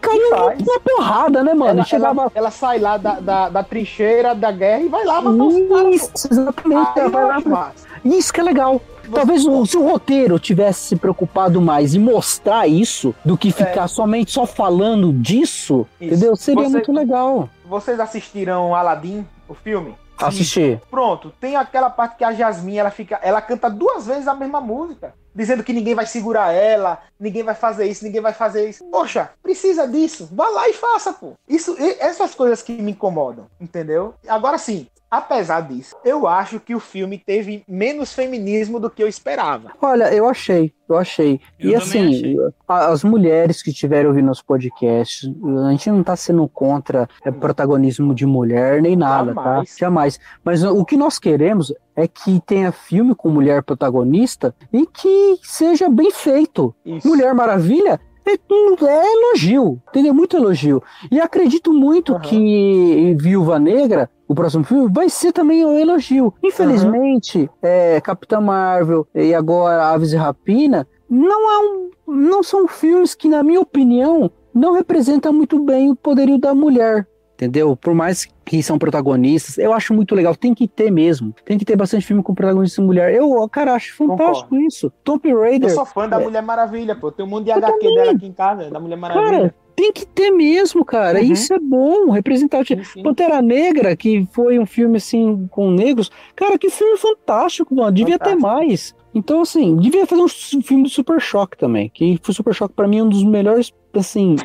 caiu 0.00 0.30
na 0.30 0.80
porrada, 0.80 1.42
né, 1.42 1.54
mano? 1.54 1.70
Ela, 1.70 1.84
chegava... 1.84 2.22
Ela, 2.22 2.32
ela, 2.34 2.50
sai 2.50 2.78
lá 2.78 2.96
da, 2.96 3.18
da, 3.20 3.48
da, 3.48 3.62
trincheira 3.62 4.34
da 4.34 4.52
guerra 4.52 4.82
e 4.82 4.88
vai 4.88 5.04
lá 5.04 5.22
caras. 5.22 5.94
Isso, 5.94 6.28
exatamente. 6.30 6.90
Aí, 6.96 7.02
ela 7.02 7.08
vai 7.08 7.42
lá. 7.44 7.72
Isso 8.04 8.32
que 8.32 8.40
é 8.40 8.44
legal. 8.44 8.80
Talvez 9.12 9.44
o, 9.46 9.66
se 9.66 9.76
o 9.76 9.84
roteiro 9.84 10.38
tivesse 10.38 10.80
se 10.80 10.96
preocupado 10.96 11.60
mais 11.60 11.94
em 11.94 11.98
mostrar 11.98 12.66
isso 12.66 13.14
do 13.24 13.36
que 13.36 13.50
ficar 13.50 13.84
é. 13.84 13.88
somente 13.88 14.32
só 14.32 14.46
falando 14.46 15.12
disso, 15.12 15.86
isso. 16.00 16.14
entendeu? 16.14 16.36
Seria 16.36 16.64
Você, 16.64 16.70
muito 16.70 16.92
legal. 16.92 17.48
Vocês 17.64 18.00
assistiram 18.00 18.74
Aladdin, 18.74 19.26
o 19.48 19.54
filme? 19.54 19.94
Assistir. 20.26 20.80
Pronto, 20.90 21.32
tem 21.40 21.56
aquela 21.56 21.88
parte 21.88 22.16
que 22.16 22.24
a 22.24 22.32
Jasmine 22.32 22.78
ela 22.78 22.90
fica, 22.90 23.18
ela 23.22 23.40
canta 23.40 23.70
duas 23.70 24.06
vezes 24.06 24.28
a 24.28 24.34
mesma 24.34 24.60
música, 24.60 25.14
dizendo 25.34 25.64
que 25.64 25.72
ninguém 25.72 25.94
vai 25.94 26.06
segurar 26.06 26.52
ela, 26.52 27.00
ninguém 27.18 27.42
vai 27.42 27.54
fazer 27.54 27.86
isso, 27.86 28.04
ninguém 28.04 28.20
vai 28.20 28.32
fazer 28.32 28.68
isso. 28.68 28.84
Poxa, 28.90 29.30
precisa 29.42 29.88
disso. 29.88 30.28
Vá 30.32 30.48
lá 30.48 30.68
e 30.68 30.74
faça, 30.74 31.12
pô. 31.12 31.32
Isso, 31.48 31.74
essas 31.98 32.34
coisas 32.34 32.60
que 32.62 32.72
me 32.72 32.92
incomodam, 32.92 33.46
entendeu? 33.58 34.14
Agora 34.28 34.58
sim, 34.58 34.86
Apesar 35.10 35.62
disso, 35.62 35.96
eu 36.04 36.28
acho 36.28 36.60
que 36.60 36.72
o 36.72 36.78
filme 36.78 37.18
teve 37.18 37.64
menos 37.66 38.12
feminismo 38.12 38.78
do 38.78 38.88
que 38.88 39.02
eu 39.02 39.08
esperava. 39.08 39.72
Olha, 39.82 40.14
eu 40.14 40.28
achei, 40.28 40.72
eu 40.88 40.96
achei. 40.96 41.40
Eu 41.58 41.70
e 41.70 41.74
assim, 41.74 42.14
achei. 42.14 42.36
as 42.68 43.02
mulheres 43.02 43.60
que 43.60 43.70
estiveram 43.70 44.10
ouvindo 44.10 44.30
os 44.30 44.40
podcasts, 44.40 45.28
a 45.66 45.70
gente 45.72 45.90
não 45.90 46.04
tá 46.04 46.14
sendo 46.14 46.46
contra 46.46 47.08
é, 47.24 47.30
protagonismo 47.32 48.14
de 48.14 48.24
mulher 48.24 48.80
nem 48.80 48.94
nada, 48.94 49.34
tá? 49.34 49.42
Jamais. 49.42 49.70
tá? 49.70 49.76
Jamais. 49.78 50.20
Mas 50.44 50.62
o 50.62 50.84
que 50.84 50.96
nós 50.96 51.18
queremos 51.18 51.74
é 51.96 52.06
que 52.06 52.40
tenha 52.46 52.70
filme 52.70 53.12
com 53.12 53.30
mulher 53.30 53.64
protagonista 53.64 54.54
e 54.72 54.86
que 54.86 55.38
seja 55.42 55.88
bem 55.88 56.12
feito. 56.12 56.72
Isso. 56.86 57.08
Mulher 57.08 57.34
Maravilha 57.34 58.00
é, 58.30 58.90
é 58.90 59.12
elogio, 59.12 59.80
entendeu? 59.88 60.14
Muito 60.14 60.36
elogio. 60.36 60.82
E 61.10 61.20
acredito 61.20 61.72
muito 61.72 62.14
uhum. 62.14 62.20
que 62.20 63.16
Viúva 63.18 63.58
Negra 63.58 64.10
o 64.30 64.34
próximo 64.34 64.62
filme 64.62 64.88
vai 64.92 65.08
ser 65.08 65.32
também 65.32 65.64
um 65.64 65.76
elogio. 65.76 66.32
Infelizmente, 66.40 67.38
uhum. 67.38 67.48
é, 67.60 68.00
Capitã 68.00 68.40
Marvel 68.40 69.04
e 69.12 69.34
agora 69.34 69.88
Aves 69.88 70.12
e 70.12 70.16
Rapina 70.16 70.86
não, 71.08 71.50
é 71.50 71.58
um, 71.58 71.90
não 72.06 72.40
são 72.40 72.68
filmes 72.68 73.12
que, 73.12 73.28
na 73.28 73.42
minha 73.42 73.60
opinião, 73.60 74.30
não 74.54 74.72
representam 74.72 75.32
muito 75.32 75.58
bem 75.64 75.90
o 75.90 75.96
poderio 75.96 76.38
da 76.38 76.54
mulher. 76.54 77.08
Entendeu? 77.40 77.74
Por 77.74 77.94
mais 77.94 78.28
que 78.44 78.62
são 78.62 78.78
protagonistas, 78.78 79.56
eu 79.56 79.72
acho 79.72 79.94
muito 79.94 80.14
legal. 80.14 80.36
Tem 80.36 80.52
que 80.52 80.68
ter 80.68 80.90
mesmo. 80.90 81.34
Tem 81.42 81.56
que 81.56 81.64
ter 81.64 81.74
bastante 81.74 82.06
filme 82.06 82.22
com 82.22 82.34
protagonista 82.34 82.82
mulher. 82.82 83.14
Eu, 83.14 83.48
cara, 83.48 83.72
acho 83.72 83.96
fantástico 83.96 84.50
Concordo. 84.50 84.66
isso. 84.66 84.92
Tomb 85.02 85.32
Raider. 85.32 85.70
Eu 85.70 85.74
sou 85.74 85.86
fã 85.86 86.06
da 86.06 86.20
é... 86.20 86.22
Mulher 86.22 86.42
Maravilha, 86.42 86.94
pô. 86.94 87.10
Tem 87.10 87.24
um 87.24 87.28
mundo 87.28 87.44
de 87.46 87.50
HQ 87.50 87.78
também. 87.78 87.94
dela 87.94 88.12
aqui 88.12 88.26
em 88.26 88.32
casa, 88.32 88.70
da 88.70 88.78
Mulher 88.78 88.96
Maravilha. 88.96 89.30
Cara, 89.30 89.54
tem 89.74 89.90
que 89.90 90.04
ter 90.04 90.30
mesmo, 90.30 90.84
cara. 90.84 91.18
Uhum. 91.18 91.32
Isso 91.32 91.54
é 91.54 91.58
bom, 91.58 92.10
representar. 92.10 92.66
Sim, 92.66 92.84
sim. 92.84 93.02
Pantera 93.02 93.40
Negra, 93.40 93.96
que 93.96 94.28
foi 94.32 94.58
um 94.58 94.66
filme 94.66 94.98
assim 94.98 95.48
com 95.50 95.70
negros. 95.70 96.10
Cara, 96.36 96.58
que 96.58 96.68
filme 96.68 96.98
fantástico, 96.98 97.74
mano. 97.74 97.90
Devia 97.90 98.18
fantástico. 98.18 98.42
ter 98.42 98.46
mais. 98.46 98.94
Então, 99.14 99.40
assim, 99.40 99.76
devia 99.76 100.06
fazer 100.06 100.20
um 100.20 100.62
filme 100.62 100.82
do 100.82 100.90
Super 100.90 101.18
Choque 101.18 101.56
também. 101.56 101.88
Que 101.88 102.20
o 102.28 102.32
Super 102.34 102.54
Choque, 102.54 102.74
pra 102.74 102.86
mim, 102.86 103.00
um 103.00 103.08
dos 103.08 103.24
melhores, 103.24 103.72
assim. 103.94 104.36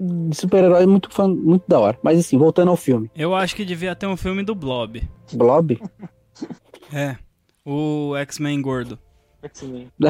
De 0.00 0.36
super-herói 0.36 0.86
muito, 0.86 1.10
fã, 1.12 1.28
muito 1.28 1.64
da 1.68 1.78
hora. 1.78 1.98
Mas 2.02 2.18
assim, 2.18 2.38
voltando 2.38 2.70
ao 2.70 2.76
filme. 2.76 3.10
Eu 3.16 3.34
acho 3.34 3.54
que 3.54 3.64
devia 3.64 3.94
ter 3.94 4.06
um 4.06 4.16
filme 4.16 4.42
do 4.42 4.54
Blob. 4.54 5.02
Blob? 5.32 5.80
é. 6.92 7.16
O 7.64 8.16
X-Men 8.16 8.60
gordo. 8.60 8.98
X-Men. 9.42 9.88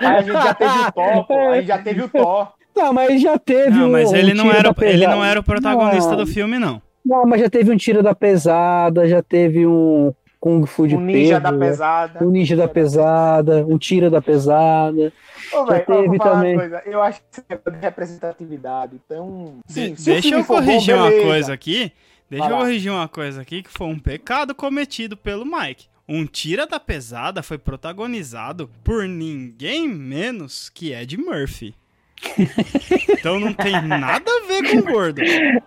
a 0.00 0.22
gente 0.22 0.32
já 0.32 0.54
teve 0.54 0.78
o 0.78 0.92
Thor, 0.92 1.26
pô. 1.26 1.34
A 1.34 1.56
gente 1.56 1.66
já 1.66 1.78
teve 1.78 2.02
o 2.02 2.08
Thor. 2.08 2.48
Não, 2.76 2.92
mas 2.92 3.22
já 3.22 3.38
teve 3.38 3.70
Não, 3.70 3.90
mas 3.90 4.10
um, 4.10 4.16
ele, 4.16 4.32
um 4.32 4.36
não 4.36 4.52
era, 4.52 4.74
ele 4.82 5.06
não 5.06 5.24
era 5.24 5.40
o 5.40 5.42
protagonista 5.42 6.10
não. 6.10 6.18
do 6.18 6.26
filme, 6.26 6.58
não. 6.58 6.82
Não, 7.04 7.24
mas 7.24 7.40
já 7.40 7.48
teve 7.48 7.72
um 7.72 7.76
tiro 7.76 8.02
da 8.02 8.14
pesada, 8.14 9.08
já 9.08 9.22
teve 9.22 9.66
um 9.66 10.12
Kung 10.46 10.64
Fu 10.64 10.86
de 10.86 10.94
um 10.94 11.00
ninja 11.00 11.40
da 11.40 11.52
pesada. 11.52 12.24
Um 12.24 12.30
ninja 12.30 12.54
da 12.54 12.68
pesada, 12.68 13.66
um 13.66 13.76
tiro 13.76 14.08
da 14.08 14.22
pesada. 14.22 15.12
Ô, 15.52 15.66
véio, 15.66 15.84
teve 15.84 16.18
também. 16.20 16.56
Eu 16.86 17.02
acho 17.02 17.20
que 17.32 17.42
é 17.48 17.56
de 17.56 17.78
representatividade. 17.78 19.00
Então, 19.04 19.58
sim, 19.66 19.94
de 19.94 20.04
deixa 20.04 20.36
eu 20.36 20.44
corrigir 20.44 20.94
bom, 20.94 21.02
uma 21.02 21.10
coisa 21.10 21.52
aqui. 21.52 21.90
Deixa 22.30 22.48
eu 22.48 22.58
corrigir 22.58 22.92
uma 22.92 23.08
coisa 23.08 23.42
aqui 23.42 23.60
que 23.60 23.70
foi 23.70 23.88
um 23.88 23.98
pecado 23.98 24.54
cometido 24.54 25.16
pelo 25.16 25.44
Mike. 25.44 25.88
Um 26.08 26.24
Tira 26.24 26.64
da 26.64 26.78
Pesada 26.78 27.42
foi 27.42 27.58
protagonizado 27.58 28.70
por 28.84 29.08
ninguém 29.08 29.88
menos 29.88 30.68
que 30.68 30.92
Ed 30.92 31.16
Murphy. 31.16 31.74
Então 33.08 33.38
não 33.38 33.52
tem 33.52 33.80
nada 33.82 34.24
a 34.30 34.46
ver 34.46 34.70
com 34.70 34.92
gordo. 34.92 35.20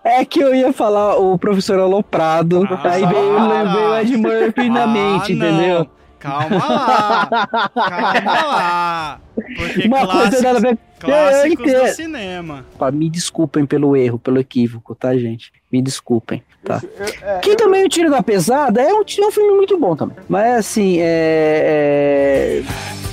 É 0.04 0.24
que 0.24 0.40
eu 0.40 0.54
ia 0.54 0.72
falar 0.72 1.16
o 1.16 1.38
professor 1.38 1.78
Aloprado, 1.78 2.66
ah, 2.70 2.80
aí 2.84 3.06
veio, 3.06 3.38
ah, 3.38 3.64
veio 3.64 3.96
Ed 3.96 4.16
Murphy 4.16 4.66
ah, 4.66 4.70
na 4.70 4.86
mente, 4.86 5.34
não. 5.34 5.46
entendeu? 5.46 5.90
Calma 6.18 6.56
lá, 6.68 7.48
calma 7.74 8.42
lá. 8.42 9.20
Porque 9.34 9.88
Uma 9.88 10.00
clássicos, 10.00 10.30
coisa 10.30 10.42
nada 10.42 10.58
a 10.58 10.60
ver. 10.60 10.78
clássicos 10.98 11.72
do 11.72 11.86
cinema. 11.88 12.66
Me 12.92 13.08
desculpem 13.08 13.64
pelo 13.64 13.96
erro, 13.96 14.18
pelo 14.18 14.38
equívoco, 14.38 14.94
tá, 14.94 15.16
gente? 15.16 15.50
Me 15.72 15.80
desculpem, 15.80 16.42
tá? 16.62 16.82
É, 17.22 17.38
que 17.38 17.56
também 17.56 17.86
o 17.86 17.88
Tiro 17.88 18.10
da 18.10 18.22
Pesada 18.22 18.82
é 18.82 18.92
um, 18.92 19.00
é 19.00 19.26
um 19.26 19.30
filme 19.30 19.56
muito 19.56 19.78
bom 19.78 19.96
também. 19.96 20.16
Mas 20.28 20.58
assim, 20.58 20.98
é... 21.00 22.62
é... 22.62 23.09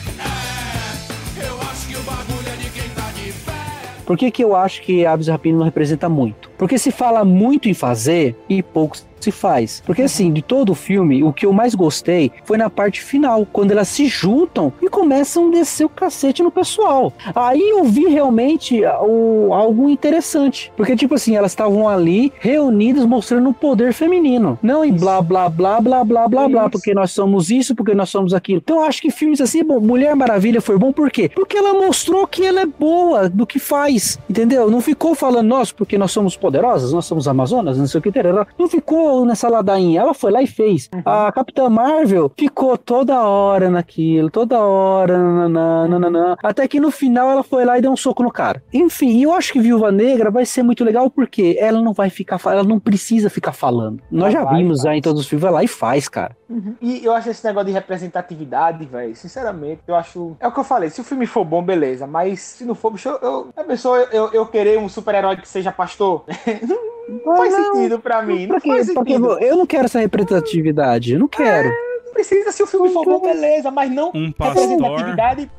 Por 4.08 4.18
que, 4.18 4.32
que 4.32 4.42
eu 4.42 4.56
acho 4.56 4.82
que 4.84 5.06
Aves 5.06 5.28
Rapina 5.28 5.58
não 5.58 5.66
representa 5.66 6.08
muito? 6.08 6.50
Porque 6.58 6.78
se 6.78 6.92
fala 6.92 7.26
muito 7.26 7.68
em 7.68 7.74
fazer 7.74 8.38
e 8.48 8.64
pouco 8.64 8.96
se 9.20 9.32
faz. 9.32 9.82
Porque 9.86 10.02
assim, 10.02 10.32
de 10.32 10.42
todo 10.42 10.72
o 10.72 10.76
filme, 10.76 11.24
o 11.24 11.34
que 11.34 11.46
eu 11.46 11.54
mais 11.54 11.76
gostei 11.76 12.32
foi 12.46 12.58
na 12.58 12.70
parte 12.70 13.02
final, 13.02 13.46
quando 13.52 13.72
elas 13.72 13.88
se 13.88 14.08
juntam 14.08 14.72
e 14.82 14.90
começam 14.90 15.48
a 15.48 15.52
descer 15.52 15.86
o 15.86 15.90
cacete 15.90 16.44
no 16.44 16.52
pessoal. 16.52 17.14
Aí 17.36 17.62
eu 17.62 17.84
vi 17.84 18.08
realmente 18.08 18.82
o, 19.02 19.54
algo 19.54 19.90
interessante. 19.90 20.72
Porque, 20.76 20.96
tipo 20.96 21.16
assim, 21.16 21.36
elas 21.36 21.52
estavam 21.52 21.88
ali 21.88 22.32
reunidas 22.40 23.06
mostrando 23.06 23.50
o 23.50 23.54
poder 23.54 23.94
feminino. 23.94 24.58
Não 24.62 24.84
em 24.84 24.94
blá, 24.94 25.22
blá, 25.22 25.50
blá, 25.50 25.80
blá, 25.82 26.04
blá, 26.04 26.28
blá, 26.28 26.48
blá, 26.48 26.70
porque 26.70 26.94
nós 26.94 27.12
somos 27.12 27.50
isso, 27.50 27.76
porque 27.76 27.94
nós 27.94 28.10
somos 28.10 28.34
aquilo. 28.34 28.62
Então 28.64 28.78
eu 28.78 28.84
acho 28.84 29.02
que 29.02 29.12
filmes 29.12 29.42
assim, 29.42 29.64
bom, 29.64 29.80
Mulher 29.80 30.16
Maravilha 30.16 30.62
foi 30.62 30.78
bom 30.78 30.92
por 30.92 31.12
quê? 31.12 31.30
Porque 31.34 31.58
ela 31.58 31.74
mostrou 31.74 32.28
que 32.28 32.46
ela 32.46 32.62
é 32.62 32.66
boa 32.66 33.30
do 33.30 33.46
que 33.46 33.60
faz, 33.60 34.20
entendeu? 34.30 34.70
Não 34.70 34.82
ficou 34.82 35.16
falando, 35.16 35.48
nossa, 35.48 35.74
porque 35.76 35.98
nós 35.98 36.12
somos 36.12 36.36
poderosas, 36.36 36.94
nós 36.94 37.06
somos 37.06 37.28
Amazonas, 37.28 37.78
não 37.78 37.88
sei 37.88 38.00
o 38.00 38.02
que, 38.02 38.12
não 38.58 38.68
ficou 38.68 39.07
nessa 39.26 39.50
ladainha, 39.50 40.02
ela 40.02 40.14
foi 40.14 40.32
lá 40.32 40.42
e 40.42 40.48
fez. 40.48 40.90
A 41.06 41.32
Capitã 41.32 41.70
Marvel 41.70 42.32
ficou 42.38 42.78
toda 42.78 43.22
hora 43.22 43.70
naquilo, 43.70 44.30
toda 44.30 44.60
hora, 44.60 45.18
nananã, 45.18 45.88
nananã, 45.88 46.36
até 46.44 46.68
que 46.68 46.80
no 46.80 46.92
final 46.92 47.30
ela 47.30 47.44
foi 47.44 47.66
lá 47.66 47.78
e 47.78 47.82
deu 47.82 47.92
um 47.92 47.98
soco 47.98 48.24
no 48.24 48.32
cara. 48.32 48.64
Enfim, 48.74 49.22
eu 49.22 49.32
acho 49.34 49.54
que 49.54 49.60
Viúva 49.60 49.92
Negra 49.92 50.30
vai 50.30 50.46
ser 50.46 50.64
muito 50.64 50.84
legal 50.84 51.10
porque 51.10 51.58
ela 51.60 51.82
não 51.82 51.94
vai 51.94 52.10
ficar, 52.10 52.40
ela 52.46 52.64
não 52.64 52.80
precisa 52.80 53.30
ficar 53.30 53.54
falando. 53.54 54.02
Nós 54.12 54.34
Ela 54.34 54.44
já 54.44 54.50
vai, 54.50 54.62
vimos 54.62 54.82
já 54.82 54.96
em 54.96 55.02
todos 55.02 55.22
os 55.22 55.28
filmes, 55.28 55.44
vai 55.44 55.52
lá 55.52 55.64
e 55.64 55.68
faz, 55.68 56.08
cara. 56.08 56.36
E 56.82 57.04
eu 57.04 57.14
acho 57.14 57.30
esse 57.30 57.46
negócio 57.46 57.68
de 57.68 57.74
representatividade, 57.74 58.86
velho, 58.86 59.16
sinceramente, 59.16 59.82
eu 59.88 59.96
acho. 59.96 60.36
É 60.40 60.48
o 60.48 60.52
que 60.52 60.60
eu 60.60 60.64
falei, 60.64 60.90
se 60.90 61.02
o 61.02 61.04
filme 61.04 61.26
for 61.26 61.44
bom, 61.44 61.62
beleza. 61.64 62.08
Mas 62.08 62.40
se 62.40 62.66
não 62.66 62.76
for, 62.76 62.92
bicho, 62.92 63.10
eu, 63.10 63.18
eu, 63.22 63.48
a 63.56 63.64
pessoa, 63.64 63.98
eu, 64.12 64.32
eu 64.32 64.46
querer 64.46 64.80
um 64.80 64.88
super-herói 64.88 65.38
que 65.38 65.48
seja 65.48 65.72
pastor, 65.72 66.24
não 67.10 67.38
faz 67.38 67.52
não. 67.54 67.76
sentido 67.76 68.00
pra 68.00 68.22
mim. 68.22 68.48
Não 68.48 68.60
Pra 68.60 68.62
Porque 68.62 68.86
sentido. 68.86 69.40
eu 69.40 69.56
não 69.58 69.66
quero 69.66 69.86
essa 69.86 70.00
representatividade, 70.00 71.14
eu 71.14 71.20
não 71.20 71.28
quero. 71.28 71.70
Não 72.06 72.14
precisa, 72.14 72.52
se 72.52 72.64
o 72.64 72.68
filme 72.68 72.90
for 72.92 73.06
bom, 73.06 73.22
beleza, 73.22 73.70
mas 73.72 73.92
não 73.92 74.12
Um 74.14 74.32
pastor. 74.32 74.68
representatividade. 74.68 75.52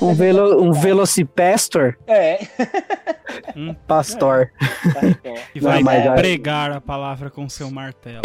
Um, 0.00 0.14
velo, 0.14 0.62
um 0.62 0.72
velocipastor, 0.72 1.94
É. 2.06 2.38
Um 3.54 3.74
pastor. 3.74 4.50
que 5.52 5.60
Não, 5.60 5.82
vai 5.82 6.08
aí- 6.08 6.14
pregar 6.16 6.72
a 6.72 6.80
palavra 6.80 7.28
com 7.28 7.46
seu 7.50 7.70
martelo. 7.70 8.22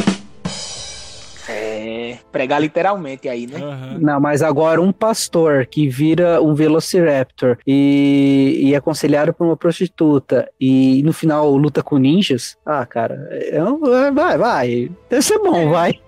É. 1.49 2.17
Pregar 2.32 2.62
literalmente 2.62 3.27
aí, 3.27 3.45
né? 3.47 3.60
Aham. 3.62 3.97
Não, 3.99 4.19
mas 4.19 4.41
agora 4.41 4.82
um 4.82 4.91
pastor 4.91 5.65
que 5.65 5.88
vira 5.88 6.41
um 6.41 6.53
Velociraptor 6.56 7.58
e, 7.67 8.60
e 8.63 8.73
é 8.73 8.77
aconselhado 8.77 9.34
por 9.34 9.45
uma 9.45 9.58
prostituta 9.58 10.49
e 10.60 11.01
no 11.03 11.12
final 11.13 11.51
luta 11.56 11.84
com 11.84 11.97
ninjas. 11.97 12.58
Ah, 12.65 12.86
cara, 12.86 13.27
é 13.32 13.63
um- 13.63 13.79
vai, 14.13 14.38
vai. 14.38 14.91
Deve 15.10 15.21
ser 15.21 15.39
bom, 15.39 15.69
vai. 15.69 15.99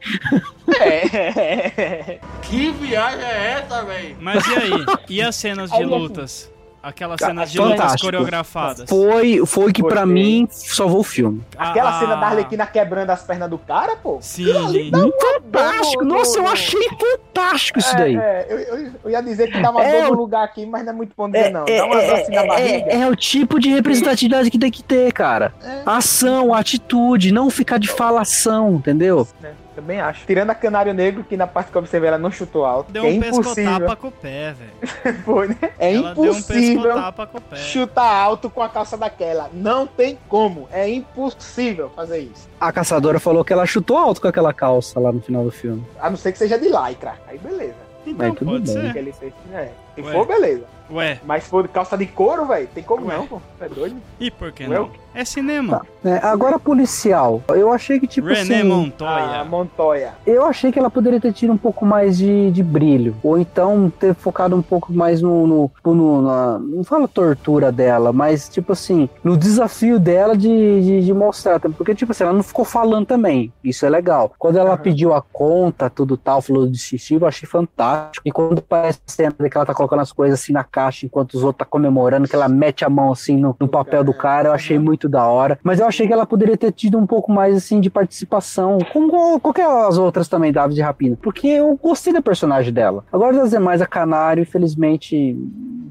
É. 0.80 2.20
Que 2.42 2.72
viagem 2.72 3.24
é 3.26 3.52
essa, 3.62 3.84
velho? 3.84 4.16
Mas 4.20 4.46
e 4.48 4.56
aí? 4.56 4.72
E 5.10 5.22
as 5.22 5.36
cenas 5.36 5.70
de 5.70 5.76
assim, 5.76 5.86
lutas? 5.86 6.52
Aquelas 6.86 7.20
cenas 7.20 7.52
de 7.52 7.58
lutas 7.58 7.78
fantástico. 7.78 8.06
coreografadas? 8.06 8.88
Foi, 8.90 9.44
foi 9.46 9.74
que 9.74 9.82
pra 9.82 10.02
Gostei. 10.06 10.14
mim 10.14 10.48
salvou 10.52 11.00
o 11.00 11.04
filme. 11.04 11.42
Aquela 11.58 11.90
Ah, 11.98 12.00
cena 12.00 12.16
da 12.16 12.28
Arlequina 12.28 12.68
quebrando 12.68 13.10
as 13.10 13.24
pernas 13.24 13.50
do 13.50 13.58
cara, 13.58 13.96
pô. 13.96 14.20
Sim. 14.22 14.46
Fantástico! 14.92 16.04
no- 16.06 16.16
Nossa, 16.16 16.38
eu 16.38 16.48
achei 16.48 16.88
fantástico 16.90 17.80
isso 17.80 17.96
É, 17.96 17.98
daí. 17.98 18.16
é, 18.16 18.46
eu, 18.50 18.60
eu- 18.60 18.92
eu 19.06 19.10
ia 19.10 19.22
dizer 19.22 19.52
que 19.52 19.60
dá 19.60 19.72
uma 19.72 19.84
É, 19.84 20.02
dor 20.04 20.12
no 20.12 20.18
lugar 20.22 20.44
aqui, 20.44 20.66
mas 20.66 20.84
não 20.86 20.92
é 20.92 20.96
muito 20.96 21.14
bom 21.18 21.28
dizer, 21.30 21.46
É, 21.46 21.50
não. 21.50 21.66
é, 21.68 21.78
Dá 21.78 21.86
uma 21.86 21.96
dor 22.02 22.14
assim 22.14 22.32
na 22.36 22.42
é, 22.44 22.48
barriga. 22.48 22.92
é, 22.92 23.02
é 23.02 23.08
o 23.08 23.16
tipo 23.16 23.60
de 23.60 23.70
representatividade 23.70 24.52
que 24.52 24.60
tem 24.60 24.70
que 24.72 24.84
ter, 24.84 25.12
cara. 25.12 25.54
É. 25.64 25.82
Ação, 25.86 26.54
atitude, 26.54 27.32
não 27.32 27.50
ficar 27.50 27.80
de 27.80 27.88
falação, 27.88 28.76
entendeu? 28.76 29.28
né? 29.42 29.52
Também 29.76 30.00
acho. 30.00 30.26
Tirando 30.26 30.50
a 30.52 30.56
Canário 30.56 30.94
Negro, 30.94 31.24
que 31.24 31.36
na 31.36 31.46
parte 31.46 31.70
que 31.70 31.76
eu 31.78 31.82
observei 31.82 32.08
ela 32.08 32.18
não 32.18 32.32
chutou 32.32 32.64
alto. 32.66 32.92
Deu 32.92 33.04
é 33.04 33.08
um 33.08 33.12
impossível. 33.12 33.54
pescotapa 33.54 33.96
com 33.98 34.08
o 34.08 34.12
pé, 34.12 34.54
velho. 34.54 35.18
Foi, 35.26 35.48
né? 35.50 35.58
É 35.78 35.94
Ela 35.94 36.14
deu 36.14 36.24
um 36.24 36.28
impossível 36.28 36.82
pescotapa 36.84 37.28
com 37.28 37.38
o 37.38 37.42
pé. 37.42 37.56
chutar 37.58 38.10
alto 38.10 38.50
com 38.50 38.62
a 38.62 38.70
calça 38.70 38.96
daquela. 38.98 39.50
Não 39.54 39.86
tem 39.86 40.18
como. 40.30 40.68
É 40.72 40.88
impossível 40.90 41.90
fazer 41.96 42.20
isso. 42.20 42.48
A 42.60 42.72
caçadora 42.72 43.20
falou 43.20 43.44
que 43.44 43.52
ela 43.52 43.66
chutou 43.66 43.98
alto 43.98 44.22
com 44.22 44.28
aquela 44.28 44.54
calça 44.54 45.00
lá 45.00 45.12
no 45.12 45.22
final 45.22 45.44
do 45.44 45.52
filme. 45.52 45.86
A 46.00 46.10
não 46.10 46.18
ser 46.18 46.32
que 46.32 46.38
seja 46.38 46.58
de 46.58 46.70
lycra. 46.70 47.16
Aí 47.28 47.38
beleza. 47.38 47.76
Então, 48.08 48.28
Mas 48.30 48.38
tudo 48.38 48.52
pode 48.52 48.72
bem. 48.74 48.92
Ser. 48.92 48.98
ele 48.98 49.12
fez, 49.14 49.34
é. 49.52 49.72
Se 49.96 50.02
Ué. 50.02 50.12
for, 50.14 50.28
beleza. 50.28 50.64
Ué, 50.92 51.20
Mas 51.26 51.44
se 51.44 51.50
for 51.50 51.64
de 51.64 51.70
calça 51.70 51.98
de 51.98 52.06
couro, 52.06 52.46
velho, 52.46 52.68
tem 52.74 52.84
como 52.84 53.08
Ué. 53.08 53.18
não, 53.18 53.26
pô. 53.28 53.42
É 53.60 53.68
doido. 53.68 54.00
e 54.20 54.30
por 54.30 54.52
que 54.52 54.64
Ué, 54.68 54.70
não? 54.78 54.92
É 55.16 55.24
cinema. 55.24 55.82
É, 56.04 56.18
agora 56.18 56.60
policial. 56.60 57.42
Eu 57.50 57.72
achei 57.72 58.00
que, 58.00 58.06
tipo 58.06 58.28
René 58.28 58.60
assim. 58.60 58.64
Montoya. 58.64 59.40
Ah, 59.42 59.46
Montoya. 59.46 60.14
Eu 60.28 60.46
achei 60.46 60.72
que 60.72 60.78
ela 60.78 60.90
poderia 60.92 61.20
ter 61.20 61.32
tido 61.34 61.54
um 61.54 61.58
pouco 61.58 61.86
mais 61.86 62.18
de, 62.18 62.52
de 62.52 62.62
brilho. 62.62 63.16
Ou 63.24 63.38
então 63.40 63.92
ter 64.00 64.14
focado 64.14 64.56
um 64.56 64.62
pouco 64.62 64.94
mais 64.94 65.22
no. 65.22 65.48
no, 65.48 65.72
no- 65.86 66.22
na- 66.22 66.60
não 66.60 66.84
fala 66.84 67.08
tortura 67.08 67.72
dela, 67.72 68.12
mas 68.14 68.48
tipo 68.50 68.74
assim, 68.74 69.10
no 69.24 69.36
desafio 69.38 69.98
dela 70.00 70.36
de, 70.38 70.48
de, 70.82 71.06
de 71.06 71.14
mostrar. 71.14 71.60
Porque, 71.60 71.96
tipo 71.96 72.12
assim, 72.12 72.24
ela 72.24 72.34
não 72.34 72.44
ficou 72.44 72.66
falando 72.66 73.06
também. 73.08 73.52
Isso 73.64 73.86
é 73.86 73.90
legal. 73.90 74.32
Quando 74.38 74.58
ela 74.58 74.72
Aham. 74.74 74.78
pediu 74.78 75.14
a 75.14 75.22
conta, 75.22 75.90
tudo 75.90 76.18
tal, 76.18 76.42
falou 76.42 76.68
de 76.68 76.78
xixi, 76.78 77.16
eu 77.16 77.26
achei 77.26 77.48
fantástico. 77.48 78.28
E 78.28 78.32
quando 78.32 78.62
parece 78.62 79.00
a 79.08 79.12
cena 79.12 79.32
que 79.50 79.58
ela 79.58 79.66
tá 79.66 79.74
colocando 79.74 80.02
as 80.02 80.12
coisas 80.12 80.40
assim 80.40 80.52
na 80.54 80.64
caixa 80.64 81.06
enquanto 81.06 81.34
os 81.36 81.44
outros 81.44 81.60
tá 81.60 81.66
comemorando, 81.66 82.28
que 82.28 82.36
ela 82.36 82.50
mete 82.50 82.84
a 82.84 82.90
mão 82.90 83.12
assim 83.12 83.38
no, 83.38 83.56
no 83.60 83.68
papel 83.68 84.04
do 84.04 84.14
cara, 84.14 84.50
eu 84.50 84.54
achei 84.54 84.78
muito 84.78 85.05
da 85.10 85.26
hora. 85.28 85.60
Mas 85.64 85.80
eu 85.80 85.86
achei 85.88 86.08
que 86.08 86.14
ela 86.14 86.26
poderia 86.26 86.58
ter 86.58 86.72
tido 86.72 86.98
um 86.98 87.06
pouco 87.06 87.32
mais 87.32 87.56
assim 87.56 87.80
de 87.80 87.90
participação, 87.90 88.78
como 88.92 89.40
qualquer 89.40 89.66
as 89.68 89.98
outras 89.98 90.28
também 90.28 90.52
da 90.52 90.64
Aves 90.64 90.76
de 90.76 90.82
Rapina, 90.82 91.18
porque 91.22 91.48
eu 91.48 91.78
gostei 91.82 92.12
da 92.14 92.22
personagem 92.22 92.74
dela. 92.74 93.04
Agora 93.12 93.38
das 93.38 93.52
demais, 93.52 93.82
a 93.82 93.86
Canário, 93.88 94.42
infelizmente, 94.42 95.38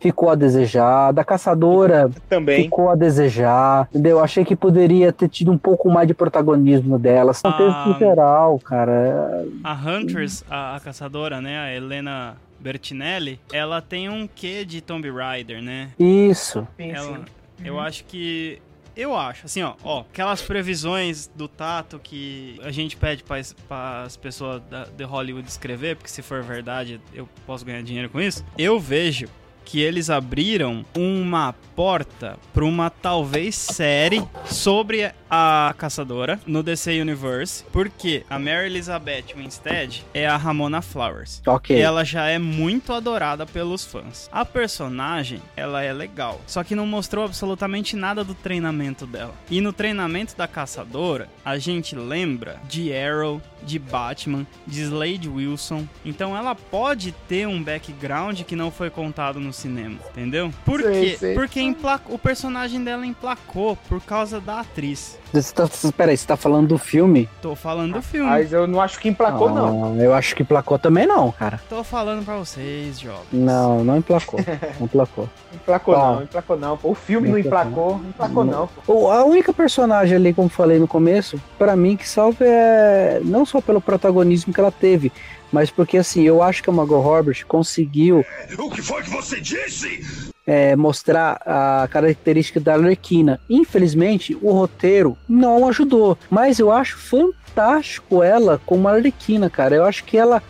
ficou 0.01 0.31
a 0.31 0.35
desejar. 0.35 1.13
Da 1.13 1.25
Caçadora, 1.25 2.11
Também. 2.29 2.65
ficou 2.65 2.91
a 2.91 2.95
desejar, 2.95 3.89
entendeu? 3.91 4.21
Achei 4.23 4.45
que 4.45 4.57
poderia 4.57 5.13
ter 5.13 5.29
tido 5.29 5.51
um 5.53 5.59
pouco 5.59 5.91
mais 5.91 6.07
de 6.09 6.15
protagonismo 6.15 6.99
dela. 6.99 7.33
Não 7.45 7.53
teve 7.53 7.71
Ah. 7.71 7.85
no 7.89 7.99
geral, 7.99 8.59
cara. 8.59 9.45
A 9.63 9.73
Huntress, 9.75 10.45
a, 10.51 10.77
a 10.77 10.81
caçadora, 10.81 11.41
né? 11.41 11.59
A 11.59 11.73
Helena 11.75 12.37
Bertinelli, 12.61 13.39
ela 13.53 13.81
tem 13.83 14.09
um 14.09 14.29
quê 14.33 14.65
de 14.65 14.81
Tomb 14.81 15.11
Raider, 15.11 15.63
né? 15.63 15.91
Isso. 15.99 16.67
Ela, 16.79 17.21
eu 17.65 17.79
acho 17.79 18.05
que. 18.05 18.61
Eu 18.97 19.17
acho, 19.17 19.47
assim, 19.47 19.63
ó, 19.63 19.75
ó, 19.83 20.01
aquelas 20.01 20.41
previsões 20.41 21.27
do 21.35 21.49
Tato 21.49 21.99
que 21.99 22.59
a 22.63 22.71
gente 22.71 22.97
pede 22.97 23.25
para 23.25 24.03
as 24.03 24.17
pessoas 24.17 24.63
da, 24.71 24.85
de 24.85 25.03
Hollywood 25.05 25.49
escrever, 25.49 25.97
porque 25.97 26.09
se 26.09 26.23
for 26.23 26.43
verdade 26.43 27.01
eu 27.13 27.29
posso 27.45 27.65
ganhar 27.65 27.83
dinheiro 27.83 28.09
com 28.09 28.21
isso. 28.21 28.45
Eu 28.57 28.79
vejo 28.79 29.29
que 29.65 29.81
eles 29.81 30.11
abriram 30.11 30.85
uma 30.97 31.55
porta 31.75 32.39
para 32.53 32.65
uma 32.65 32.91
talvez 32.91 33.55
série 33.55 34.23
sobre 34.47 35.11
a 35.29 35.75
caçadora 35.77 36.39
no 36.47 36.63
DC 36.63 37.01
Universe, 37.01 37.65
porque 37.73 38.25
a 38.31 38.39
Mary 38.39 38.67
Elizabeth 38.67 39.35
Winstead 39.37 40.05
é 40.15 40.27
a 40.27 40.37
Ramona 40.37 40.81
Flowers. 40.81 41.43
Ok. 41.45 41.77
E 41.77 41.81
ela 41.81 42.05
já 42.05 42.27
é 42.27 42.39
muito 42.39 42.93
adorada 42.93 43.45
pelos 43.45 43.85
fãs. 43.85 44.29
A 44.31 44.45
personagem, 44.45 45.43
ela 45.57 45.83
é 45.83 45.93
legal. 45.93 46.41
Só 46.47 46.63
que 46.63 46.77
não 46.77 46.87
mostrou 46.87 47.25
absolutamente 47.25 47.97
nada 47.97 48.23
do 48.23 48.35
treinamento 48.35 49.07
dela. 49.07 49.35
E 49.51 49.61
no 49.61 49.73
treinamento 49.73 50.37
da 50.37 50.47
caçadora, 50.47 51.29
a 51.45 51.59
gente 51.59 51.97
lembra 51.97 52.61
de 52.69 52.95
Arrow, 52.95 53.43
de 53.63 53.79
Batman, 53.79 54.47
de 54.67 54.83
Slade 54.83 55.29
Wilson. 55.29 55.87
Então 56.05 56.37
ela 56.37 56.55
pode 56.55 57.13
ter 57.27 57.49
um 57.49 57.63
background 57.63 58.43
que 58.43 58.55
não 58.55 58.71
foi 58.71 58.91
contado 58.91 59.41
no 59.41 59.53
cinema, 59.55 59.97
entendeu? 60.11 60.51
Por 60.65 60.81
Sei, 60.83 61.11
quê? 61.11 61.17
sei. 61.19 61.35
Porque 61.35 61.61
empla- 61.61 62.01
o 62.09 62.19
personagem 62.19 62.83
dela 62.83 63.07
emplacou 63.07 63.77
por 63.89 64.01
causa 64.03 64.41
da 64.41 64.61
atriz. 64.61 65.19
Você 65.33 65.53
tá, 65.53 65.69
peraí, 65.97 66.17
você 66.17 66.27
tá 66.27 66.37
falando 66.37 66.69
do 66.69 66.79
filme? 66.79 67.29
Tô 67.43 67.57
falando 67.57 67.95
do 67.95 68.03
filme. 68.03 68.29
Mas 68.31 68.53
eu 68.53 68.67
não 68.69 68.81
acho 68.81 69.01
que 69.01 69.09
emplacou, 69.09 69.51
não. 69.51 69.95
Ah, 69.99 70.03
Eu 70.03 70.15
acho 70.15 70.35
que 70.37 70.43
emplacou 70.43 70.79
também 70.79 71.07
não, 71.07 71.33
cara. 71.33 71.61
Tô 71.69 71.83
falando 71.83 72.25
pra 72.25 72.37
vocês, 72.37 73.01
jovens. 73.01 73.25
Não, 73.33 73.83
não 73.85 73.97
emplacou. 73.97 74.39
Não 74.79 74.85
emplacou. 74.87 75.29
Emplacou 75.53 75.95
Tá. 75.95 76.01
não, 76.13 76.23
emplacou 76.23 76.57
não. 76.57 76.79
O 76.83 76.95
filme 76.95 77.29
Não 77.29 77.33
não 77.35 77.39
emplacou. 77.39 77.97
emplacou, 77.97 78.09
emplacou 78.09 78.45
não. 78.45 78.69
pô. 78.87 78.93
O- 79.07 79.11
A 79.11 79.25
única 79.25 79.53
personagem 79.53 80.17
ali, 80.17 80.33
como 80.35 80.49
falei 80.49 80.79
no 80.79 80.87
começo, 80.89 81.41
pra 81.59 81.75
mim 81.77 81.97
que 81.97 82.09
salva 82.09 82.45
é 82.45 83.21
não 83.25 83.45
só 83.47 83.61
pelo 83.61 83.81
protagonismo 83.81 84.53
que 84.53 84.61
ela 84.61 84.73
teve, 84.73 85.13
mas 85.55 85.71
porque 85.71 85.97
assim, 85.97 86.23
eu 86.25 86.43
acho 86.43 86.63
que 86.63 86.69
a 86.69 86.73
Margot 86.73 86.99
Robbie 87.01 87.45
conseguiu 87.45 88.25
O 88.59 88.71
que 88.71 88.83
foi 88.83 89.03
que 89.03 89.11
você 89.11 89.41
disse? 89.41 90.33
é, 90.47 90.77
mostrar 90.77 91.41
a 91.47 91.89
característica 91.91 92.61
da 92.61 92.75
Arlequina. 92.75 93.41
Infelizmente, 93.49 94.37
o 94.43 94.53
roteiro 94.53 95.17
não 95.27 95.67
ajudou, 95.69 96.19
mas 96.29 96.59
eu 96.59 96.71
acho 96.71 96.99
fantástico 96.99 98.23
ela 98.23 98.61
como 98.67 98.87
Arlequina, 98.89 99.49
cara. 99.49 99.75
Eu 99.77 99.85
acho 99.85 100.05
que 100.05 100.19
ela 100.19 100.43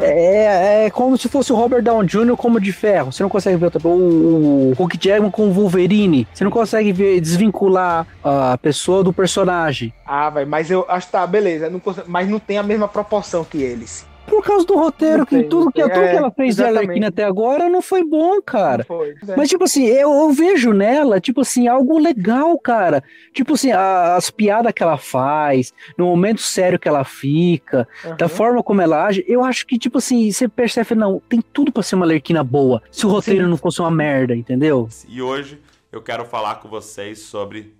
é, 0.00 0.84
é 0.86 0.90
como 0.90 1.16
se 1.16 1.26
fosse 1.28 1.52
o 1.52 1.56
Robert 1.56 1.82
Downey 1.82 2.06
Jr. 2.06 2.36
como 2.36 2.60
de 2.60 2.70
ferro. 2.70 3.10
Você 3.10 3.22
não 3.22 3.30
consegue 3.30 3.56
ver 3.56 3.72
o, 3.82 3.88
o, 3.88 4.70
o 4.70 4.74
Hulk 4.74 4.98
Jackman 5.00 5.30
com 5.30 5.48
o 5.48 5.52
Wolverine. 5.52 6.28
Você 6.32 6.44
não 6.44 6.50
consegue 6.50 6.92
ver 6.92 7.18
desvincular 7.20 8.06
a 8.22 8.58
pessoa 8.58 9.02
do 9.02 9.12
personagem. 9.12 9.92
Ah, 10.06 10.28
vai, 10.30 10.44
mas 10.44 10.70
eu 10.70 10.84
acho 10.88 11.06
que 11.06 11.12
tá, 11.12 11.26
beleza. 11.26 11.70
não 11.70 11.80
consigo- 11.80 12.06
mas 12.08 12.28
não 12.28 12.38
tem 12.38 12.58
a 12.58 12.62
mesma 12.62 12.86
proporção 12.86 13.42
que 13.42 13.58
eles. 13.62 14.06
Por 14.30 14.42
causa 14.44 14.64
do 14.64 14.74
roteiro, 14.74 15.26
que 15.26 15.42
tudo, 15.42 15.70
que, 15.72 15.82
tudo 15.82 15.92
que 15.92 15.98
É, 15.98 16.14
ela 16.16 16.30
fez 16.30 16.54
de 16.56 16.62
exatamente. 16.62 16.84
Arlequina 16.84 17.08
até 17.08 17.24
agora 17.24 17.68
não 17.68 17.82
foi 17.82 18.04
bom, 18.04 18.40
cara. 18.40 18.78
Não 18.78 18.84
foi. 18.96 19.14
Mas, 19.36 19.48
tipo 19.48 19.64
assim, 19.64 19.84
eu, 19.86 20.10
eu 20.12 20.30
vejo 20.32 20.72
nela, 20.72 21.20
tipo 21.20 21.40
assim, 21.40 21.68
algo 21.68 21.98
legal, 21.98 22.58
cara. 22.58 23.02
Tipo 23.34 23.54
assim, 23.54 23.72
a- 23.72 24.14
as 24.16 24.30
piadas 24.30 24.72
que 24.72 24.82
ela 24.82 24.96
faz, 24.96 25.74
no 25.98 26.06
momento 26.06 26.40
sério 26.40 26.78
que 26.78 26.88
ela 26.88 27.04
fica, 27.04 27.86
Uhum. 28.04 28.16
da 28.16 28.28
forma 28.28 28.62
como 28.62 28.80
ela 28.80 29.04
age, 29.06 29.24
eu 29.28 29.44
acho 29.44 29.66
que, 29.66 29.78
tipo 29.78 29.98
assim, 29.98 30.30
você 30.30 30.48
percebe, 30.48 30.94
não, 30.94 31.20
tem 31.28 31.40
tudo 31.52 31.72
pra 31.72 31.82
ser 31.82 31.96
uma 31.96 32.06
Lerquina 32.06 32.42
boa, 32.44 32.82
se 32.90 33.04
o 33.04 33.08
roteiro 33.10 33.44
Sim. 33.44 33.50
não 33.50 33.56
fosse 33.56 33.80
uma 33.80 33.90
merda, 33.90 34.34
entendeu? 34.34 34.88
E 35.08 35.20
hoje 35.20 35.60
eu 35.92 36.00
quero 36.00 36.24
falar 36.24 36.56
com 36.56 36.68
vocês 36.68 37.18
sobre 37.18 37.74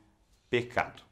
pecado. 0.51 1.03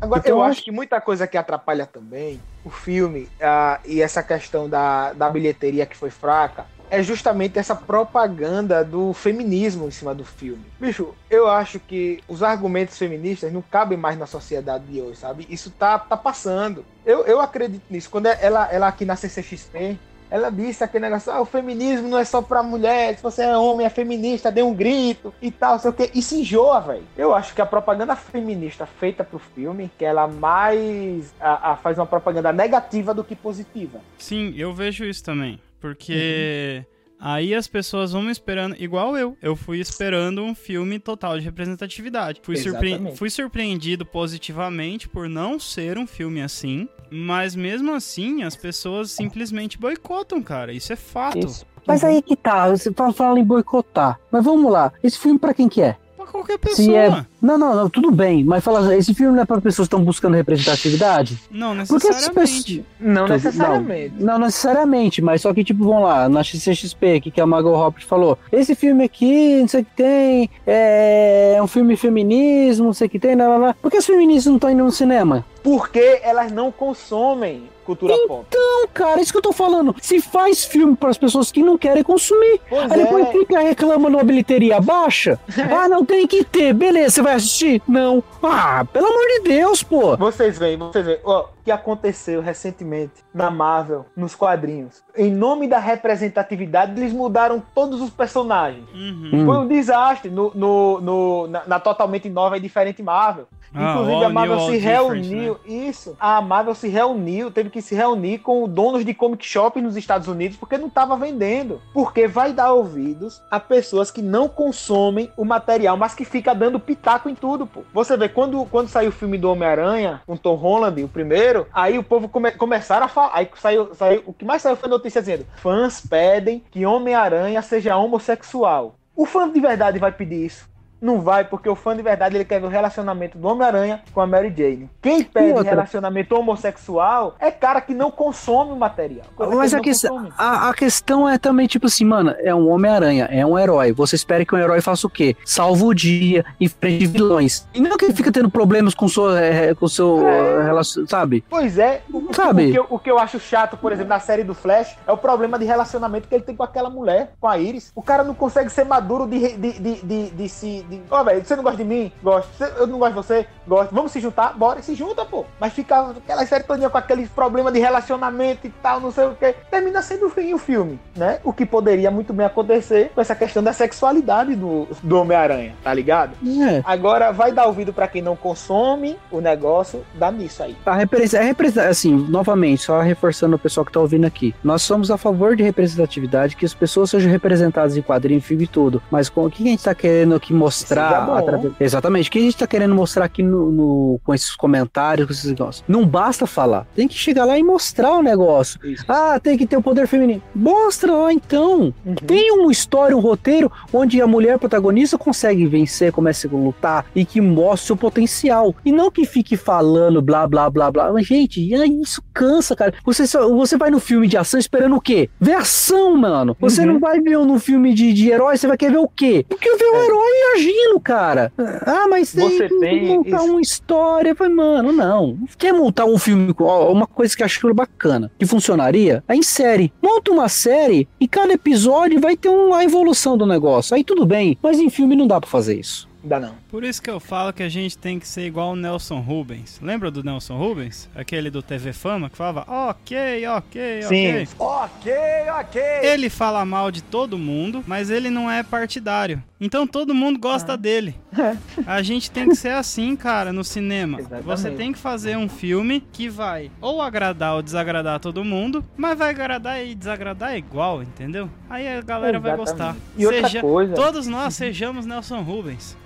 Agora, 0.00 0.20
Então, 0.20 0.38
eu 0.38 0.42
acho 0.42 0.62
que 0.62 0.70
muita 0.70 1.00
coisa 1.00 1.26
que 1.26 1.36
atrapalha 1.36 1.86
também 1.86 2.40
o 2.64 2.70
filme 2.70 3.28
ah, 3.40 3.80
e 3.84 4.00
essa 4.00 4.22
questão 4.22 4.68
da, 4.68 5.12
da 5.12 5.28
bilheteria 5.30 5.86
que 5.86 5.96
foi 5.96 6.10
fraca 6.10 6.66
é 6.90 7.02
justamente 7.02 7.58
essa 7.58 7.76
propaganda 7.76 8.84
do 8.84 9.12
feminismo 9.12 9.86
em 9.86 9.92
cima 9.92 10.12
do 10.12 10.24
filme. 10.24 10.64
Bicho, 10.78 11.14
eu 11.30 11.48
acho 11.48 11.78
que 11.78 12.20
os 12.26 12.42
argumentos 12.42 12.98
feministas 12.98 13.52
não 13.52 13.62
cabem 13.62 13.96
mais 13.96 14.18
na 14.18 14.26
sociedade 14.26 14.86
de 14.86 15.00
hoje, 15.00 15.20
sabe? 15.20 15.46
Isso 15.48 15.70
tá, 15.70 15.98
tá 16.00 16.16
passando. 16.16 16.84
Eu, 17.04 17.24
eu 17.26 17.40
acredito 17.40 17.84
nisso. 17.88 18.10
Quando 18.10 18.26
ela, 18.26 18.68
ela 18.72 18.88
aqui 18.88 19.04
na 19.04 19.14
CCXP, 19.14 20.00
ela 20.30 20.50
disse 20.50 20.84
aquele 20.84 21.04
negócio, 21.06 21.32
ah, 21.32 21.40
o 21.40 21.44
feminismo 21.44 22.08
não 22.08 22.18
é 22.18 22.24
só 22.24 22.40
pra 22.40 22.62
mulher, 22.62 23.16
se 23.16 23.22
você 23.22 23.42
é 23.42 23.56
homem, 23.56 23.86
é 23.86 23.90
feminista, 23.90 24.50
dê 24.50 24.62
um 24.62 24.74
grito 24.74 25.34
e 25.42 25.50
tal, 25.50 25.78
sei 25.78 25.90
o 25.90 25.92
que. 25.92 26.10
Isso 26.14 26.34
enjoa, 26.34 26.80
velho. 26.80 27.02
Eu 27.16 27.34
acho 27.34 27.54
que 27.54 27.60
a 27.60 27.66
propaganda 27.66 28.14
feminista 28.14 28.86
feita 28.86 29.24
pro 29.24 29.38
filme, 29.38 29.90
que 29.98 30.04
ela 30.04 30.28
mais 30.28 31.34
a, 31.40 31.72
a 31.72 31.76
faz 31.76 31.98
uma 31.98 32.06
propaganda 32.06 32.52
negativa 32.52 33.12
do 33.12 33.24
que 33.24 33.34
positiva. 33.34 34.00
Sim, 34.18 34.54
eu 34.56 34.72
vejo 34.72 35.04
isso 35.04 35.24
também. 35.24 35.60
Porque 35.80 36.84
aí 37.20 37.54
as 37.54 37.68
pessoas 37.68 38.12
vão 38.12 38.22
me 38.22 38.32
esperando, 38.32 38.74
igual 38.78 39.16
eu. 39.16 39.36
Eu 39.42 39.54
fui 39.54 39.78
esperando 39.80 40.42
um 40.42 40.54
filme 40.54 40.98
total 40.98 41.38
de 41.38 41.44
representatividade. 41.44 42.40
Fui, 42.42 42.56
surpre- 42.56 42.98
fui 43.16 43.30
surpreendido 43.30 44.04
positivamente 44.06 45.08
por 45.08 45.28
não 45.28 45.58
ser 45.58 45.98
um 45.98 46.06
filme 46.06 46.40
assim. 46.42 46.88
Mas 47.10 47.54
mesmo 47.56 47.92
assim, 47.92 48.42
as 48.42 48.56
pessoas 48.56 49.10
simplesmente 49.10 49.78
boicotam, 49.78 50.42
cara. 50.42 50.72
Isso 50.72 50.92
é 50.92 50.96
fato. 50.96 51.38
Isso. 51.38 51.66
Mas 51.86 52.04
aí 52.04 52.22
que 52.22 52.36
tá, 52.36 52.68
você 52.68 52.92
fala, 52.92 53.12
fala 53.12 53.38
em 53.40 53.44
boicotar. 53.44 54.20
Mas 54.30 54.44
vamos 54.44 54.70
lá, 54.70 54.92
esse 55.02 55.18
filme 55.18 55.38
pra 55.38 55.52
quem 55.54 55.68
que 55.68 55.82
é? 55.82 55.96
Qualquer 56.30 56.54
Se 56.54 56.58
pessoa. 56.86 56.96
é... 56.96 57.26
Não, 57.42 57.56
não, 57.56 57.74
não, 57.74 57.88
tudo 57.90 58.10
bem, 58.10 58.44
mas 58.44 58.62
fala, 58.62 58.94
esse 58.96 59.14
filme 59.14 59.34
não 59.34 59.42
é 59.42 59.46
para 59.46 59.60
pessoas 59.60 59.88
que 59.88 59.94
estão 59.94 60.04
buscando 60.04 60.34
representatividade? 60.34 61.38
Não 61.50 61.74
Porque 61.86 62.08
essas 62.08 62.28
necessariamente. 62.28 62.84
Não 63.00 63.22
Tudo- 63.22 63.32
necessariamente. 63.34 64.14
Não, 64.18 64.38
não 64.38 64.46
necessariamente, 64.46 65.22
mas 65.22 65.40
só 65.42 65.52
que, 65.54 65.64
tipo, 65.64 65.84
vamos 65.84 66.02
lá, 66.02 66.28
na 66.28 66.44
CCXP 66.44 67.14
aqui 67.16 67.30
que 67.30 67.40
a 67.40 67.46
Margot 67.46 67.74
Robbie 67.74 68.04
falou, 68.04 68.38
esse 68.52 68.74
filme 68.74 69.04
aqui, 69.04 69.60
não 69.60 69.68
sei 69.68 69.80
o 69.80 69.84
que 69.84 69.96
tem, 69.96 70.50
é, 70.66 71.54
é 71.56 71.62
um 71.62 71.66
filme 71.66 71.96
feminismo, 71.96 72.86
não 72.86 72.92
sei 72.92 73.06
o 73.06 73.10
que 73.10 73.18
tem, 73.18 73.34
lá, 73.34 73.48
lá, 73.48 73.56
lá. 73.56 73.74
Por 73.80 73.90
que 73.90 73.96
os 73.98 74.06
feministas 74.06 74.46
não 74.46 74.56
estão 74.56 74.70
indo 74.70 74.84
no 74.84 74.90
cinema? 74.92 75.44
Porque 75.62 76.20
elas 76.22 76.50
não 76.50 76.72
consomem 76.72 77.68
cultura 77.84 78.14
pop. 78.26 78.46
Não, 78.54 78.88
cara, 78.88 79.20
isso 79.20 79.32
que 79.32 79.38
eu 79.38 79.42
tô 79.42 79.52
falando. 79.52 79.94
Se 80.00 80.20
faz 80.20 80.64
filme 80.64 80.96
para 80.96 81.10
as 81.10 81.18
pessoas 81.18 81.50
que 81.50 81.62
não 81.62 81.76
querem 81.76 82.02
consumir, 82.02 82.60
Pois 82.68 82.90
aí 82.90 82.98
depois 82.98 83.26
é. 83.26 83.32
fica 83.32 83.60
reclamando 83.60 84.16
uma 84.16 84.24
bilheteria 84.24 84.80
baixa. 84.80 85.38
ah, 85.70 85.88
não 85.88 86.04
tem 86.04 86.26
que 86.26 86.44
ter, 86.44 86.72
beleza, 86.72 87.16
você 87.16 87.22
vai 87.22 87.34
assistir? 87.34 87.82
Não. 87.86 88.22
Ah, 88.42 88.84
pelo 88.92 89.06
amor 89.06 89.26
de 89.26 89.40
Deus, 89.48 89.82
pô. 89.82 90.16
Vocês 90.16 90.58
veem, 90.58 90.76
vocês 90.76 91.04
veem. 91.04 91.18
Ó, 91.24 91.46
que 91.64 91.70
aconteceu 91.70 92.40
recentemente 92.40 93.14
na 93.34 93.50
Marvel, 93.50 94.06
nos 94.16 94.34
quadrinhos. 94.34 95.02
Em 95.16 95.30
nome 95.30 95.66
da 95.68 95.78
representatividade, 95.78 96.92
eles 97.00 97.12
mudaram 97.12 97.62
todos 97.74 98.00
os 98.00 98.10
personagens. 98.10 98.84
Uhum. 98.92 99.30
Hum. 99.32 99.46
Foi 99.46 99.58
um 99.58 99.66
desastre 99.66 100.30
no, 100.30 100.52
no, 100.54 101.00
no- 101.00 101.46
na, 101.48 101.62
na 101.66 101.80
totalmente 101.80 102.28
nova 102.28 102.56
e 102.56 102.60
diferente 102.60 103.02
Marvel. 103.02 103.46
Ah, 103.72 103.92
Inclusive, 103.92 104.24
a 104.24 104.28
Marvel 104.28 104.58
se 104.60 104.76
reuniu. 104.78 105.52
né? 105.54 105.60
Isso. 105.64 106.16
A 106.18 106.40
Marvel 106.40 106.74
se 106.74 106.88
reuniu, 106.88 107.50
teve 107.52 107.70
que 107.70 107.80
se 107.80 107.94
reunir 107.94 108.38
com 108.38 108.68
donos 108.68 109.04
de 109.04 109.14
comic 109.14 109.46
shop 109.46 109.80
nos 109.80 109.96
Estados 109.96 110.26
Unidos, 110.26 110.56
porque 110.56 110.76
não 110.76 110.88
estava 110.88 111.16
vendendo. 111.16 111.80
Porque 111.94 112.26
vai 112.26 112.52
dar 112.52 112.72
ouvidos 112.72 113.40
a 113.48 113.60
pessoas 113.60 114.10
que 114.10 114.22
não 114.22 114.48
consomem 114.48 115.30
o 115.36 115.44
material, 115.44 115.96
mas 115.96 116.14
que 116.14 116.24
fica 116.24 116.52
dando 116.54 116.80
pitaco 116.80 117.28
em 117.28 117.34
tudo, 117.34 117.64
pô. 117.66 117.82
Você 117.94 118.16
vê, 118.16 118.28
quando, 118.28 118.64
quando 118.66 118.88
saiu 118.88 119.10
o 119.10 119.12
filme 119.12 119.38
do 119.38 119.50
Homem-Aranha, 119.50 120.20
com 120.26 120.36
Tom 120.36 120.54
Holland, 120.56 121.04
o 121.04 121.08
primeiro, 121.08 121.49
aí 121.72 121.98
o 121.98 122.02
povo 122.02 122.28
come, 122.28 122.50
começaram 122.52 123.06
a 123.06 123.08
falar. 123.08 123.30
Aí 123.34 123.48
saiu, 123.56 123.94
saiu. 123.94 124.22
O 124.26 124.32
que 124.32 124.44
mais 124.44 124.62
saiu 124.62 124.76
foi 124.76 124.88
notícia 124.88 125.20
dizendo: 125.20 125.46
fãs 125.56 126.00
pedem 126.00 126.64
que 126.70 126.86
Homem-Aranha 126.86 127.60
seja 127.62 127.96
homossexual. 127.96 128.96
O 129.16 129.26
fã 129.26 129.50
de 129.50 129.60
verdade 129.60 129.98
vai 129.98 130.12
pedir 130.12 130.46
isso. 130.46 130.69
Não 131.00 131.20
vai, 131.20 131.44
porque 131.44 131.68
o 131.68 131.74
fã 131.74 131.96
de 131.96 132.02
verdade 132.02 132.36
ele 132.36 132.44
quer 132.44 132.60
ver 132.60 132.66
o 132.66 132.70
relacionamento 132.70 133.38
do 133.38 133.48
Homem-Aranha 133.48 134.02
com 134.12 134.20
a 134.20 134.26
Mary 134.26 134.52
Jane. 134.56 134.88
Quem 135.00 135.22
pede 135.24 135.62
relacionamento 135.62 136.34
homossexual 136.34 137.34
é 137.40 137.50
cara 137.50 137.80
que 137.80 137.94
não 137.94 138.10
consome 138.10 138.72
o 138.72 138.76
material. 138.76 139.24
Mas 139.38 139.72
a, 139.74 139.80
que- 139.80 139.92
a, 140.36 140.68
a 140.68 140.74
questão 140.74 141.28
é 141.28 141.38
também, 141.38 141.66
tipo 141.66 141.86
assim, 141.86 142.04
mano, 142.04 142.34
é 142.38 142.54
um 142.54 142.68
Homem-Aranha, 142.70 143.28
é 143.30 143.44
um 143.44 143.58
herói. 143.58 143.92
Você 143.92 144.16
espera 144.16 144.44
que 144.44 144.54
um 144.54 144.58
herói 144.58 144.80
faça 144.80 145.06
o 145.06 145.10
quê? 145.10 145.36
Salva 145.44 145.84
o 145.84 145.94
dia 145.94 146.44
e 146.60 146.68
frente 146.68 147.06
vilões. 147.06 147.66
E 147.74 147.80
não 147.80 147.96
que 147.96 148.04
ele 148.04 148.14
fica 148.14 148.30
tendo 148.30 148.50
problemas 148.50 148.94
com 148.94 149.06
o 149.06 149.08
seu, 149.08 149.36
é, 149.36 149.74
com 149.74 149.88
seu 149.88 150.26
É. 150.28 150.64
relacion, 150.64 151.06
sabe? 151.06 151.44
Pois 151.48 151.78
é, 151.78 152.02
o, 152.12 152.18
o- 152.18 152.34
Sabe? 152.34 152.68
O, 152.68 152.72
que 152.72 152.78
eu, 152.78 152.86
o 152.90 152.98
que 152.98 153.10
eu 153.10 153.18
acho 153.18 153.40
chato, 153.40 153.76
por 153.76 153.92
exemplo, 153.92 154.10
na 154.10 154.20
série 154.20 154.44
do 154.44 154.54
Flash, 154.54 154.96
é 155.06 155.12
o 155.12 155.16
problema 155.16 155.58
de 155.58 155.64
relacionamento 155.64 156.28
que 156.28 156.34
ele 156.34 156.44
tem 156.44 156.54
com 156.54 156.62
aquela 156.62 156.90
mulher, 156.90 157.32
com 157.40 157.48
a 157.48 157.58
Iris. 157.58 157.90
O 157.94 158.02
cara 158.02 158.22
não 158.22 158.34
consegue 158.34 158.70
ser 158.70 158.84
maduro 158.84 159.26
de, 159.26 159.56
de, 159.56 159.72
de, 159.80 159.94
de, 160.02 160.30
de 160.30 160.48
se. 160.48 160.84
De- 160.90 161.02
Ó, 161.10 161.22
velho, 161.24 161.44
você 161.44 161.56
não 161.56 161.62
gosta 161.62 161.78
de 161.78 161.84
mim? 161.84 162.12
Gosto. 162.22 162.48
Eu 162.76 162.86
não 162.86 162.98
gosto 162.98 163.10
de 163.12 163.16
você? 163.16 163.46
Gosto. 163.66 163.94
Vamos 163.94 164.12
se 164.12 164.20
juntar? 164.20 164.54
Bora, 164.56 164.82
se 164.82 164.94
junta, 164.94 165.24
pô. 165.24 165.44
Mas 165.58 165.72
fica 165.72 166.10
aquela 166.10 166.44
série 166.46 166.64
com 166.64 166.74
aqueles 166.96 167.28
problemas 167.28 167.72
de 167.72 167.78
relacionamento 167.78 168.66
e 168.66 168.70
tal, 168.70 169.00
não 169.00 169.10
sei 169.10 169.24
o 169.26 169.34
que. 169.34 169.54
Termina 169.70 170.02
sendo 170.02 170.28
ruim 170.28 170.54
o 170.54 170.58
filme, 170.58 170.98
né? 171.16 171.38
O 171.44 171.52
que 171.52 171.64
poderia 171.64 172.10
muito 172.10 172.32
bem 172.32 172.46
acontecer 172.46 173.10
com 173.14 173.20
essa 173.20 173.34
questão 173.34 173.62
da 173.62 173.72
sexualidade 173.72 174.54
do, 174.56 174.88
do 175.02 175.18
Homem-Aranha, 175.18 175.74
tá 175.82 175.92
ligado? 175.94 176.32
É. 176.44 176.82
Agora 176.84 177.32
vai 177.32 177.52
dar 177.52 177.66
ouvido 177.66 177.92
pra 177.92 178.08
quem 178.08 178.22
não 178.22 178.34
consome 178.36 179.18
o 179.30 179.40
negócio, 179.40 180.04
dá 180.14 180.30
nisso 180.30 180.62
aí. 180.62 180.76
A 180.84 180.94
representação, 180.94 181.46
representa 181.46 181.88
assim, 181.88 182.14
novamente, 182.28 182.82
só 182.82 183.00
reforçando 183.00 183.56
o 183.56 183.58
pessoal 183.58 183.84
que 183.84 183.92
tá 183.92 184.00
ouvindo 184.00 184.26
aqui. 184.26 184.54
Nós 184.64 184.82
somos 184.82 185.10
a 185.10 185.16
favor 185.16 185.54
de 185.54 185.62
representatividade, 185.62 186.56
que 186.56 186.64
as 186.66 186.74
pessoas 186.74 187.10
sejam 187.10 187.30
representadas 187.30 187.96
em 187.96 188.02
quadrinho, 188.02 188.40
filme 188.40 188.64
e 188.64 188.66
tudo. 188.66 189.02
Mas 189.10 189.28
com, 189.28 189.44
o 189.46 189.50
que 189.50 189.62
a 189.62 189.66
gente 189.66 189.84
tá 189.84 189.94
querendo 189.94 190.34
aqui 190.34 190.52
Seja 190.52 190.79
mostrar? 190.82 191.26
bom. 191.26 191.34
através- 191.34 191.72
Exatamente. 191.80 192.28
O 192.28 192.32
que 192.32 192.38
a 192.38 192.42
gente 192.42 192.56
tá 192.56 192.66
querendo 192.66 192.94
mostrar 192.94 193.24
aqui 193.24 193.42
no, 193.42 193.70
no- 193.70 194.20
com 194.24 194.34
esses 194.34 194.54
comentários, 194.54 195.26
com 195.26 195.32
esses 195.32 195.50
negócios? 195.50 195.84
Não 195.88 196.04
basta 196.06 196.46
falar. 196.46 196.86
Tem 196.94 197.06
que 197.08 197.14
chegar 197.14 197.44
lá 197.44 197.58
e 197.58 197.62
mostrar 197.62 198.12
o 198.12 198.22
negócio. 198.22 198.78
Isso. 198.84 199.04
Ah, 199.08 199.38
tem 199.42 199.56
que 199.56 199.66
ter 199.66 199.76
o 199.76 199.82
poder 199.82 200.06
feminino. 200.06 200.42
Mostra 200.54 201.12
lá 201.14 201.32
então. 201.32 201.92
Uhum. 202.04 202.14
Tem 202.26 202.50
uma 202.52 202.70
história, 202.72 203.16
um 203.16 203.20
roteiro 203.20 203.70
onde 203.92 204.20
a 204.20 204.26
mulher 204.26 204.58
protagonista 204.58 205.16
consegue 205.18 205.66
vencer, 205.66 206.12
começa 206.12 206.46
a 206.48 206.50
lutar 206.50 207.06
e 207.14 207.24
que 207.24 207.40
mostre 207.40 207.86
seu 207.88 207.96
potencial. 207.96 208.74
E 208.84 208.92
não 208.92 209.10
que 209.10 209.24
fique 209.24 209.56
falando 209.56 210.20
blá 210.22 210.46
blá 210.46 210.68
blá 210.70 210.90
blá. 210.90 211.12
Mas, 211.12 211.26
gente, 211.26 211.60
isso 212.00 212.22
cansa, 212.32 212.74
cara. 212.76 212.94
Você, 213.04 213.26
só- 213.26 213.48
você 213.48 213.76
vai 213.76 213.90
no 213.90 214.00
filme 214.00 214.26
de 214.26 214.36
ação 214.36 214.58
esperando 214.60 214.96
o 214.96 215.00
quê? 215.00 215.28
Ver 215.40 215.54
ação, 215.54 216.16
mano. 216.16 216.56
Você 216.60 216.80
Uhum. 216.82 216.94
não 216.94 217.00
vai 217.00 217.20
ver 217.20 217.38
no 217.38 217.58
filme 217.58 217.94
de, 217.94 218.12
de 218.12 218.30
herói, 218.30 218.56
você 218.56 218.66
vai 218.66 218.76
querer 218.76 218.92
ver 218.92 218.98
o 218.98 219.08
quê? 219.08 219.44
Porque 219.48 219.68
ver 219.76 219.84
o 219.84 219.96
herói 219.96 220.30
agindo, 220.70 221.00
cara. 221.00 221.52
Ah, 221.86 222.06
mas 222.08 222.32
tem 222.32 222.48
Você 222.48 222.68
que 222.68 222.78
tem 222.78 223.06
montar 223.06 223.36
isso. 223.36 223.46
uma 223.46 223.60
história. 223.60 224.34
Vai, 224.34 224.48
mano, 224.48 224.92
não. 224.92 225.38
Quer 225.58 225.72
montar 225.72 226.04
um 226.04 226.18
filme 226.18 226.52
com 226.54 226.64
ó, 226.64 226.90
uma 226.92 227.06
coisa 227.06 227.36
que 227.36 227.42
eu 227.42 227.46
acho 227.46 227.60
bacana, 227.74 228.30
que 228.38 228.46
funcionaria? 228.46 229.22
É 229.28 229.34
em 229.34 229.42
série. 229.42 229.92
Monta 230.02 230.32
uma 230.32 230.48
série 230.48 231.06
e 231.20 231.28
cada 231.28 231.52
episódio 231.52 232.20
vai 232.20 232.36
ter 232.36 232.48
uma 232.48 232.82
evolução 232.82 233.36
do 233.36 233.46
negócio. 233.46 233.94
Aí 233.94 234.02
tudo 234.02 234.26
bem, 234.26 234.58
mas 234.62 234.78
em 234.78 234.90
filme 234.90 235.14
não 235.14 235.26
dá 235.26 235.40
pra 235.40 235.48
fazer 235.48 235.78
isso. 235.78 236.08
Ainda 236.22 236.38
não. 236.38 236.54
Por 236.68 236.84
isso 236.84 237.00
que 237.00 237.08
eu 237.08 237.18
falo 237.18 237.52
que 237.52 237.62
a 237.62 237.68
gente 237.68 237.96
tem 237.96 238.18
que 238.18 238.28
ser 238.28 238.42
igual 238.42 238.72
o 238.72 238.76
Nelson 238.76 239.20
Rubens. 239.20 239.80
Lembra 239.82 240.10
do 240.10 240.22
Nelson 240.22 240.56
Rubens? 240.58 241.08
Aquele 241.14 241.50
do 241.50 241.62
TV 241.62 241.92
Fama 241.94 242.28
que 242.28 242.36
falava 242.36 242.64
ok, 242.68 243.46
ok, 243.46 244.00
ok. 244.04 244.48
Ok, 244.58 245.12
ok. 245.58 245.82
Ele 246.02 246.28
fala 246.28 246.64
mal 246.64 246.90
de 246.90 247.02
todo 247.02 247.38
mundo, 247.38 247.82
mas 247.86 248.10
ele 248.10 248.28
não 248.28 248.50
é 248.50 248.62
partidário. 248.62 249.42
Então 249.60 249.86
todo 249.86 250.14
mundo 250.14 250.38
gosta 250.40 250.76
dele. 250.76 251.14
A 251.86 252.00
gente 252.02 252.30
tem 252.30 252.48
que 252.48 252.54
ser 252.56 252.70
assim, 252.72 253.14
cara, 253.14 253.52
no 253.52 253.62
cinema. 253.62 254.18
Exatamente. 254.18 254.46
Você 254.46 254.70
tem 254.70 254.92
que 254.92 254.98
fazer 254.98 255.36
um 255.36 255.48
filme 255.48 256.00
que 256.12 256.28
vai 256.28 256.70
ou 256.80 257.02
agradar 257.02 257.54
ou 257.56 257.62
desagradar 257.62 258.18
todo 258.20 258.42
mundo, 258.44 258.82
mas 258.96 259.18
vai 259.18 259.30
agradar 259.30 259.84
e 259.84 259.94
desagradar 259.94 260.56
igual, 260.56 261.02
entendeu? 261.02 261.50
Aí 261.68 261.86
a 261.86 262.00
galera 262.00 262.40
vai 262.40 262.52
Exatamente. 262.54 262.70
gostar. 262.70 262.96
E 263.16 263.26
outra 263.26 263.60
coisa- 263.60 263.94
Todos 263.94 264.26
nós 264.26 264.54
sejamos 264.54 265.04
Nelson 265.04 265.42
Rubens. 265.42 265.96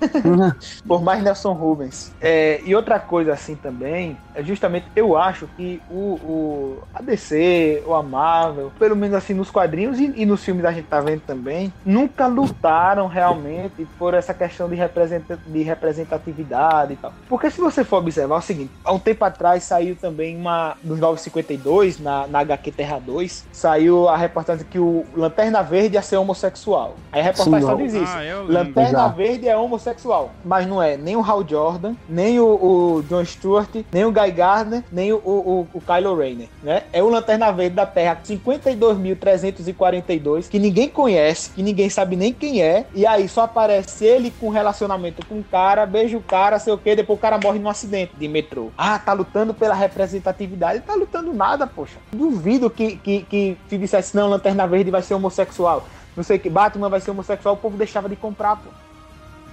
Por 0.86 1.02
mais 1.02 1.22
Nelson 1.22 1.52
Rubens. 1.52 2.12
É, 2.20 2.60
e 2.64 2.74
outra 2.74 2.98
coisa 2.98 3.32
assim 3.32 3.54
também, 3.54 4.16
é 4.34 4.42
justamente, 4.42 4.86
eu 4.96 5.16
acho 5.16 5.46
que 5.56 5.80
o, 5.90 5.94
o 5.94 6.78
a 6.92 7.00
DC, 7.00 7.82
ou 7.86 7.94
a 7.94 8.02
Marvel, 8.02 8.72
pelo 8.78 8.96
menos 8.96 9.14
assim 9.16 9.34
nos 9.34 9.50
quadrinhos 9.50 9.98
e, 9.98 10.12
e 10.16 10.26
nos 10.26 10.44
filmes 10.44 10.64
a 10.64 10.72
gente 10.72 10.86
tá 10.86 11.00
vendo 11.00 11.20
também, 11.20 11.72
nunca 11.84 12.26
lutaram 12.26 13.06
realmente 13.06 13.86
por 13.98 14.14
essa 14.14 14.34
questão 14.34 14.68
de, 14.68 14.74
representa, 14.74 15.38
de 15.46 15.62
representatividade 15.62 16.94
e 16.94 16.96
tal. 16.96 17.12
Porque 17.28 17.50
se 17.50 17.60
você 17.60 17.84
for 17.84 17.98
observar 17.98 18.36
é 18.36 18.38
o 18.38 18.42
seguinte, 18.42 18.70
há 18.84 18.92
um 18.92 18.98
tempo 18.98 19.24
atrás 19.24 19.62
saiu 19.62 19.94
também 19.96 20.36
uma, 20.36 20.76
nos 20.82 20.98
952, 20.98 22.00
na, 22.00 22.26
na 22.26 22.40
HQ 22.40 22.72
Terra 22.72 22.98
2, 22.98 23.46
saiu 23.52 24.08
a 24.08 24.16
reportagem 24.16 24.66
que 24.68 24.78
o 24.78 25.04
Lanterna 25.14 25.62
Verde 25.62 25.94
ia 25.94 26.02
ser 26.02 26.16
homossexual. 26.16 26.96
Aí 27.12 27.20
a 27.20 27.24
reportagem 27.24 27.60
Sim, 27.60 27.66
só 27.66 27.74
diz 27.74 27.94
isso. 27.94 28.04
Ah. 28.04 28.44
Lanterna 28.48 28.88
Exato. 28.88 29.16
Verde 29.16 29.48
é 29.48 29.56
homossexual, 29.56 30.32
mas 30.44 30.66
não 30.66 30.82
é 30.82 30.96
nem 30.96 31.16
o 31.16 31.22
Hal 31.22 31.46
Jordan, 31.46 31.94
nem 32.08 32.40
o, 32.40 32.46
o 32.46 33.04
John 33.08 33.24
Stewart, 33.24 33.70
nem 33.92 34.04
o 34.04 34.12
Guy 34.24 34.32
Gardner, 34.32 34.82
nem 34.90 35.12
o, 35.12 35.16
o, 35.16 35.68
o 35.72 35.80
Kylo 35.80 36.16
Rayner, 36.16 36.48
né? 36.62 36.82
É 36.92 37.02
o 37.02 37.08
Lanterna 37.08 37.50
Verde 37.52 37.76
da 37.76 37.86
Terra 37.86 38.20
52.342, 38.24 40.48
que 40.48 40.58
ninguém 40.58 40.88
conhece, 40.88 41.50
que 41.50 41.62
ninguém 41.62 41.90
sabe 41.90 42.16
nem 42.16 42.32
quem 42.32 42.62
é, 42.62 42.86
e 42.94 43.06
aí 43.06 43.28
só 43.28 43.42
aparece 43.42 44.04
ele 44.04 44.32
com 44.40 44.48
relacionamento 44.48 45.24
com 45.26 45.40
o 45.40 45.44
cara, 45.44 45.84
beija 45.86 46.16
o 46.16 46.22
cara, 46.22 46.58
sei 46.58 46.72
o 46.72 46.78
que, 46.78 46.96
depois 46.96 47.18
o 47.18 47.22
cara 47.22 47.38
morre 47.42 47.58
num 47.58 47.68
acidente 47.68 48.12
de 48.16 48.28
metrô. 48.28 48.70
Ah, 48.76 48.98
tá 48.98 49.12
lutando 49.12 49.52
pela 49.52 49.74
representatividade, 49.74 50.80
tá 50.80 50.94
lutando 50.94 51.32
nada, 51.32 51.66
poxa. 51.66 51.98
Duvido 52.12 52.70
que, 52.70 52.96
que, 52.96 53.22
que 53.22 53.58
se 53.68 53.76
dissesse, 53.76 54.16
não, 54.16 54.28
Lanterna 54.28 54.66
Verde 54.66 54.90
vai 54.90 55.02
ser 55.02 55.12
homossexual, 55.14 55.84
não 56.16 56.22
sei 56.22 56.38
que, 56.38 56.48
Batman 56.48 56.88
vai 56.88 57.00
ser 57.00 57.10
homossexual, 57.10 57.54
o 57.54 57.58
povo 57.58 57.76
deixava 57.76 58.08
de 58.08 58.16
comprar, 58.16 58.56
pô. 58.56 58.70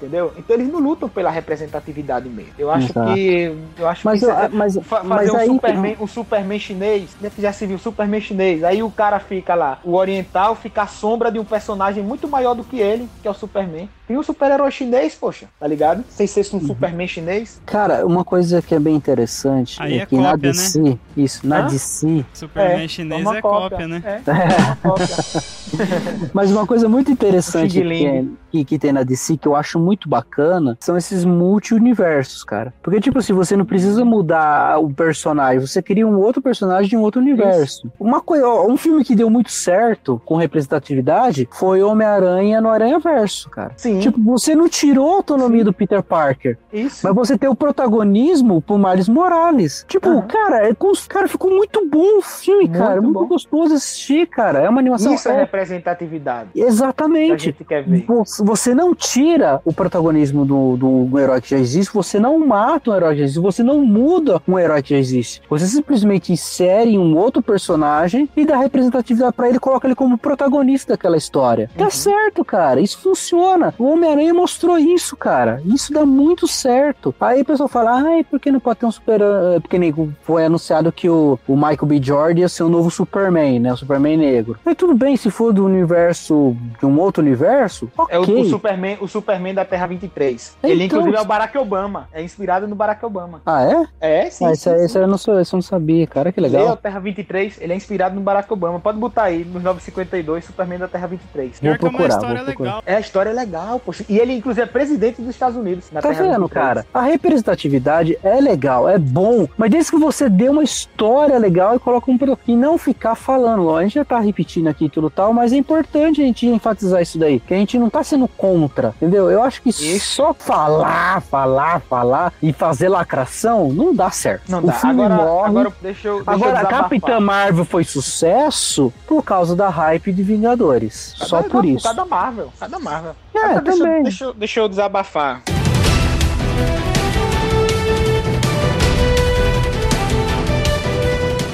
Entendeu? 0.02 0.34
Então 0.38 0.56
eles 0.56 0.68
não 0.72 0.80
lutam 0.80 1.08
pela 1.08 1.30
representatividade 1.30 2.28
mesmo. 2.28 2.52
Eu 2.58 2.72
acho 2.72 2.88
Exato. 2.92 3.14
que. 3.14 3.56
Eu 3.78 3.88
acho 3.88 4.02
Mas, 4.04 4.20
que 4.20 4.26
eu- 4.26 4.32
é- 4.32 4.50
mas, 4.50 4.78
fa- 4.82 5.04
mas 5.04 5.18
fazer 5.28 5.32
um, 5.32 5.38
aí. 5.38 5.48
Superman, 5.48 5.98
um 6.02 6.08
Superman 6.08 6.60
chinês, 6.60 7.10
né, 7.22 7.32
já 7.38 7.54
se 7.54 7.66
viu 7.68 7.78
Superman 7.78 8.20
chinês. 8.20 8.64
Aí 8.64 8.82
o 8.82 8.90
cara 8.90 9.20
fica 9.20 9.54
lá, 9.54 9.80
o 9.84 9.94
oriental 9.96 10.56
fica 10.56 10.82
à 10.84 10.88
sombra 10.88 11.32
de 11.32 11.38
um 11.38 11.46
personagem 11.46 12.04
muito 12.04 12.28
maior 12.28 12.56
do 12.56 12.64
que 12.64 12.80
ele, 12.80 13.08
que 13.22 13.28
é 13.28 13.32
o 13.32 13.34
Superman. 13.36 13.88
Tem 14.08 14.18
um 14.18 14.24
super-herói 14.24 14.72
chinês, 14.72 15.16
poxa, 15.16 15.46
tá 15.60 15.66
ligado? 15.68 16.04
Sem 16.10 16.28
ser 16.28 16.42
um 16.54 16.60
Superman 16.60 17.08
chinês. 17.08 17.62
Cara, 17.66 18.06
uma 18.06 18.26
coisa 18.26 18.62
que 18.62 18.76
é 18.76 18.80
bem 18.80 18.94
interessante 18.96 19.78
Aí 19.82 20.00
é 20.00 20.02
é 20.02 20.06
que 20.06 20.18
na 20.18 20.32
cópia, 20.32 20.50
né? 20.50 20.54
DC, 20.54 20.98
isso, 21.16 21.48
na 21.48 21.60
Hã? 21.60 21.68
DC, 21.68 22.26
Superman 22.34 22.88
chinês 22.90 23.22
uma 23.22 23.38
é 23.38 23.42
cópia, 23.42 23.88
né? 23.88 24.02
É, 24.04 24.10
é 24.10 24.58
uma 24.66 24.76
cópia. 24.76 25.08
mas 26.34 26.52
uma 26.52 26.66
coisa 26.66 26.90
muito 26.90 27.12
interessante 27.12 27.82
que, 27.82 28.06
é- 28.06 28.26
que, 28.52 28.66
que 28.66 28.80
tem 28.80 28.92
na 28.92 29.04
DC 29.04 29.38
que 29.38 29.48
eu 29.48 29.56
acho 29.56 29.80
muito 29.80 29.91
bacana 30.08 30.78
são 30.80 30.98
esses 30.98 31.24
multi-universos, 31.26 32.44
cara. 32.44 32.74
Porque, 32.82 33.00
tipo 33.00 33.20
assim, 33.20 33.34
você 33.34 33.56
não 33.56 33.66
precisa 33.66 34.04
mudar 34.04 34.80
o 34.80 34.92
personagem, 34.94 35.60
você 35.60 35.82
cria 35.82 36.08
um 36.08 36.18
outro 36.20 36.42
personagem 36.42 36.90
de 36.90 36.98
um 36.98 37.02
outro 37.02 37.22
universo. 37.22 37.92
Uma 38.00 38.22
coisa, 38.22 38.48
ó, 38.48 38.68
um 38.68 38.78
filme 38.78 39.04
que 39.04 39.16
deu 39.16 39.30
muito 39.30 39.52
certo 39.52 40.22
com 40.26 40.36
representatividade 40.36 41.48
foi 41.52 41.82
Homem-Aranha 41.84 42.60
no 42.62 42.70
Aranha 42.70 43.00
Verso, 43.00 43.50
cara. 43.50 43.74
Sim, 43.78 44.00
Tipo, 44.00 44.20
você 44.22 44.56
não 44.56 44.68
tirou 44.68 45.12
a 45.12 45.16
autonomia 45.18 45.64
do 45.64 45.74
Peter 45.74 46.02
Parker. 46.04 46.58
isso. 46.72 47.02
Mas 47.06 47.16
você 47.16 47.38
tem 47.38 47.50
o 47.50 47.56
protagonismo 47.56 48.62
pro 48.62 48.78
Miles 48.78 49.08
Morales. 49.10 49.86
Tipo, 49.88 50.10
Aham. 50.10 50.22
cara, 50.28 50.68
é, 50.68 50.74
com- 50.74 50.92
cara, 51.08 51.28
ficou 51.28 51.50
muito 51.52 51.88
bom 51.88 52.18
o 52.20 52.22
filme, 52.22 52.66
Muito 52.66 52.78
cara. 52.78 53.02
Muito 53.02 53.20
bom. 53.20 53.26
gostoso 53.28 53.74
assistir, 53.74 54.28
cara. 54.28 54.60
É 54.60 54.70
uma 54.70 54.80
animação. 54.80 55.14
Isso 55.14 55.30
é 55.30 55.36
é- 55.36 55.40
representatividade 55.42 56.50
que 56.54 56.62
a 56.62 56.68
Exatamente. 56.68 57.46
gente 57.46 57.64
quer 57.64 57.84
ver. 57.84 58.06
Você- 58.08 58.44
Você 58.44 58.76
não 58.76 58.94
tira 58.94 59.62
o 59.66 59.74
protagonismo 59.82 60.46
do, 60.46 60.78
do 61.10 61.20
herói 61.20 61.42
que 61.42 61.50
já 61.50 61.58
existe, 61.58 61.94
você 61.94 62.20
não 62.20 62.40
mata 62.46 62.92
um 62.92 62.96
herói 62.96 63.14
que 63.14 63.20
já 63.20 63.24
existe, 63.26 63.40
você 63.42 63.64
não 63.64 63.82
muda 63.84 64.42
um 64.48 64.58
herói 64.60 64.82
que 64.84 64.92
já 64.92 64.98
existe. 64.98 65.42
Você 65.50 65.66
simplesmente 65.66 66.32
insere 66.32 66.98
um 66.98 67.18
outro 67.18 67.42
personagem 67.42 68.30
e 68.38 68.46
dá 68.46 68.58
representatividade 68.58 69.34
pra 69.34 69.50
ele, 69.50 69.60
coloca 69.60 69.88
ele 69.88 69.96
como 69.96 70.18
protagonista 70.18 70.94
daquela 70.94 71.18
história. 71.18 71.70
Tá 71.78 71.86
Uhum. 71.86 71.90
certo, 71.92 72.46
cara. 72.46 72.80
Isso 72.80 73.00
funciona. 73.00 73.74
O 73.80 73.86
Homem-Aranha 73.86 74.34
mostrou 74.34 74.78
isso, 74.78 75.16
cara. 75.18 75.62
Isso 75.66 75.92
dá 75.92 76.06
muito 76.06 76.48
certo. 76.48 77.14
Aí 77.20 77.42
o 77.42 77.46
pessoal 77.46 77.68
fala, 77.70 77.92
ai, 78.02 78.24
por 78.24 78.40
que 78.40 78.52
não 78.52 78.60
pode 78.60 78.80
ter 78.80 78.86
um 78.86 78.92
super. 78.92 79.20
eh, 79.22 79.60
Porque 79.60 79.78
nem 79.80 79.94
foi 80.22 80.46
anunciado 80.46 80.92
que 80.92 81.10
o, 81.10 81.40
o 81.48 81.56
Michael 81.56 81.86
B. 81.86 82.00
Jordan 82.02 82.40
ia 82.42 82.50
ser 82.50 82.64
o 82.64 82.70
novo 82.70 82.90
Superman, 82.92 83.60
né? 83.60 83.74
O 83.74 83.78
Superman 83.78 84.18
negro. 84.18 84.58
Mas 84.64 84.76
tudo 84.76 84.94
bem, 84.94 85.18
se 85.18 85.30
for 85.30 85.52
do 85.54 85.66
universo, 85.66 86.56
de 86.80 86.86
um 86.86 87.00
outro 87.00 87.22
universo, 87.22 87.90
ok. 87.98 88.16
É 88.16 88.20
o, 88.20 88.42
o 88.42 88.46
Superman, 88.46 88.98
o 89.02 89.08
Superman 89.08 89.54
da 89.54 89.66
Terra 89.72 89.88
23. 89.88 90.58
Ele, 90.62 90.84
Então- 90.84 91.00
inclusive, 91.00 91.16
é 91.18 91.22
o 91.22 91.26
Barack 91.26 91.58
Obama. 91.58 92.08
É 92.12 92.22
inspirado 92.22 92.68
no 92.68 92.76
Barack 92.76 93.04
Obama. 93.06 93.42
Ah, 93.46 93.64
é? 93.64 94.26
É, 94.26 94.30
sim. 94.30 94.46
ah, 94.46 94.50
sim, 94.50 94.54
esse, 94.54 94.70
aí- 94.70 94.80
sim. 94.80 94.86
esse 94.86 94.98
eu 95.00 95.08
não, 95.08 95.18
sou, 95.18 95.40
esse 95.40 95.54
eu 95.54 95.58
não 95.58 95.62
sabia, 95.62 96.06
cara, 96.06 96.32
que 96.32 96.40
Ele 96.40 96.48
é 96.48 96.50
legal. 96.60 96.74
o 96.74 96.78
Terra 96.78 97.00
23, 97.00 97.58
ele 97.62 97.72
é 97.72 97.76
inspirado 97.76 98.14
no 98.16 98.22
Barack 98.22 98.52
Obama. 98.52 98.80
Pode 98.80 98.98
botar 99.00 99.24
aí, 99.24 99.46
nos 99.46 99.64
952, 99.64 100.44
Superman 100.46 100.80
da 100.80 100.88
Terra 100.88 101.08
23. 101.08 101.60
Vou 101.60 101.70
é 101.70 101.72
uma 101.72 101.80
procurar, 101.80 102.08
história 102.10 102.36
vou 102.38 102.46
procurar. 102.46 102.70
legal. 102.76 102.84
É, 102.86 102.96
a 102.96 103.00
história 103.00 103.30
é 103.30 103.34
legal, 103.34 103.80
poxa. 103.80 104.04
E 104.10 104.20
ele, 104.20 104.34
inclusive, 104.34 104.62
é 104.64 104.66
presidente 104.66 105.22
dos 105.22 105.30
Estados 105.32 105.56
Unidos. 105.58 105.90
Na 105.92 106.02
Tá 106.02 106.10
Terra 106.10 106.22
vendo, 106.24 106.42
23. 106.42 106.52
cara? 106.52 106.86
A 106.94 107.02
representatividade 107.02 108.18
é 108.24 108.40
legal, 108.40 108.88
é 108.88 108.98
bom, 109.00 109.48
mas 109.58 109.72
desde 109.72 109.92
que 109.92 109.98
você 109.98 110.30
dê 110.30 110.50
uma 110.50 110.64
história 110.64 111.38
legal 111.38 111.76
e 111.76 111.80
coloca 111.80 112.12
um 112.12 112.18
produto. 112.18 112.40
E 112.48 112.56
não 112.56 112.78
ficar 112.78 113.16
falando, 113.16 113.68
ó, 113.68 113.78
a 113.78 113.84
gente 113.84 113.96
já 113.96 114.06
tá 114.06 114.20
repetindo 114.20 114.68
aqui 114.68 114.90
tudo 114.90 115.10
tal, 115.10 115.34
mas 115.34 115.52
é 115.54 115.58
importante 115.58 116.22
a 116.22 116.26
gente 116.26 116.46
enfatizar 116.48 117.02
isso 117.02 117.18
daí, 117.18 117.40
que 117.40 117.54
a 117.54 117.58
gente 117.58 117.78
não 117.80 117.90
tá 117.90 118.04
sendo 118.04 118.28
contra, 118.28 118.90
entendeu? 118.98 119.30
Eu 119.32 119.42
acho 119.42 119.51
que 119.60 119.70
Isso. 119.70 120.16
só 120.16 120.34
falar, 120.34 121.22
falar, 121.22 121.82
falar 121.82 122.34
e 122.42 122.54
fazer 122.54 122.90
lacração 122.90 123.70
não 123.72 123.94
dá 123.94 124.10
certo. 124.12 124.50
Não 124.52 124.60
o 124.60 124.68
dá. 124.68 124.74
filme 124.74 125.04
Agora, 125.04 125.16
morre. 125.24 125.50
agora 125.50 125.74
deixa 125.82 126.08
eu. 126.08 126.16
Deixa 126.16 126.30
eu 126.32 126.34
Agora, 126.36 126.52
a 126.52 126.56
desabafar. 126.64 126.84
Capitã 126.84 127.20
Marvel 127.20 127.66
foi 127.66 127.84
sucesso 127.84 128.94
por 129.08 129.24
causa 129.24 129.56
da 129.56 129.70
hype 129.70 130.12
de 130.14 130.24
Vingadores. 130.24 131.14
Cada- 131.18 131.26
Só 131.30 131.44
por 131.44 131.66
isso. 131.66 131.88
Cada 131.88 132.06
Marvel. 132.06 132.52
Cada 132.60 132.80
Marvel. 132.80 133.16
É, 133.34 133.40
Agora, 133.40 133.62
deixa, 133.62 133.80
eu- 133.80 133.86
também. 133.88 134.04
deixa, 134.04 134.24
eu- 134.26 134.34
deixa 134.34 134.60
eu 134.60 134.70
desabafar. 134.70 135.42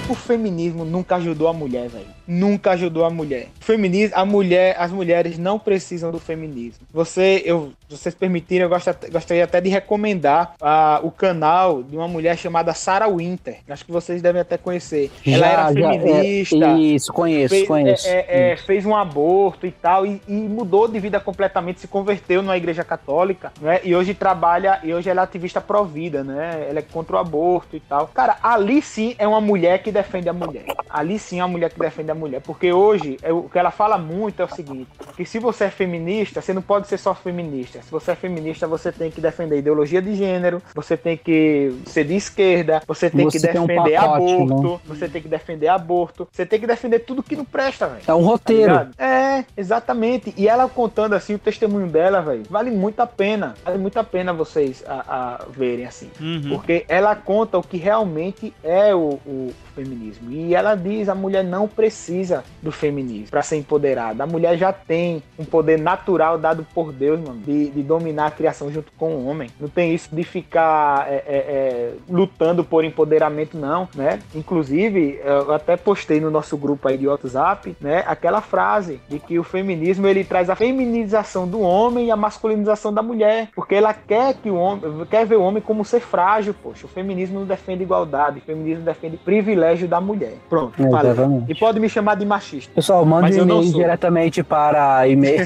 O 0.09 0.15
feminismo 0.15 0.85
nunca 0.85 1.15
ajudou 1.17 1.47
a 1.47 1.53
mulher, 1.53 1.89
velho. 1.89 2.16
Nunca 2.27 2.71
ajudou 2.71 3.05
a 3.05 3.09
mulher. 3.09 3.47
Feminismo, 3.59 4.15
a 4.17 4.25
mulher, 4.25 4.75
as 4.77 4.91
mulheres 4.91 5.37
não 5.37 5.57
precisam 5.57 6.11
do 6.11 6.19
feminismo. 6.19 6.85
Você, 6.91 7.41
eu, 7.45 7.71
se 7.89 7.97
vocês 7.97 8.15
permitirem, 8.15 8.63
eu 8.63 8.69
gosto, 8.69 8.93
gostaria 9.11 9.43
até 9.43 9.61
de 9.61 9.69
recomendar 9.69 10.55
ah, 10.61 10.99
o 11.03 11.11
canal 11.11 11.83
de 11.83 11.95
uma 11.95 12.07
mulher 12.07 12.37
chamada 12.37 12.73
Sarah 12.73 13.07
Winter. 13.07 13.59
Acho 13.69 13.85
que 13.85 13.91
vocês 13.91 14.21
devem 14.21 14.41
até 14.41 14.57
conhecer. 14.57 15.11
Ela 15.25 15.47
era 15.47 15.71
é, 15.71 15.99
feminista. 15.99 16.73
isso, 16.73 17.13
conheço, 17.13 17.55
fez, 17.55 17.67
conheço. 17.67 18.07
é, 18.07 18.25
é, 18.27 18.51
é, 18.51 18.57
fez 18.57 18.85
um 18.85 18.95
aborto 18.95 19.65
e 19.65 19.71
tal, 19.71 20.05
e, 20.05 20.21
e 20.27 20.33
mudou 20.33 20.87
de 20.87 20.99
vida 20.99 21.19
completamente, 21.19 21.79
se 21.79 21.87
converteu 21.87 22.41
numa 22.41 22.57
igreja 22.57 22.83
católica, 22.83 23.51
né? 23.61 23.79
E 23.83 23.95
hoje 23.95 24.13
trabalha, 24.13 24.79
e 24.83 24.93
hoje 24.93 25.09
ela 25.09 25.21
é 25.21 25.23
ativista 25.23 25.61
pró-vida, 25.61 26.23
né? 26.23 26.67
Ela 26.69 26.79
é 26.79 26.81
contra 26.81 27.15
o 27.15 27.19
aborto 27.19 27.75
e 27.75 27.79
tal. 27.79 28.07
Cara, 28.07 28.37
ali 28.41 28.81
sim 28.81 29.15
é 29.17 29.27
uma 29.27 29.41
mulher 29.41 29.81
que 29.81 29.91
defende 29.91 30.29
a 30.29 30.33
mulher. 30.33 30.65
Ali 30.89 31.19
sim 31.19 31.39
é 31.39 31.43
uma 31.43 31.51
mulher 31.51 31.69
que 31.69 31.79
defende 31.79 32.11
a 32.11 32.15
mulher. 32.17 32.41
Porque 32.41 32.71
hoje, 32.73 33.17
é, 33.21 33.31
o 33.31 33.43
que 33.43 33.57
ela 33.57 33.71
fala 33.71 33.97
muito 33.97 34.41
é 34.41 34.45
o 34.45 34.49
seguinte: 34.53 34.87
que 35.15 35.25
se 35.25 35.39
você 35.39 35.65
é 35.65 35.69
feminista, 35.69 36.41
você 36.41 36.53
não 36.53 36.61
pode 36.61 36.87
ser 36.87 36.97
só 36.97 37.13
feminista. 37.13 37.81
Se 37.81 37.91
você 37.91 38.11
é 38.11 38.15
feminista, 38.15 38.67
você 38.67 38.91
tem 38.91 39.09
que 39.11 39.21
defender 39.21 39.57
ideologia 39.59 40.01
de 40.01 40.15
gênero, 40.15 40.61
você 40.75 40.97
tem 40.97 41.15
que 41.17 41.73
ser 41.85 42.03
de 42.05 42.15
esquerda, 42.15 42.81
você 42.87 43.09
tem 43.09 43.25
Você 43.25 43.39
que 43.39 43.47
tem 43.47 43.61
um 43.61 43.65
defender 43.67 43.99
pacote, 43.99 44.33
aborto, 44.33 44.71
né? 44.73 44.79
você 44.85 45.07
tem 45.07 45.21
que 45.21 45.27
defender 45.27 45.67
aborto, 45.67 46.27
você 46.31 46.45
tem 46.45 46.59
que 46.59 46.67
defender 46.67 46.99
tudo 46.99 47.23
que 47.23 47.35
não 47.35 47.45
presta, 47.45 47.87
velho. 47.87 48.01
É 48.07 48.13
um 48.13 48.19
Tá 48.21 48.25
roteiro. 48.25 48.71
ligado? 48.71 48.91
é, 48.97 49.45
exatamente. 49.55 50.33
E 50.37 50.47
ela 50.47 50.67
contando 50.67 51.13
assim 51.13 51.35
o 51.35 51.39
testemunho 51.39 51.87
dela, 51.87 52.21
velho, 52.21 52.43
vale 52.49 52.71
muito 52.71 52.99
a 52.99 53.07
pena. 53.07 53.55
Vale 53.63 53.77
muito 53.77 53.97
a 53.97 54.03
pena 54.03 54.33
vocês 54.33 54.83
a, 54.87 55.03
a 55.07 55.45
verem 55.49 55.85
assim. 55.85 56.09
Uhum. 56.19 56.49
Porque 56.49 56.85
ela 56.87 57.15
conta 57.15 57.57
o 57.57 57.63
que 57.63 57.77
realmente 57.77 58.53
é 58.63 58.93
o, 58.95 59.19
o 59.25 59.53
feminismo. 59.77 60.31
E 60.31 60.55
ela 60.55 60.75
diz: 60.75 61.07
a 61.09 61.15
mulher 61.15 61.43
não 61.43 61.67
precisa 61.67 62.43
do 62.61 62.71
feminismo 62.71 63.29
para 63.29 63.43
ser 63.43 63.57
empoderada. 63.57 64.23
A 64.23 64.27
mulher 64.27 64.57
já 64.57 64.73
tem 64.73 65.21
um 65.37 65.45
poder 65.45 65.79
natural 65.79 66.37
dado 66.37 66.65
por 66.73 66.91
Deus, 66.91 67.19
mano, 67.19 67.39
de, 67.45 67.69
de 67.69 67.83
dominar 67.83 68.27
a 68.27 68.31
criação 68.31 68.71
junto 68.71 68.91
com 68.97 69.15
o 69.15 69.27
homem. 69.27 69.49
Não 69.59 69.67
tem 69.67 69.93
isso 69.93 70.09
de 70.13 70.23
ficar 70.23 71.07
é, 71.07 71.15
é, 71.15 71.37
é, 71.37 71.93
lutando 72.09 72.63
por 72.63 72.83
empoderamento, 72.83 73.57
não, 73.57 73.87
né? 73.95 74.19
Inclusive, 74.33 75.19
eu 75.23 75.53
até 75.53 75.77
postei 75.77 76.19
no 76.19 76.31
nosso 76.31 76.57
grupo 76.57 76.87
aí 76.87 76.97
de 76.97 77.07
WhatsApp, 77.07 77.75
né? 77.79 78.03
Aquela 78.07 78.41
frase 78.41 78.99
de 79.07 79.19
que 79.19 79.37
o 79.37 79.43
feminismo 79.43 80.07
ele 80.07 80.23
traz 80.23 80.49
a 80.49 80.55
feminização 80.55 81.47
do 81.47 81.61
homem 81.61 82.07
e 82.07 82.11
a 82.11 82.15
masculinização 82.15 82.93
da 82.93 83.01
mulher, 83.01 83.49
porque 83.55 83.75
ela 83.75 83.93
quer 83.93 84.33
que 84.35 84.49
o 84.49 84.55
homem 84.55 85.05
quer 85.09 85.25
ver 85.25 85.35
o 85.35 85.43
homem 85.43 85.61
como 85.61 85.85
ser 85.85 85.99
frágil, 85.99 86.53
poxa. 86.53 86.85
O 86.85 86.89
feminismo 86.89 87.39
não 87.39 87.45
defende 87.45 87.83
igualdade, 87.83 88.39
o 88.39 88.41
feminismo 88.41 88.83
defende 88.83 89.17
privilégio 89.17 89.66
privilégio 89.67 89.87
da 89.87 89.99
mulher. 89.99 90.37
Pronto, 90.49 90.73
falei. 90.77 91.11
Exatamente. 91.11 91.51
E 91.51 91.55
pode 91.55 91.79
me 91.79 91.89
chamar 91.89 92.15
de 92.15 92.25
machista. 92.25 92.71
Pessoal, 92.73 93.05
manda 93.05 93.27
um 93.27 93.41
e-mail 93.41 93.73
diretamente 93.73 94.43
para 94.43 95.07
e-mail. 95.07 95.41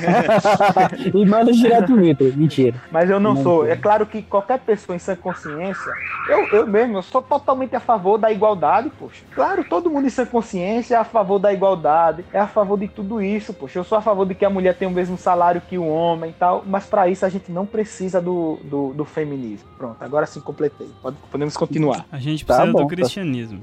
e 1.13 1.25
manda 1.25 1.51
direto 1.51 1.95
Vitor. 1.95 2.31
Mentira. 2.35 2.75
Mas 2.91 3.09
eu 3.09 3.19
não 3.19 3.33
Não 3.33 3.43
sou. 3.43 3.65
É 3.67 3.75
claro 3.75 4.05
que 4.05 4.21
qualquer 4.21 4.59
pessoa 4.59 4.95
em 4.95 4.99
sã 4.99 5.15
consciência, 5.15 5.91
eu, 6.27 6.47
eu 6.59 6.67
mesmo, 6.67 6.97
eu 6.97 7.01
sou 7.01 7.21
totalmente 7.21 7.75
a 7.75 7.79
favor 7.79 8.17
da 8.17 8.31
igualdade, 8.31 8.91
poxa. 8.99 9.23
Claro, 9.33 9.63
todo 9.63 9.89
mundo 9.89 10.05
em 10.05 10.09
sã 10.09 10.25
consciência 10.25 10.95
é 10.95 10.97
a 10.97 11.03
favor 11.03 11.39
da 11.39 11.53
igualdade, 11.53 12.23
é 12.33 12.39
a 12.39 12.47
favor 12.47 12.77
de 12.77 12.87
tudo 12.87 13.21
isso, 13.21 13.53
poxa. 13.53 13.79
Eu 13.79 13.83
sou 13.83 13.97
a 13.97 14.01
favor 14.01 14.25
de 14.25 14.35
que 14.35 14.43
a 14.45 14.49
mulher 14.49 14.75
tenha 14.75 14.89
o 14.89 14.93
mesmo 14.93 15.17
salário 15.17 15.61
que 15.61 15.77
o 15.77 15.87
homem 15.87 16.31
e 16.31 16.33
tal, 16.33 16.63
mas 16.65 16.85
para 16.85 17.07
isso 17.07 17.25
a 17.25 17.29
gente 17.29 17.51
não 17.51 17.65
precisa 17.65 18.19
do, 18.21 18.59
do, 18.63 18.93
do 18.93 19.05
feminismo. 19.05 19.67
Pronto, 19.77 19.97
agora 20.01 20.25
sim 20.25 20.41
completei. 20.41 20.89
Pode- 21.01 21.17
podemos 21.31 21.55
continuar. 21.55 22.05
A 22.11 22.17
gente 22.17 22.45
Tá 22.45 22.55
precisa 22.55 22.73
bom, 22.73 22.79
do 22.83 22.87
tá. 22.89 22.95
cristianismo. 22.95 23.61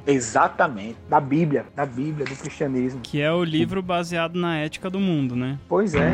Exatamente. 0.49 0.97
Da 1.09 1.21
Bíblia, 1.21 1.67
da 1.77 1.85
Bíblia, 1.85 2.25
do 2.27 2.35
cristianismo. 2.35 3.01
Que 3.03 3.21
é 3.21 3.31
o 3.31 3.45
livro 3.45 3.83
baseado 3.83 4.39
na 4.39 4.57
ética 4.57 4.89
do 4.89 4.99
mundo, 4.99 5.37
né? 5.37 5.59
Pois 5.69 5.95
é. 5.95 6.13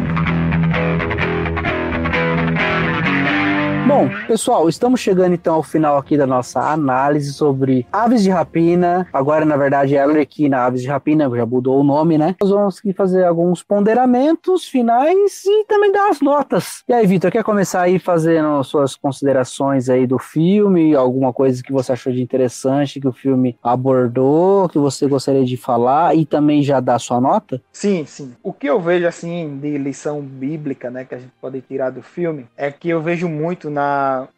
Bom, 3.95 4.11
pessoal, 4.27 4.69
estamos 4.69 4.99
chegando 4.99 5.35
então 5.35 5.55
ao 5.55 5.63
final 5.63 5.97
aqui 5.97 6.17
da 6.17 6.27
nossa 6.27 6.61
análise 6.61 7.33
sobre 7.33 7.87
Aves 7.93 8.25
de 8.25 8.31
Rapina. 8.31 9.07
Agora, 9.13 9.45
na 9.45 9.57
verdade, 9.57 9.95
é 9.95 10.03
Arlequina 10.03 10.63
Aves 10.67 10.83
de 10.83 10.89
Rapina, 10.89 11.31
já 11.31 11.47
mudou 11.47 11.79
o 11.79 11.85
nome, 11.85 12.19
né? 12.19 12.35
Nós 12.41 12.51
vamos 12.51 12.79
aqui 12.79 12.93
fazer 12.93 13.23
alguns 13.25 13.63
ponderamentos 13.63 14.67
finais 14.67 15.45
e 15.45 15.65
também 15.67 15.93
dar 15.93 16.11
as 16.11 16.21
notas. 16.21 16.83
E 16.89 16.93
aí, 16.93 17.07
Vitor, 17.07 17.31
quer 17.31 17.45
começar 17.45 17.83
aí 17.83 18.01
fazendo 18.01 18.65
suas 18.65 18.97
considerações 18.97 19.89
aí 19.89 20.09
do 20.09 20.19
filme? 20.19 20.97
Alguma 20.97 21.33
coisa 21.33 21.63
que 21.63 21.73
você 21.73 21.93
achou 21.93 22.13
de 22.13 22.21
interessante 22.21 22.99
que 23.01 23.07
o 23.07 23.13
filme 23.13 23.57
abordou, 23.63 24.69
que 24.69 24.79
você 24.79 25.07
gostaria 25.07 25.45
de 25.45 25.57
falar 25.57 26.17
e 26.17 26.27
também 26.27 26.65
já 26.65 26.81
dar 26.81 26.99
sua 26.99 27.21
nota? 27.21 27.63
Sim, 27.73 28.05
sim. 28.05 28.33
O 28.43 28.53
que 28.53 28.67
eu 28.67 28.81
vejo 28.81 29.07
assim 29.07 29.57
de 29.63 29.79
lição 29.79 30.21
bíblica, 30.21 30.91
né, 30.91 31.05
que 31.05 31.15
a 31.15 31.19
gente 31.19 31.33
pode 31.41 31.61
tirar 31.61 31.91
do 31.91 32.03
filme, 32.03 32.47
é 32.57 32.73
que 32.73 32.89
eu 32.89 33.01
vejo 33.01 33.29
muito 33.29 33.71
na, 33.71 33.84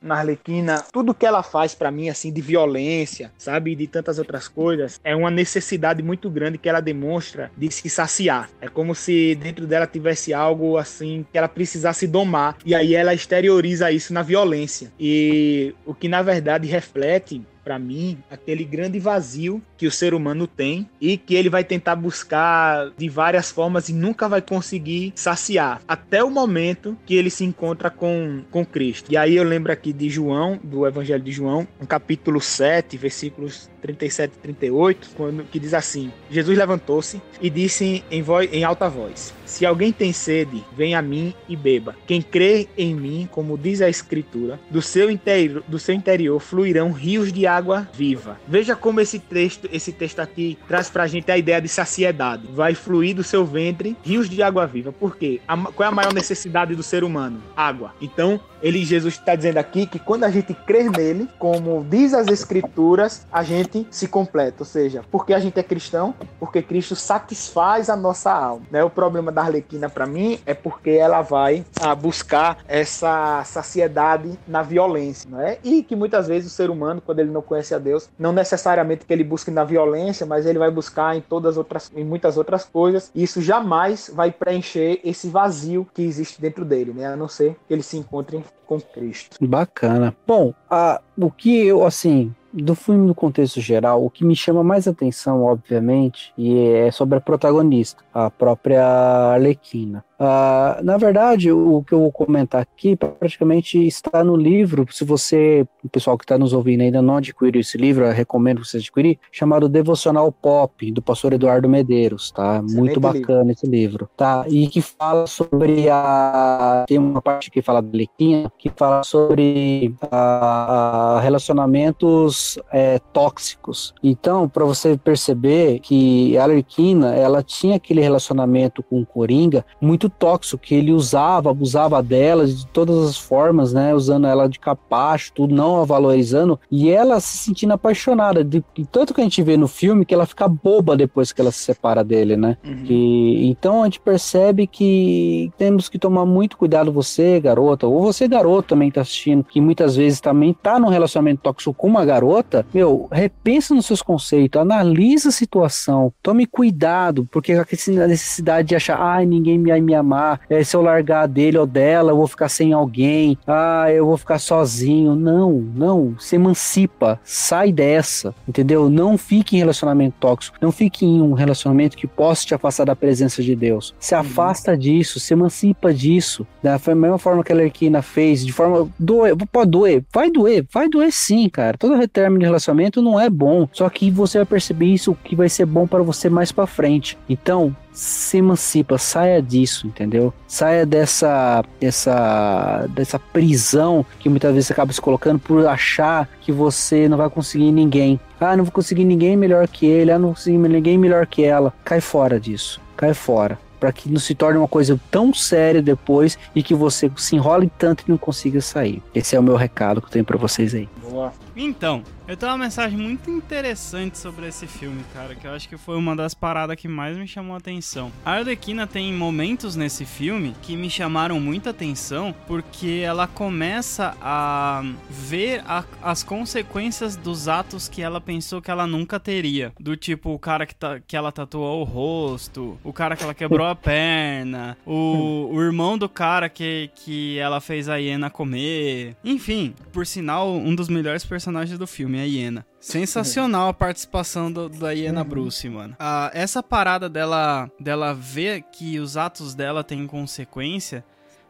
na 0.01 0.16
Arlequina 0.16 0.84
tudo 0.92 1.14
que 1.14 1.26
ela 1.26 1.42
faz 1.42 1.74
pra 1.74 1.90
mim 1.90 2.09
assim 2.09 2.32
de 2.32 2.40
violência, 2.40 3.32
sabe, 3.38 3.74
de 3.74 3.86
tantas 3.86 4.18
outras 4.18 4.49
coisas, 4.49 5.01
é 5.05 5.14
uma 5.14 5.30
necessidade 5.30 6.03
muito 6.03 6.30
grande 6.30 6.59
que 6.59 6.68
ela 6.68 6.80
demonstra 6.80 7.51
de 7.57 7.70
se 7.70 7.88
saciar. 7.88 8.49
É 8.61 8.68
como 8.68 8.94
se 8.94 9.34
dentro 9.34 9.66
dela 9.66 9.86
tivesse 9.86 10.32
algo 10.32 10.76
assim 10.76 11.24
que 11.30 11.38
ela 11.38 11.49
precisasse 11.49 12.07
domar 12.07 12.57
e 12.64 12.74
aí 12.74 12.94
ela 12.94 13.14
exterioriza 13.14 13.90
isso 13.90 14.12
na 14.12 14.22
violência. 14.22 14.92
E 14.99 15.74
o 15.84 15.94
que 15.94 16.09
na 16.09 16.22
verdade 16.22 16.66
reflete 16.66 17.42
para 17.66 17.80
mim, 17.80 18.18
aquele 18.30 18.62
grande 18.62 19.00
vazio 19.00 19.60
que 19.76 19.88
o 19.88 19.90
ser 19.90 20.14
humano 20.14 20.46
tem 20.46 20.88
e 21.00 21.16
que 21.16 21.34
ele 21.34 21.50
vai 21.50 21.64
tentar 21.64 21.96
buscar 21.96 22.92
de 22.96 23.08
várias 23.08 23.50
formas 23.50 23.88
e 23.88 23.92
nunca 23.92 24.28
vai 24.28 24.40
conseguir 24.40 25.12
saciar, 25.16 25.82
até 25.88 26.22
o 26.22 26.30
momento 26.30 26.96
que 27.04 27.16
ele 27.16 27.28
se 27.28 27.44
encontra 27.44 27.90
com, 27.90 28.44
com 28.52 28.64
Cristo. 28.64 29.10
E 29.10 29.16
aí 29.16 29.34
eu 29.34 29.42
lembro 29.42 29.72
aqui 29.72 29.92
de 29.92 30.08
João, 30.08 30.60
do 30.62 30.86
Evangelho 30.86 31.24
de 31.24 31.32
João, 31.32 31.66
no 31.80 31.88
capítulo 31.88 32.40
7, 32.40 32.96
versículos 32.96 33.68
37 33.87 34.32
e 34.34 34.39
38, 34.39 35.11
quando, 35.16 35.45
que 35.45 35.61
diz 35.61 35.72
assim: 35.72 36.11
Jesus 36.28 36.59
levantou-se 36.59 37.22
e 37.41 37.49
disse 37.49 38.03
em, 38.11 38.20
voz, 38.20 38.53
em 38.53 38.64
alta 38.64 38.89
voz: 38.89 39.32
Se 39.45 39.64
alguém 39.64 39.93
tem 39.93 40.12
sede, 40.12 40.64
venha 40.76 40.99
a 40.99 41.03
mim 41.03 41.32
e 41.49 41.55
beba. 41.55 41.95
Quem 42.07 42.20
crê 42.20 42.68
em 42.76 42.95
mim, 42.95 43.28
como 43.30 43.57
diz 43.57 43.80
a 43.80 43.89
Escritura, 43.89 44.59
do 44.68 44.82
seu 44.82 45.11
interior, 45.11 45.62
do 45.68 45.78
seu 45.78 45.95
interior 45.95 46.41
fluirão 46.41 46.91
rios 46.91 47.32
de 47.32 47.47
água 47.47 47.89
viva. 47.95 48.39
Veja 48.49 48.74
como 48.74 49.01
esse 49.01 49.18
texto, 49.18 49.68
esse 49.72 49.93
texto 49.93 50.18
aqui 50.18 50.59
traz 50.66 50.91
pra 50.91 51.07
gente 51.07 51.30
a 51.30 51.39
ideia 51.39 51.61
de 51.61 51.68
saciedade. 51.68 52.49
Vai 52.53 52.74
fluir 52.74 53.14
do 53.14 53.22
seu 53.22 53.45
ventre 53.45 53.97
rios 54.03 54.28
de 54.28 54.43
água 54.43 54.66
viva. 54.66 54.91
Por 54.91 55.16
quê? 55.16 55.41
A 55.47 55.57
qual 55.57 55.87
é 55.87 55.93
a 55.93 55.95
maior 55.95 56.12
necessidade 56.12 56.74
do 56.74 56.82
ser 56.82 57.05
humano? 57.05 57.43
Água. 57.57 57.95
Então, 58.01 58.41
ele 58.66 58.84
Jesus 58.84 59.14
está 59.14 59.36
dizendo 59.36 59.58
aqui 59.58 59.86
que 59.86 59.96
quando 59.96 60.24
a 60.24 60.28
gente 60.28 60.52
crer 60.52 60.90
nele, 60.90 61.28
como 61.38 61.86
diz 61.88 62.12
as 62.12 62.26
escrituras, 62.26 63.24
a 63.30 63.44
gente 63.44 63.86
se 63.92 64.08
completa, 64.08 64.56
ou 64.58 64.64
seja, 64.64 65.04
porque 65.08 65.32
a 65.32 65.38
gente 65.38 65.60
é 65.60 65.62
cristão, 65.62 66.12
porque 66.40 66.60
Cristo 66.60 66.96
satisfaz 66.96 67.88
a 67.88 67.94
nossa 67.94 68.32
alma, 68.32 68.66
né? 68.68 68.82
O 68.82 68.90
problema 68.90 69.30
da 69.30 69.42
Arlequina 69.42 69.88
para 69.88 70.04
mim 70.04 70.40
é 70.44 70.52
porque 70.52 70.90
ela 70.90 71.22
vai 71.22 71.64
ah, 71.80 71.94
buscar 71.94 72.58
essa 72.66 73.44
saciedade 73.44 74.36
na 74.48 74.62
violência, 74.62 75.30
não 75.30 75.40
é? 75.40 75.58
E 75.62 75.84
que 75.84 75.94
muitas 75.94 76.26
vezes 76.26 76.50
o 76.50 76.54
ser 76.54 76.68
humano, 76.68 77.00
quando 77.00 77.20
ele 77.20 77.30
não 77.30 77.42
conhece 77.42 77.72
a 77.72 77.78
Deus, 77.78 78.08
não 78.18 78.32
necessariamente 78.32 79.06
que 79.06 79.12
ele 79.12 79.22
busque 79.22 79.50
na 79.52 79.62
violência, 79.62 80.26
mas 80.26 80.44
ele 80.44 80.58
vai 80.58 80.72
buscar 80.72 81.16
em 81.16 81.20
todas 81.20 81.52
as 81.52 81.56
outras, 81.56 81.92
em 81.94 82.04
muitas 82.04 82.36
outras 82.36 82.64
coisas. 82.64 83.12
E 83.14 83.22
isso 83.22 83.40
jamais 83.40 84.10
vai 84.12 84.32
preencher 84.32 84.98
esse 85.04 85.28
vazio 85.28 85.86
que 85.94 86.02
existe 86.02 86.40
dentro 86.40 86.64
dele, 86.64 86.92
né? 86.92 87.06
A 87.06 87.14
não 87.14 87.28
ser 87.28 87.56
que 87.68 87.72
ele 87.72 87.84
se 87.84 87.96
encontre 87.96 88.44
com 88.66 88.80
Cristo. 88.80 89.36
Bacana. 89.40 90.14
Bom, 90.26 90.52
a, 90.68 91.00
o 91.16 91.30
que 91.30 91.66
eu, 91.66 91.84
assim, 91.84 92.34
do 92.52 92.74
filme 92.74 93.07
no 93.07 93.14
contexto 93.14 93.61
geral, 93.61 94.04
o 94.04 94.11
que 94.11 94.24
me 94.24 94.34
chama 94.34 94.64
mais 94.64 94.88
atenção, 94.88 95.44
obviamente, 95.44 96.32
e 96.38 96.59
é 96.59 96.90
sobre 96.90 97.18
a 97.18 97.20
protagonista, 97.20 98.02
a 98.12 98.30
própria 98.30 98.82
Arlequina. 98.82 100.04
Ah, 100.18 100.80
na 100.82 100.96
verdade, 100.96 101.52
o 101.52 101.82
que 101.82 101.92
eu 101.92 102.00
vou 102.00 102.12
comentar 102.12 102.62
aqui 102.62 102.96
praticamente 102.96 103.86
está 103.86 104.24
no 104.24 104.36
livro. 104.36 104.86
Se 104.90 105.04
você, 105.04 105.66
o 105.84 105.88
pessoal 105.88 106.16
que 106.16 106.24
está 106.24 106.38
nos 106.38 106.52
ouvindo 106.52 106.80
ainda 106.80 107.02
não 107.02 107.16
adquiriu 107.16 107.60
esse 107.60 107.76
livro, 107.76 108.04
eu 108.04 108.12
recomendo 108.12 108.64
você 108.64 108.78
adquirir, 108.78 109.18
chamado 109.30 109.68
Devocional 109.68 110.30
Pop, 110.32 110.90
do 110.90 111.02
pastor 111.02 111.34
Eduardo 111.34 111.68
Medeiros, 111.68 112.30
tá? 112.30 112.62
Muito 112.62 112.98
bacana 112.98 113.52
esse 113.52 113.66
livro, 113.66 114.08
tá? 114.16 114.44
E 114.48 114.66
que 114.68 114.80
fala 114.80 115.26
sobre 115.26 115.88
a. 115.90 116.84
Tem 116.86 116.98
uma 116.98 117.20
parte 117.20 117.50
que 117.50 117.60
fala 117.60 117.82
da 117.82 117.88
Arlequina, 117.88 118.50
que 118.58 118.70
fala 118.70 119.02
sobre 119.02 119.94
a, 120.10 121.16
a 121.16 121.20
relacionamentos 121.20 122.58
é, 122.72 122.98
tóxicos. 123.12 123.94
Então, 124.02 124.48
para 124.48 124.64
você 124.64 124.96
perceber 124.96 125.80
que 125.80 126.36
a 126.38 126.44
Arlequina, 126.44 127.14
ela 127.14 127.42
tinha 127.42 127.76
aquele 127.76 128.00
relacionamento 128.00 128.82
com 128.82 129.00
o 129.00 129.06
Coringa 129.06 129.64
muito 129.80 130.05
tóxico, 130.09 130.62
que 130.62 130.74
ele 130.74 130.92
usava, 130.92 131.50
abusava 131.50 132.02
dela 132.02 132.46
de 132.46 132.66
todas 132.66 133.09
as 133.09 133.16
formas, 133.16 133.72
né? 133.72 133.94
Usando 133.94 134.26
ela 134.26 134.48
de 134.48 134.59
capacho, 134.59 135.32
tudo, 135.34 135.54
não 135.54 135.80
a 135.80 135.84
valorizando, 135.84 136.59
e 136.70 136.90
ela 136.90 137.20
se 137.20 137.38
sentindo 137.38 137.72
apaixonada. 137.72 138.44
De, 138.44 138.62
tanto 138.90 139.14
que 139.14 139.20
a 139.20 139.24
gente 139.24 139.42
vê 139.42 139.57
no 139.57 139.68
filme 139.68 140.04
que 140.04 140.14
ela 140.14 140.26
fica 140.26 140.48
boba 140.48 140.96
depois 140.96 141.32
que 141.32 141.40
ela 141.40 141.50
se 141.50 141.59
separa 141.59 142.02
dele, 142.02 142.36
né? 142.36 142.57
E, 142.88 143.48
então 143.48 143.82
a 143.82 143.84
gente 143.86 144.00
percebe 144.00 144.66
que 144.66 145.50
temos 145.57 145.88
que 145.88 145.98
tomar 145.98 146.26
muito 146.26 146.57
cuidado, 146.57 146.92
você, 146.92 147.40
garota, 147.40 147.86
ou 147.86 148.02
você, 148.02 148.28
garoto, 148.28 148.68
também 148.68 148.90
tá 148.90 149.00
assistindo, 149.00 149.44
que 149.44 149.61
muitas 149.61 149.96
vezes 149.96 150.20
também 150.20 150.52
tá 150.52 150.78
num 150.78 150.88
relacionamento 150.88 151.42
tóxico 151.42 151.74
com 151.74 151.86
uma 151.86 152.04
garota, 152.04 152.66
meu, 152.72 153.09
repensa 153.11 153.74
nos 153.74 153.86
seus 153.86 154.02
conceitos, 154.02 154.61
analisa 154.61 155.28
a 155.28 155.32
situação, 155.32 156.12
tome 156.22 156.46
cuidado, 156.46 157.26
porque 157.30 157.52
a 157.52 157.66
necessidade 158.07 158.68
de 158.68 158.76
achar, 158.76 159.00
ai, 159.00 159.26
ninguém 159.26 159.62
vai 159.62 159.80
me 159.80 159.94
amar, 159.97 160.40
é, 160.49 160.62
se 160.62 160.76
eu 160.76 160.82
largar 160.82 161.26
dele 161.26 161.59
ou 161.59 161.66
dela, 161.66 162.12
eu 162.12 162.16
vou 162.16 162.26
ficar 162.26 162.49
sem 162.49 162.72
alguém, 162.72 163.38
ah, 163.47 163.90
eu 163.90 164.07
vou 164.07 164.16
ficar 164.16 164.38
sozinho. 164.38 165.14
Não, 165.14 165.53
não, 165.53 166.18
se 166.18 166.36
emancipa, 166.36 167.20
sai 167.24 167.72
dessa, 167.72 168.34
entendeu? 168.49 168.88
Não 168.88 169.18
fique 169.18 169.57
em 169.57 169.59
relacionamento 169.59 170.16
tóxico, 170.20 170.57
não 170.61 170.72
fique 170.72 171.05
em 171.05 171.20
um 171.20 171.32
relacionamento 171.32 171.97
que 171.97 172.07
possa 172.07 172.47
te 172.47 172.55
afastar 172.55 172.84
da 172.84 172.97
presença 172.97 173.42
de 173.42 173.55
Deus. 173.55 173.94
Se 173.99 174.14
afasta 174.14 174.76
disso, 174.76 175.18
se 175.18 175.32
emancipa 175.32 175.92
disso. 175.92 176.47
Da 176.62 176.78
mesma 176.94 177.18
forma 177.18 177.42
que 177.42 177.53
a 177.53 177.57
Lerquina 177.57 178.03
fez, 178.03 178.44
de 178.44 178.53
forma 178.53 178.88
doer, 178.99 179.36
pode 179.51 179.70
doer, 179.70 180.05
vai 180.12 180.30
doer, 180.30 180.66
vai 180.72 180.88
doer 180.88 181.12
sim, 181.12 181.49
cara. 181.49 181.76
Todo 181.76 182.07
término 182.09 182.40
de 182.40 182.47
relacionamento 182.47 183.03
não 183.03 183.20
é 183.20 183.28
bom, 183.28 183.68
só 183.72 183.88
que 183.88 184.11
você 184.11 184.38
vai 184.38 184.47
perceber 184.47 184.86
isso 184.86 185.16
que 185.24 185.36
vai 185.36 185.49
ser 185.49 185.66
bom 185.66 185.86
para 185.86 186.03
você 186.03 186.28
mais 186.28 186.53
para 186.53 186.66
frente. 186.66 187.18
Então, 187.28 187.74
se 187.97 188.36
emancipa, 188.36 188.99
saia 188.99 189.40
disso, 189.40 189.86
entendeu? 189.86 190.32
Saia 190.47 190.84
dessa, 190.84 191.64
dessa, 191.80 192.86
dessa 192.90 193.18
prisão 193.18 194.05
que 194.20 194.28
muitas 194.28 194.53
vezes 194.53 194.70
acaba 194.70 194.92
se 194.92 195.01
colocando 195.01 195.38
por 195.38 195.66
achar 195.66 196.28
que 196.42 196.53
você 196.53 197.09
não 197.09 197.16
vai 197.16 197.30
conseguir 197.30 197.72
ninguém. 197.72 198.20
Ah, 198.38 198.55
não 198.55 198.64
vou 198.64 198.72
conseguir 198.72 199.05
ninguém 199.05 199.34
melhor 199.34 199.66
que 199.66 199.86
ele, 199.86 200.12
ah, 200.12 200.18
não 200.18 200.26
vou 200.26 200.34
conseguir 200.34 200.59
ninguém 200.59 200.99
melhor 200.99 201.26
que 201.26 201.42
ela. 201.42 201.72
Cai 201.82 202.03
fora 202.03 202.38
disso, 202.38 202.80
cai 202.94 203.14
fora. 203.14 203.59
Para 203.80 203.92
que 203.92 204.11
não 204.11 204.20
se 204.20 204.34
torne 204.34 204.59
uma 204.59 204.68
coisa 204.68 205.01
tão 205.11 205.32
séria 205.32 205.80
depois 205.80 206.38
e 206.55 206.62
que 206.62 206.74
você 206.74 207.11
se 207.16 207.34
enrole 207.34 207.70
tanto 207.78 208.05
e 208.07 208.11
não 208.11 208.18
consiga 208.18 208.61
sair. 208.61 209.03
Esse 209.14 209.36
é 209.36 209.40
o 209.40 209.42
meu 209.42 209.57
recado 209.57 210.03
que 210.03 210.09
eu 210.09 210.11
tenho 210.12 210.24
para 210.24 210.36
vocês 210.36 210.74
aí. 210.74 210.88
Boa. 211.11 211.32
Então, 211.57 212.04
eu 212.28 212.36
tenho 212.36 212.52
uma 212.52 212.59
mensagem 212.59 212.98
muito 212.98 213.30
interessante 213.30 214.18
sobre 214.18 214.46
esse 214.46 214.66
filme, 214.66 215.02
cara, 215.14 215.34
que 215.34 215.46
eu 215.46 215.52
acho 215.52 215.66
que 215.66 215.78
foi 215.78 215.96
uma 215.96 216.14
das 216.14 216.34
paradas 216.34 216.76
que 216.76 216.86
mais 216.86 217.16
me 217.16 217.26
chamou 217.26 217.54
a 217.54 217.59
atenção. 217.59 218.12
A 218.24 218.32
Arlequina 218.32 218.86
tem 218.86 219.11
momentos 219.14 219.74
nesse 219.74 220.04
filme 220.04 220.54
que 220.61 220.76
me 220.76 220.90
chamaram 220.90 221.40
muita 221.40 221.70
atenção 221.70 222.34
porque 222.46 223.00
ela 223.02 223.26
começa 223.26 224.14
a 224.20 224.82
ver 225.09 225.62
a, 225.66 225.82
as 226.02 226.22
consequências 226.22 227.16
dos 227.16 227.48
atos 227.48 227.88
que 227.88 228.02
ela 228.02 228.20
pensou 228.20 228.61
que 228.61 228.70
ela 228.70 228.86
nunca 228.86 229.18
teria. 229.18 229.72
Do 229.80 229.96
tipo, 229.96 230.34
o 230.34 230.38
cara 230.38 230.66
que, 230.66 230.74
tá, 230.74 231.00
que 231.00 231.16
ela 231.16 231.32
tatuou 231.32 231.80
o 231.80 231.84
rosto, 231.84 232.78
o 232.84 232.92
cara 232.92 233.16
que 233.16 233.24
ela 233.24 233.34
quebrou 233.34 233.66
a 233.66 233.74
perna, 233.76 234.76
o, 234.84 235.48
o 235.52 235.62
irmão 235.62 235.96
do 235.96 236.09
cara 236.09 236.50
que, 236.50 236.90
que 236.96 237.38
ela 237.38 237.62
fez 237.62 237.88
a 237.88 237.96
hiena 237.96 238.28
comer. 238.28 239.16
Enfim, 239.24 239.74
por 239.90 240.07
sinal, 240.07 240.52
um 240.52 240.74
dos 240.74 240.90
melhores 240.90 241.24
personagens 241.24 241.45
do 241.78 241.86
filme, 241.86 242.20
a 242.20 242.24
hiena. 242.24 242.66
Sensacional 242.80 243.68
a 243.68 243.74
participação 243.74 244.51
do, 244.51 244.68
da 244.68 244.92
hiena 244.92 245.24
Bruce, 245.24 245.68
mano. 245.68 245.97
Ah, 245.99 246.30
essa 246.34 246.62
parada 246.62 247.09
dela, 247.09 247.70
dela 247.80 248.12
ver 248.14 248.62
que 248.72 248.99
os 248.99 249.16
atos 249.16 249.55
dela 249.55 249.82
têm 249.84 250.07
consequência 250.07 251.05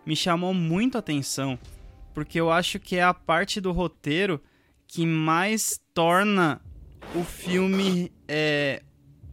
me 0.07 0.15
chamou 0.15 0.55
muito 0.55 0.97
a 0.97 1.01
atenção. 1.01 1.59
Porque 2.15 2.41
eu 2.41 2.51
acho 2.51 2.79
que 2.79 2.97
é 2.97 3.03
a 3.03 3.13
parte 3.13 3.61
do 3.61 3.73
roteiro 3.73 4.41
que 4.87 5.05
mais 5.05 5.81
torna 5.93 6.61
o 7.15 7.25
filme 7.25 8.13
é, 8.29 8.83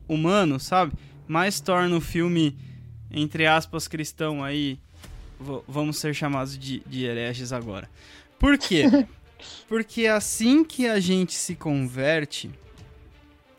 humano, 0.08 0.60
sabe? 0.60 0.94
Mais 1.28 1.62
torna 1.62 1.96
o 1.96 2.02
filme, 2.02 2.58
entre 3.12 3.46
aspas, 3.46 3.88
cristão 3.88 4.44
aí. 4.44 4.80
Vamos 5.68 5.98
ser 5.98 6.14
chamados 6.14 6.58
de, 6.58 6.82
de 6.86 7.06
hereges 7.06 7.54
agora. 7.54 7.90
Por 8.40 8.58
quê? 8.58 8.84
Porque 9.68 10.08
assim 10.08 10.64
que 10.64 10.88
a 10.88 11.00
gente 11.00 11.34
se 11.34 11.56
converte, 11.56 12.52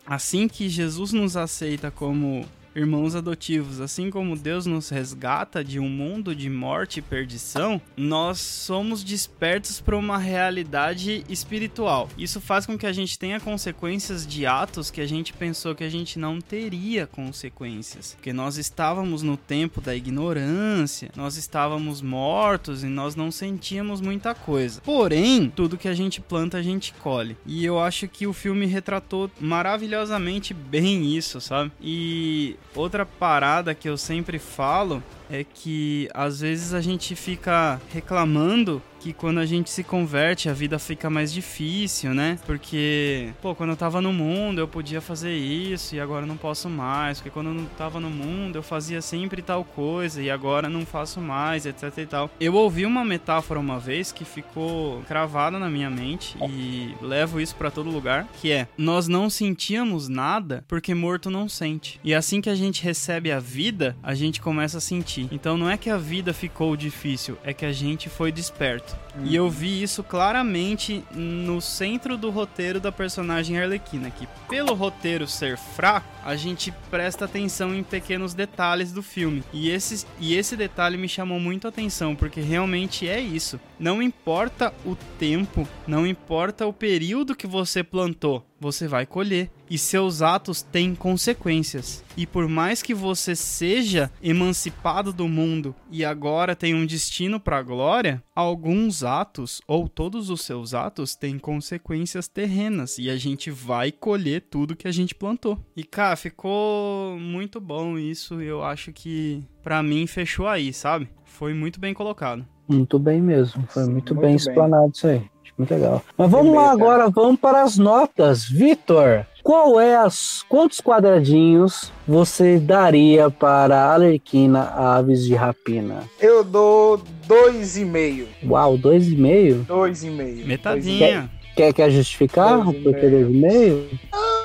assim 0.05 0.47
que 0.47 0.69
Jesus 0.69 1.11
nos 1.11 1.35
aceita 1.35 1.89
como 1.91 2.47
irmãos 2.75 3.15
adotivos, 3.15 3.79
assim 3.79 4.09
como 4.09 4.35
Deus 4.35 4.65
nos 4.65 4.89
resgata 4.89 5.63
de 5.63 5.79
um 5.79 5.89
mundo 5.89 6.35
de 6.35 6.49
morte 6.49 6.99
e 6.99 7.01
perdição, 7.01 7.81
nós 7.95 8.39
somos 8.39 9.03
despertos 9.03 9.79
para 9.79 9.97
uma 9.97 10.17
realidade 10.17 11.23
espiritual. 11.29 12.09
Isso 12.17 12.41
faz 12.41 12.65
com 12.65 12.77
que 12.77 12.85
a 12.85 12.91
gente 12.91 13.17
tenha 13.17 13.39
consequências 13.39 14.27
de 14.27 14.45
atos 14.45 14.91
que 14.91 15.01
a 15.01 15.07
gente 15.07 15.31
pensou 15.31 15.73
que 15.73 15.83
a 15.83 15.89
gente 15.89 16.19
não 16.19 16.41
teria 16.41 17.07
consequências, 17.07 18.15
porque 18.15 18.33
nós 18.33 18.57
estávamos 18.57 19.23
no 19.23 19.37
tempo 19.37 19.79
da 19.79 19.95
ignorância, 19.95 21.09
nós 21.15 21.37
estávamos 21.37 22.01
mortos 22.01 22.83
e 22.83 22.87
nós 22.87 23.15
não 23.15 23.31
sentíamos 23.31 24.01
muita 24.01 24.35
coisa. 24.35 24.81
Porém, 24.81 25.49
tudo 25.49 25.77
que 25.77 25.87
a 25.87 25.93
gente 25.93 26.19
planta 26.19 26.57
a 26.57 26.61
gente 26.61 26.93
colhe. 26.95 27.37
E 27.45 27.63
eu 27.63 27.79
acho 27.79 28.07
que 28.07 28.27
o 28.27 28.33
filme 28.33 28.65
retratou 28.65 29.31
maravilhosamente 29.39 30.53
bem 30.53 31.15
isso, 31.15 31.39
sabe? 31.39 31.71
E 31.81 32.57
outra 32.73 33.05
parada 33.05 33.73
que 33.75 33.87
eu 33.87 33.97
sempre 33.97 34.39
falo 34.39 35.03
é 35.29 35.43
que 35.43 36.09
às 36.13 36.39
vezes 36.39 36.73
a 36.73 36.81
gente 36.81 37.15
fica 37.15 37.79
reclamando 37.93 38.81
que 39.05 39.13
quando 39.13 39.39
a 39.39 39.45
gente 39.45 39.69
se 39.69 39.83
converte 39.83 40.49
a 40.49 40.53
vida 40.53 40.79
fica 40.79 41.11
mais 41.11 41.31
difícil, 41.31 42.11
né? 42.11 42.39
Porque, 42.43 43.29
pô, 43.39 43.53
quando 43.53 43.69
eu 43.69 43.75
tava 43.75 44.01
no 44.01 44.11
mundo 44.11 44.59
eu 44.59 44.67
podia 44.67 44.99
fazer 44.99 45.31
isso 45.31 45.95
e 45.95 45.99
agora 45.99 46.25
não 46.25 46.35
posso 46.35 46.67
mais. 46.67 47.19
Porque 47.19 47.29
quando 47.29 47.47
eu 47.47 47.53
não 47.53 47.65
tava 47.65 47.99
no 47.99 48.09
mundo 48.09 48.55
eu 48.55 48.63
fazia 48.63 49.03
sempre 49.03 49.43
tal 49.43 49.63
coisa 49.63 50.23
e 50.23 50.31
agora 50.31 50.67
não 50.67 50.87
faço 50.87 51.21
mais, 51.21 51.67
etc 51.67 51.95
e 51.99 52.05
tal. 52.07 52.31
Eu 52.39 52.55
ouvi 52.55 52.83
uma 52.83 53.05
metáfora 53.05 53.59
uma 53.59 53.79
vez 53.79 54.11
que 54.11 54.25
ficou 54.25 55.01
cravada 55.03 55.59
na 55.59 55.69
minha 55.69 55.89
mente 55.89 56.35
e 56.49 56.95
levo 56.99 57.39
isso 57.39 57.55
pra 57.55 57.69
todo 57.69 57.91
lugar, 57.91 58.27
que 58.41 58.51
é: 58.51 58.67
nós 58.75 59.07
não 59.07 59.29
sentíamos 59.29 60.07
nada 60.07 60.65
porque 60.67 60.95
morto 60.95 61.29
não 61.29 61.47
sente. 61.47 61.99
E 62.03 62.11
assim 62.11 62.41
que 62.41 62.49
a 62.49 62.55
gente 62.55 62.83
recebe 62.83 63.31
a 63.31 63.39
vida, 63.39 63.95
a 64.01 64.15
gente 64.15 64.41
começa 64.41 64.79
a 64.79 64.81
sentir. 64.81 65.14
Então 65.31 65.57
não 65.57 65.69
é 65.69 65.77
que 65.77 65.89
a 65.89 65.97
vida 65.97 66.33
ficou 66.33 66.75
difícil, 66.75 67.37
é 67.43 67.53
que 67.53 67.65
a 67.65 67.71
gente 67.71 68.09
foi 68.09 68.31
desperto. 68.31 68.95
E 69.23 69.35
eu 69.35 69.49
vi 69.49 69.81
isso 69.81 70.03
claramente 70.03 71.03
no 71.11 71.61
centro 71.61 72.17
do 72.17 72.29
roteiro 72.29 72.79
da 72.79 72.91
personagem 72.91 73.59
Arlequina, 73.59 74.09
que 74.09 74.27
pelo 74.49 74.73
roteiro 74.73 75.27
ser 75.27 75.57
fraco, 75.57 76.07
a 76.23 76.35
gente 76.35 76.73
presta 76.89 77.25
atenção 77.25 77.73
em 77.73 77.83
pequenos 77.83 78.33
detalhes 78.33 78.91
do 78.91 79.01
filme. 79.01 79.43
E 79.53 79.69
esse, 79.69 80.05
e 80.19 80.35
esse 80.35 80.57
detalhe 80.57 80.97
me 80.97 81.07
chamou 81.07 81.39
muito 81.39 81.65
a 81.65 81.69
atenção, 81.69 82.15
porque 82.15 82.41
realmente 82.41 83.07
é 83.07 83.19
isso. 83.19 83.59
Não 83.79 84.01
importa 84.01 84.73
o 84.85 84.95
tempo, 85.19 85.67
não 85.87 86.07
importa 86.07 86.65
o 86.65 86.73
período 86.73 87.35
que 87.35 87.45
você 87.45 87.83
plantou, 87.83 88.45
você 88.59 88.87
vai 88.87 89.05
colher. 89.05 89.51
E 89.69 89.77
seus 89.77 90.21
atos 90.21 90.61
têm 90.61 90.93
consequências. 90.93 92.03
E 92.15 92.27
por 92.27 92.47
mais 92.47 92.83
que 92.83 92.93
você 92.93 93.35
seja 93.35 94.11
emancipado 94.21 95.11
do 95.11 95.27
mundo 95.27 95.75
e 95.91 96.05
agora 96.05 96.55
tem 96.55 96.75
um 96.75 96.85
destino 96.85 97.39
para 97.39 97.57
a 97.57 97.63
glória, 97.63 98.23
alguns 98.35 99.03
atos 99.03 99.59
ou 99.67 99.89
todos 99.89 100.29
os 100.29 100.41
seus 100.41 100.75
atos 100.75 101.15
têm 101.15 101.39
consequências 101.39 102.27
terrenas 102.27 102.99
e 102.99 103.09
a 103.09 103.17
gente 103.17 103.49
vai 103.49 103.91
colher 103.91 104.41
tudo 104.49 104.75
que 104.75 104.87
a 104.87 104.91
gente 104.91 105.15
plantou. 105.15 105.59
E 105.75 105.83
cara, 105.83 106.15
ficou 106.15 107.17
muito 107.19 107.59
bom 107.59 107.97
isso. 107.97 108.39
Eu 108.39 108.63
acho 108.63 108.93
que 108.93 109.43
para 109.63 109.81
mim 109.81 110.05
fechou 110.05 110.47
aí, 110.47 110.71
sabe? 110.71 111.09
Foi 111.23 111.55
muito 111.55 111.79
bem 111.79 111.93
colocado. 111.93 112.45
Muito 112.67 112.97
bem 112.99 113.21
mesmo. 113.21 113.63
Foi 113.69 113.83
muito, 113.83 113.93
muito 113.93 114.15
bem 114.15 114.21
bem. 114.21 114.35
explanado 114.35 114.91
isso 114.93 115.07
aí. 115.07 115.21
Acho 115.43 115.53
muito 115.57 115.73
legal. 115.73 116.01
Mas 116.17 116.29
vamos 116.31 116.51
Beleza. 116.51 116.65
lá 116.65 116.71
agora, 116.71 117.09
vamos 117.09 117.39
para 117.39 117.61
as 117.61 117.77
notas. 117.77 118.45
Vitor, 118.45 119.25
qual 119.43 119.79
é 119.79 119.95
as 119.95 120.43
quantos 120.49 120.81
quadradinhos 120.81 121.91
você 122.07 122.57
daria 122.59 123.29
para 123.29 123.77
a 123.77 123.93
Alerquina 123.93 124.63
Aves 124.63 125.23
de 125.23 125.35
Rapina? 125.35 126.03
Eu 126.19 126.43
dou 126.43 126.99
dois 127.27 127.77
e 127.77 127.85
meio. 127.85 128.27
Uau, 128.43 128.77
dois 128.77 129.07
e 129.07 129.15
meio? 129.15 129.63
Dois 129.67 130.03
e 130.03 130.09
meio. 130.09 130.47
Metadinha. 130.47 131.29
Quer, 131.55 131.73
quer 131.73 131.89
justificar 131.89 132.63
Dois 132.63 132.77
por 132.83 132.93
que 132.95 133.05
meio. 133.05 133.11
dois 133.11 133.29
e 133.29 133.37
meio? 133.39 133.89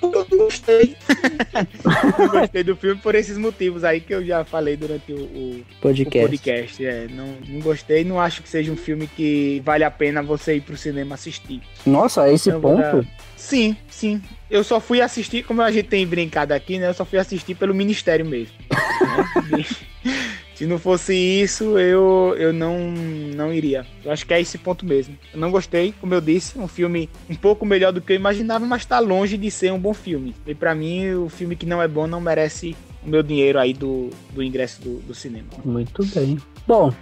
Eu 0.03 0.11
não 0.31 0.39
gostei. 0.39 0.97
não 2.19 2.29
gostei 2.29 2.63
do 2.63 2.77
filme 2.77 3.01
por 3.01 3.15
esses 3.15 3.37
motivos 3.37 3.83
aí 3.85 4.01
que 4.01 4.15
eu 4.15 4.25
já 4.25 4.45
falei 4.45 4.77
durante 4.77 5.13
o, 5.13 5.17
o- 5.17 5.61
o 5.61 5.81
Podcast. 5.81 6.29
podcast. 6.29 6.87
É, 6.87 7.09
não, 7.11 7.35
não 7.49 7.61
gostei, 7.61 8.05
não 8.05 8.21
acho 8.21 8.43
que 8.43 8.49
seja 8.49 8.71
um 8.73 8.77
filme 8.77 9.07
que 9.09 9.61
vale 9.65 9.83
a 9.85 9.91
pena 9.91 10.23
você 10.23 10.55
ir 10.57 10.61
pro 10.61 10.77
cinema 10.77 11.15
assistir. 11.17 11.61
Nossa, 11.85 12.23
a 12.23 12.33
esse 12.33 12.49
Eu 12.51 12.61
vou 12.61 12.77
ponto? 12.77 12.83
dar- 12.83 13.05
Sim, 13.37 13.77
sim. 13.89 14.23
Eu 14.51 14.63
só 14.63 14.79
fui 14.81 15.01
assistir, 15.01 15.43
como 15.45 15.63
a 15.63 15.71
gente 15.71 15.89
tem 15.89 16.07
brincado 16.07 16.53
aqui, 16.55 16.79
né? 16.79 16.89
Eu 16.89 16.95
só 16.95 17.05
fui 17.05 17.19
assistir 17.19 17.55
pelo 17.55 17.75
Ministério 17.75 18.25
mesmo. 18.25 18.55
né? 19.51 19.65
Se 20.61 20.67
não 20.67 20.79
fosse 20.79 21.15
isso, 21.15 21.79
eu, 21.79 22.35
eu 22.37 22.53
não, 22.53 22.91
não 23.35 23.51
iria. 23.51 23.87
Eu 24.05 24.13
acho 24.13 24.27
que 24.27 24.35
é 24.35 24.43
esse 24.43 24.59
ponto 24.59 24.85
mesmo. 24.85 25.17
Eu 25.33 25.41
não 25.41 25.51
gostei, 25.51 25.95
como 25.99 26.13
eu 26.13 26.21
disse, 26.21 26.59
um 26.59 26.69
filme 26.69 27.09
um 27.31 27.35
pouco 27.35 27.65
melhor 27.65 27.95
do 27.95 28.01
que 28.03 28.13
eu 28.13 28.17
imaginava, 28.17 28.67
mas 28.67 28.85
tá 28.85 28.99
longe 28.99 29.39
de 29.39 29.51
ser 29.51 29.73
um 29.73 29.79
bom 29.79 29.95
filme. 29.95 30.37
E 30.47 30.55
pra 30.55 30.75
mim, 30.75 31.15
o 31.15 31.31
filme 31.31 31.57
que 31.57 31.65
não 31.65 31.81
é 31.81 31.89
bom 31.89 32.07
não 32.07 32.21
merece 32.21 32.77
o 33.03 33.09
meu 33.09 33.23
dinheiro 33.23 33.59
aí 33.59 33.73
do, 33.73 34.11
do 34.35 34.43
ingresso 34.43 34.83
do, 34.83 34.97
do 34.99 35.15
cinema. 35.15 35.47
Muito 35.65 36.05
bem. 36.15 36.37
Bom, 36.69 36.93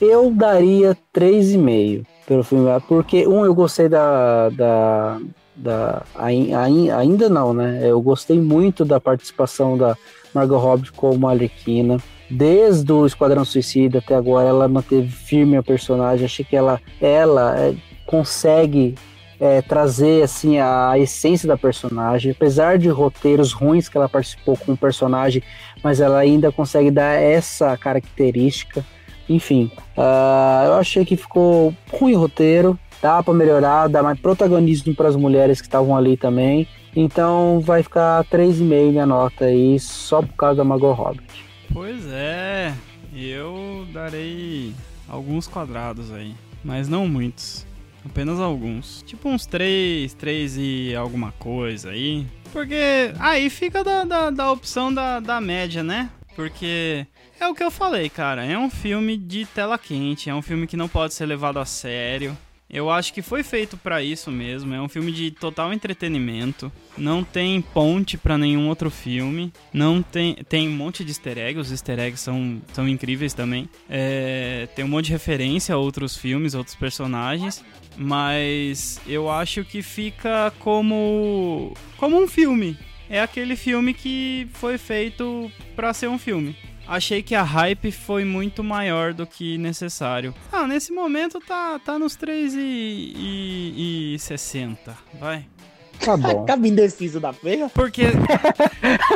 eu 0.00 0.30
daria 0.30 0.96
3,5 1.14 2.06
pelo 2.26 2.42
filme, 2.42 2.64
porque 2.88 3.28
um, 3.28 3.44
eu 3.44 3.54
gostei 3.54 3.90
da. 3.90 4.48
da, 4.48 5.20
da 5.54 6.02
ai- 6.14 6.50
ai- 6.54 6.90
ainda 6.90 7.28
não, 7.28 7.52
né? 7.52 7.78
Eu 7.82 8.00
gostei 8.00 8.40
muito 8.40 8.86
da 8.86 8.98
participação 8.98 9.76
da 9.76 9.98
Margot 10.32 10.56
Robbie 10.56 10.90
como 10.92 11.28
Arlequina. 11.28 11.98
Desde 12.32 12.90
o 12.90 13.04
Esquadrão 13.04 13.44
Suicida 13.44 13.98
até 13.98 14.14
agora, 14.14 14.48
ela 14.48 14.66
manteve 14.66 15.06
firme 15.06 15.54
a 15.54 15.62
personagem. 15.62 16.24
Achei 16.24 16.42
que 16.42 16.56
ela, 16.56 16.80
ela 16.98 17.54
é, 17.58 17.74
consegue 18.06 18.94
é, 19.38 19.60
trazer 19.60 20.22
assim 20.22 20.58
a 20.58 20.98
essência 20.98 21.46
da 21.46 21.58
personagem, 21.58 22.32
apesar 22.32 22.78
de 22.78 22.88
roteiros 22.88 23.52
ruins 23.52 23.86
que 23.86 23.98
ela 23.98 24.08
participou 24.08 24.56
com 24.56 24.72
o 24.72 24.76
personagem, 24.76 25.42
mas 25.84 26.00
ela 26.00 26.16
ainda 26.16 26.50
consegue 26.50 26.90
dar 26.90 27.20
essa 27.20 27.76
característica. 27.76 28.82
Enfim, 29.28 29.70
ah, 29.94 30.62
eu 30.64 30.74
achei 30.74 31.04
que 31.04 31.18
ficou 31.18 31.74
ruim 31.92 32.14
o 32.14 32.18
roteiro, 32.20 32.78
dá 33.02 33.22
para 33.22 33.34
melhorar, 33.34 33.88
dá 33.88 34.02
mais 34.02 34.18
protagonismo 34.18 34.94
para 34.94 35.08
as 35.08 35.16
mulheres 35.16 35.60
que 35.60 35.66
estavam 35.66 35.94
ali 35.94 36.16
também. 36.16 36.66
Então 36.96 37.60
vai 37.60 37.82
ficar 37.82 38.24
3,5 38.24 38.90
minha 38.90 39.04
nota 39.04 39.44
aí, 39.44 39.78
só 39.78 40.22
por 40.22 40.34
causa 40.34 40.56
da 40.56 40.64
Margot 40.64 40.92
Robbie. 40.92 41.51
Pois 41.72 42.06
é, 42.06 42.74
eu 43.14 43.86
darei 43.92 44.74
alguns 45.08 45.46
quadrados 45.46 46.12
aí, 46.12 46.34
mas 46.62 46.88
não 46.88 47.08
muitos. 47.08 47.66
Apenas 48.04 48.38
alguns. 48.40 49.02
Tipo 49.06 49.28
uns 49.28 49.46
3, 49.46 50.12
3 50.14 50.56
e 50.58 50.94
alguma 50.94 51.32
coisa 51.32 51.90
aí. 51.90 52.26
Porque 52.52 53.12
aí 53.18 53.48
fica 53.48 53.82
da, 53.82 54.04
da, 54.04 54.30
da 54.30 54.52
opção 54.52 54.92
da, 54.92 55.18
da 55.18 55.40
média, 55.40 55.82
né? 55.82 56.10
Porque 56.34 57.06
é 57.40 57.46
o 57.46 57.54
que 57.54 57.62
eu 57.62 57.70
falei, 57.70 58.10
cara. 58.10 58.44
É 58.44 58.58
um 58.58 58.68
filme 58.70 59.16
de 59.16 59.46
tela 59.46 59.78
quente, 59.78 60.28
é 60.28 60.34
um 60.34 60.42
filme 60.42 60.66
que 60.66 60.76
não 60.76 60.88
pode 60.88 61.14
ser 61.14 61.26
levado 61.26 61.58
a 61.58 61.64
sério. 61.64 62.36
Eu 62.72 62.88
acho 62.88 63.12
que 63.12 63.20
foi 63.20 63.42
feito 63.42 63.76
pra 63.76 64.02
isso 64.02 64.30
mesmo. 64.30 64.72
É 64.72 64.80
um 64.80 64.88
filme 64.88 65.12
de 65.12 65.30
total 65.30 65.74
entretenimento. 65.74 66.72
Não 66.96 67.22
tem 67.22 67.60
ponte 67.60 68.16
pra 68.16 68.38
nenhum 68.38 68.68
outro 68.68 68.90
filme. 68.90 69.52
Não 69.72 70.00
tem 70.00 70.36
tem 70.48 70.68
um 70.68 70.72
monte 70.72 71.04
de 71.04 71.10
easter 71.10 71.36
eggs. 71.36 71.60
Os 71.60 71.70
easter 71.70 71.98
eggs 71.98 72.22
são, 72.22 72.62
são 72.72 72.88
incríveis 72.88 73.34
também. 73.34 73.68
É, 73.90 74.66
tem 74.74 74.84
um 74.84 74.88
monte 74.88 75.06
de 75.06 75.12
referência 75.12 75.74
a 75.74 75.78
outros 75.78 76.16
filmes, 76.16 76.54
outros 76.54 76.74
personagens. 76.74 77.62
Mas 77.94 78.98
eu 79.06 79.30
acho 79.30 79.64
que 79.64 79.82
fica 79.82 80.50
como 80.58 81.74
como 81.98 82.18
um 82.18 82.26
filme. 82.26 82.78
É 83.10 83.20
aquele 83.20 83.54
filme 83.54 83.92
que 83.92 84.48
foi 84.54 84.78
feito 84.78 85.52
pra 85.76 85.92
ser 85.92 86.08
um 86.08 86.18
filme. 86.18 86.56
Achei 86.86 87.22
que 87.22 87.34
a 87.34 87.42
hype 87.42 87.90
foi 87.92 88.24
muito 88.24 88.62
maior 88.62 89.14
do 89.14 89.26
que 89.26 89.56
necessário. 89.56 90.34
Ah, 90.50 90.66
nesse 90.66 90.92
momento 90.92 91.38
tá, 91.40 91.78
tá 91.78 91.98
nos 91.98 92.16
3 92.16 92.54
e, 92.54 92.58
e, 92.60 94.14
e 94.14 94.18
60, 94.18 94.96
vai. 95.18 95.46
Tá 96.04 96.16
bom. 96.16 96.42
Acaba 96.42 96.66
indeciso 96.66 97.20
da 97.20 97.32
feira. 97.32 97.68
Porque, 97.72 98.06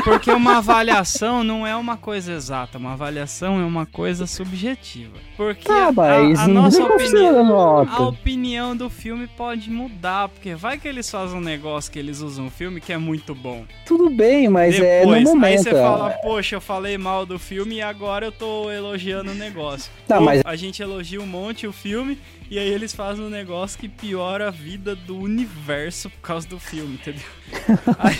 porque 0.05 0.31
uma 0.31 0.59
avaliação 0.59 1.43
não 1.43 1.67
é 1.67 1.75
uma 1.77 1.97
coisa 1.97 2.33
exata, 2.33 2.79
uma 2.79 2.93
avaliação 2.93 3.61
é 3.61 3.65
uma 3.65 3.87
coisa 3.87 4.27
subjetiva. 4.27 5.17
Porque 5.37 5.65
Tá, 5.67 5.89
a, 5.89 5.93
mas 5.93 6.39
a 6.39 6.47
não 6.49 6.63
nossa 6.63 6.83
opinião, 6.85 7.87
a 7.89 8.03
opinião 8.03 8.77
do 8.77 8.89
filme 8.89 9.27
pode 9.27 9.71
mudar, 9.71 10.29
porque 10.29 10.55
vai 10.55 10.79
que 10.79 10.87
eles 10.89 11.11
fazem 11.11 11.37
um 11.39 11.43
negócio 11.43 11.91
que 11.91 11.99
eles 11.99 12.21
usam 12.21 12.47
um 12.47 12.51
filme 12.51 12.81
que 12.81 12.93
é 12.93 12.99
muito 12.99 13.35
bom. 13.35 13.65
Tudo 13.85 14.09
bem, 14.09 14.49
mas 14.49 14.79
é 14.79 15.01
no 15.05 15.13
Depois, 15.13 15.25
momento. 15.25 15.45
aí 15.45 15.59
você 15.59 15.71
é. 15.71 15.73
fala, 15.83 16.11
poxa, 16.11 16.57
eu 16.57 16.61
falei 16.61 16.97
mal 16.97 17.27
do 17.27 17.39
filme 17.39 17.77
e 17.77 17.83
agora 17.83 18.27
eu 18.27 18.33
tô 18.33 18.71
elogiando 18.71 19.31
o 19.33 19.35
negócio. 19.35 19.91
Tá, 20.07 20.21
mas- 20.21 20.43
A 20.45 20.55
gente 20.57 20.83
elogia 20.83 21.21
um 21.21 21.27
monte 21.27 21.67
o 21.67 21.73
filme 21.73 22.19
e 22.51 22.59
aí 22.59 22.69
eles 22.69 22.95
fazem 22.95 23.25
um 23.25 23.31
negócio 23.31 23.79
que 23.79 23.89
piora 23.89 24.49
a 24.49 24.51
vida 24.51 24.95
do 24.95 25.17
universo 25.19 26.09
por 26.11 26.21
causa 26.21 26.47
do 26.47 26.59
filme, 26.59 26.95
entendeu? 26.95 27.23
Aí, 27.99 28.17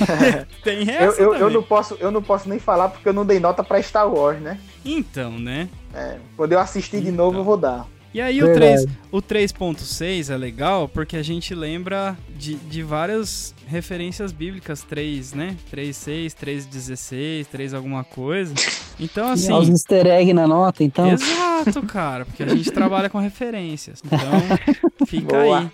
tem 0.63 0.89
Eu, 0.89 1.11
essa 1.11 1.21
eu, 1.21 1.33
eu, 1.33 1.39
também. 1.39 1.55
não 1.55 1.63
posso, 1.63 1.95
eu 2.01 2.11
não 2.11 2.23
posso 2.23 2.49
nem 2.49 2.59
falar 2.59 2.89
porque 2.89 3.09
eu 3.09 3.13
não 3.13 3.27
dei 3.27 3.41
nota 3.41 3.63
pra 3.65 3.83
Star 3.83 4.09
Wars, 4.13 4.41
né? 4.41 4.59
Então, 4.85 5.39
né? 5.39 5.69
É, 5.95 6.19
quando 6.37 6.53
eu 6.53 6.59
assistir 6.61 7.01
de 7.01 7.11
novo, 7.11 7.39
eu 7.39 7.45
vou 7.45 7.57
dar. 7.57 7.87
E 8.15 8.21
aí 8.21 8.43
o, 8.43 8.47
Verdade. 8.47 8.87
3, 8.87 8.99
o 9.13 9.21
3.6 9.21 10.33
é 10.33 10.37
legal 10.37 10.89
porque 10.89 11.17
a 11.17 11.23
gente 11.23 11.55
lembra 11.55 12.17
de, 12.35 12.55
de 12.55 12.83
várias 12.83 13.55
referências 13.67 14.33
bíblicas, 14.33 14.83
3, 14.83 15.33
né? 15.35 15.57
3.6, 15.73 16.35
3.16, 16.35 17.47
3 17.47 17.75
alguma 17.75 18.05
coisa. 18.05 18.55
Então, 18.99 19.29
assim... 19.29 19.53
Os 19.53 19.69
easter 19.69 20.07
egg 20.07 20.33
na 20.33 20.47
nota, 20.47 20.83
então. 20.85 21.11
Exato, 21.11 21.83
cara, 21.87 22.25
porque 22.25 22.43
a 22.43 22.49
gente 22.49 22.71
trabalha 22.71 23.11
com 23.11 23.19
referências. 23.19 24.01
Então, 24.05 25.07
fica 25.07 25.37
Boa. 25.37 25.59
aí. 25.59 25.71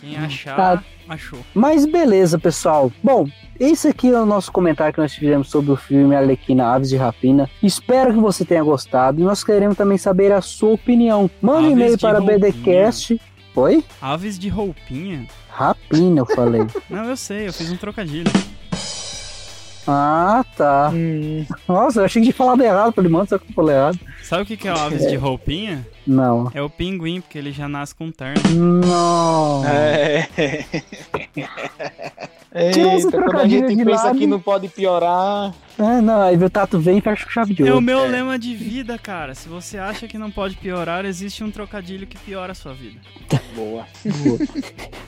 Quem 0.00 0.16
achar, 0.16 0.56
Tá. 0.56 0.84
achou. 1.08 1.38
Mas 1.54 1.86
beleza, 1.86 2.38
pessoal. 2.38 2.90
Bom, 3.02 3.28
esse 3.60 3.86
aqui 3.86 4.08
é 4.08 4.18
o 4.20 4.26
nosso 4.26 4.50
comentário 4.50 4.92
que 4.92 5.00
nós 5.00 5.12
fizemos 5.14 5.48
sobre 5.50 5.70
o 5.70 5.76
filme 5.76 6.16
Arlequina 6.16 6.66
Aves 6.74 6.88
de 6.88 6.96
Rapina. 6.96 7.48
Espero 7.62 8.12
que 8.12 8.18
você 8.18 8.44
tenha 8.44 8.64
gostado 8.64 9.20
e 9.20 9.24
nós 9.24 9.44
queremos 9.44 9.76
também 9.76 9.98
saber 9.98 10.32
a 10.32 10.40
sua 10.40 10.70
opinião. 10.72 11.30
Manda 11.40 11.68
um 11.68 11.70
e-mail 11.70 11.96
para 11.98 12.18
roupinha. 12.18 12.38
BDcast. 12.38 13.20
Oi? 13.54 13.84
Aves 14.00 14.38
de 14.38 14.48
roupinha? 14.48 15.28
Rapina, 15.52 16.20
eu 16.20 16.26
falei. 16.26 16.66
Não, 16.88 17.04
eu 17.04 17.16
sei, 17.16 17.46
eu 17.48 17.52
fiz 17.52 17.70
um 17.70 17.76
trocadilho. 17.76 18.30
ah, 19.86 20.42
tá. 20.56 20.90
Hum, 20.92 21.44
Nossa, 21.68 22.00
eu 22.00 22.04
achei 22.06 22.22
que 22.22 22.28
tinha 22.28 22.36
falado 22.36 22.62
errado. 22.62 22.92
Falei, 22.94 23.10
mano, 23.10 23.28
eu 23.30 23.40
falei 23.54 23.76
errado? 23.76 24.00
Sabe 24.22 24.42
o 24.42 24.46
que 24.46 24.56
que 24.56 24.66
é 24.66 24.72
o 24.72 24.78
aves 24.78 25.06
de 25.06 25.16
roupinha? 25.16 25.86
Não. 26.06 26.50
É 26.54 26.62
o 26.62 26.70
pinguim, 26.70 27.20
porque 27.20 27.36
ele 27.36 27.52
já 27.52 27.68
nasce 27.68 27.94
com 27.94 28.10
terno. 28.10 28.42
Não. 28.50 29.62
é. 29.66 30.26
Eita, 32.54 32.80
quando 32.80 33.06
a 33.06 33.10
trocadilho 33.10 33.68
gente 33.68 33.78
de 33.78 33.84
pensa 33.84 34.04
lado. 34.04 34.18
que 34.18 34.26
não 34.26 34.40
pode 34.40 34.68
piorar. 34.68 35.52
É, 35.78 36.02
não, 36.02 36.20
aí 36.20 36.36
o 36.36 36.50
Tato 36.50 36.78
vem 36.78 36.98
e 36.98 37.00
fecha 37.00 37.24
com 37.24 37.30
chave 37.30 37.54
de 37.54 37.62
É 37.62 37.70
o 37.70 37.76
ouro. 37.76 37.80
meu 37.80 38.06
lema 38.06 38.38
de 38.38 38.54
vida, 38.54 38.98
cara. 38.98 39.34
Se 39.34 39.48
você 39.48 39.78
acha 39.78 40.06
que 40.06 40.18
não 40.18 40.30
pode 40.30 40.54
piorar, 40.56 41.06
existe 41.06 41.42
um 41.42 41.50
trocadilho 41.50 42.06
que 42.06 42.18
piora 42.18 42.52
a 42.52 42.54
sua 42.54 42.74
vida. 42.74 43.00
Boa. 43.56 43.86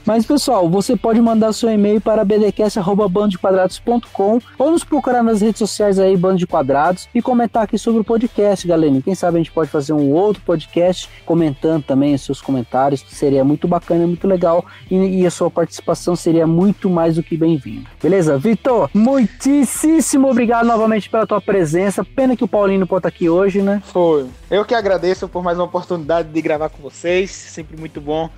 Mas, 0.07 0.25
pessoal, 0.25 0.71
você 0.71 0.97
pode 0.97 1.21
mandar 1.21 1.53
seu 1.53 1.71
e-mail 1.71 2.01
para 2.01 2.25
bdcast.bandodequadrados.com 2.25 4.39
ou 4.59 4.71
nos 4.71 4.83
procurar 4.85 5.23
nas 5.23 5.43
redes 5.43 5.59
sociais 5.59 5.99
aí, 5.99 6.17
Bando 6.17 6.39
de 6.39 6.47
Quadrados, 6.47 7.11
e 7.15 7.21
comentar 7.21 7.65
aqui 7.65 7.77
sobre 7.77 8.01
o 8.01 8.05
podcast, 8.05 8.67
galerinha. 8.67 9.03
Quem 9.03 9.15
sabe 9.15 9.37
a 9.37 9.41
gente 9.41 9.53
pode 9.53 9.69
fazer 9.71 9.93
um 9.93 10.11
outro 10.13 10.43
podcast 10.45 11.11
comentando 11.27 11.83
também 11.83 12.15
os 12.15 12.23
seus 12.23 12.41
comentários, 12.41 13.03
que 13.03 13.15
seria 13.15 13.45
muito 13.45 13.69
bacana, 13.69 14.07
muito 14.07 14.27
legal, 14.27 14.65
e, 14.91 14.97
e 15.21 15.27
a 15.27 15.31
sua 15.31 15.51
participação 15.51 16.17
seria 16.17 16.47
muito 16.47 16.89
mais 16.89 17.17
do 17.17 17.23
que 17.23 17.34
bem-vinda. 17.37 17.89
Beleza? 18.03 18.39
Vitor, 18.39 18.91
muitíssimo 18.95 20.29
obrigado 20.31 20.67
novamente 20.67 21.09
pela 21.09 21.27
tua 21.27 21.41
presença. 21.41 22.05
Pena 22.05 22.37
que 22.37 22.45
o 22.45 22.49
Paulinho 22.49 22.81
não 22.81 22.87
pode 22.87 23.01
estar 23.01 23.09
aqui 23.09 23.29
hoje, 23.29 23.63
né? 23.63 23.83
Foi. 23.87 24.27
Eu 24.51 24.65
que 24.65 24.75
agradeço 24.75 25.29
por 25.29 25.43
mais 25.43 25.59
uma 25.59 25.65
oportunidade 25.65 26.29
de 26.29 26.43
gravar 26.43 26.69
com 26.69 26.83
vocês. 26.83 27.31
Sempre 27.31 27.77
muito 27.77 28.01
bom 28.01 28.31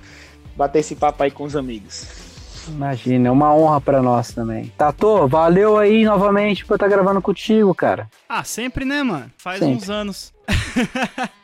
bater 0.55 0.79
esse 0.79 0.95
papo 0.95 1.23
aí 1.23 1.31
com 1.31 1.43
os 1.43 1.55
amigos. 1.55 2.27
Imagina, 2.67 3.29
é 3.29 3.31
uma 3.31 3.55
honra 3.55 3.79
pra 3.79 4.01
nós 4.01 4.33
também. 4.33 4.73
Tato, 4.77 5.27
valeu 5.27 5.77
aí 5.77 6.03
novamente 6.03 6.65
por 6.65 6.73
estar 6.73 6.87
gravando 6.89 7.21
contigo, 7.21 7.73
cara. 7.73 8.09
Ah, 8.27 8.43
sempre, 8.43 8.83
né, 8.83 9.03
mano? 9.03 9.31
Faz 9.37 9.59
Sempre. 9.59 9.75
uns 9.75 9.89
anos. 9.89 10.33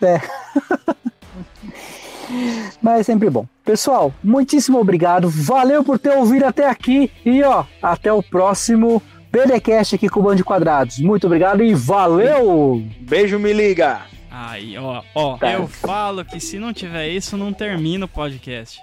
Mas 2.81 2.99
é 3.01 3.03
sempre 3.03 3.29
bom. 3.29 3.45
Pessoal, 3.63 4.13
muitíssimo 4.23 4.79
obrigado. 4.79 5.29
Valeu 5.29 5.83
por 5.83 5.97
ter 5.99 6.11
ouvido 6.17 6.43
até 6.45 6.67
aqui. 6.69 7.09
E 7.25 7.41
ó, 7.43 7.63
até 7.81 8.11
o 8.11 8.21
próximo 8.21 9.01
BDcast 9.31 9.95
aqui 9.95 10.09
com 10.09 10.19
o 10.19 10.23
Bando 10.23 10.37
de 10.37 10.43
Quadrados. 10.43 10.99
Muito 10.99 11.25
obrigado 11.27 11.63
e 11.63 11.73
valeu! 11.73 12.83
Beijo, 13.01 13.39
me 13.39 13.51
liga! 13.53 14.01
Aí, 14.29 14.77
ó, 14.77 15.01
ó, 15.15 15.37
Tá. 15.37 15.53
eu 15.53 15.67
falo 15.67 16.25
que 16.25 16.39
se 16.39 16.57
não 16.59 16.73
tiver 16.73 17.07
isso, 17.09 17.37
não 17.37 17.53
termina 17.53 18.05
o 18.05 18.07
podcast. 18.07 18.81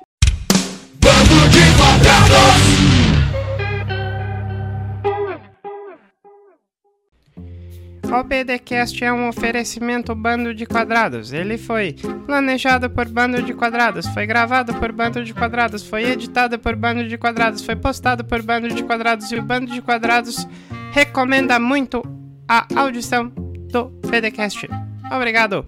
O 8.13 8.25
BDcast 8.25 9.05
é 9.05 9.13
um 9.13 9.29
oferecimento 9.29 10.15
Bando 10.17 10.53
de 10.53 10.67
Quadrados. 10.67 11.33
Ele 11.33 11.57
foi 11.57 11.95
planejado 12.27 12.91
por 12.91 13.09
Bando 13.09 13.41
de 13.41 13.55
Quadrados, 13.55 14.05
foi 14.09 14.27
gravado 14.27 14.75
por 14.75 14.91
Bando 14.91 15.23
de 15.25 15.33
Quadrados, 15.33 15.87
foi 15.87 16.05
editado 16.05 16.59
por 16.59 16.75
Bando 16.75 17.07
de 17.07 17.17
Quadrados, 17.17 17.65
foi 17.65 17.77
postado 17.77 18.25
por 18.25 18.43
Bando 18.43 18.69
de 18.69 18.83
Quadrados 18.83 19.31
e 19.31 19.37
o 19.37 19.43
Bando 19.43 19.73
de 19.73 19.81
Quadrados 19.81 20.45
recomenda 20.93 21.61
muito 21.61 22.03
a 22.49 22.67
audição 22.81 23.29
do 23.71 23.91
BDcast. 24.09 24.69
Obrigado! 25.13 25.59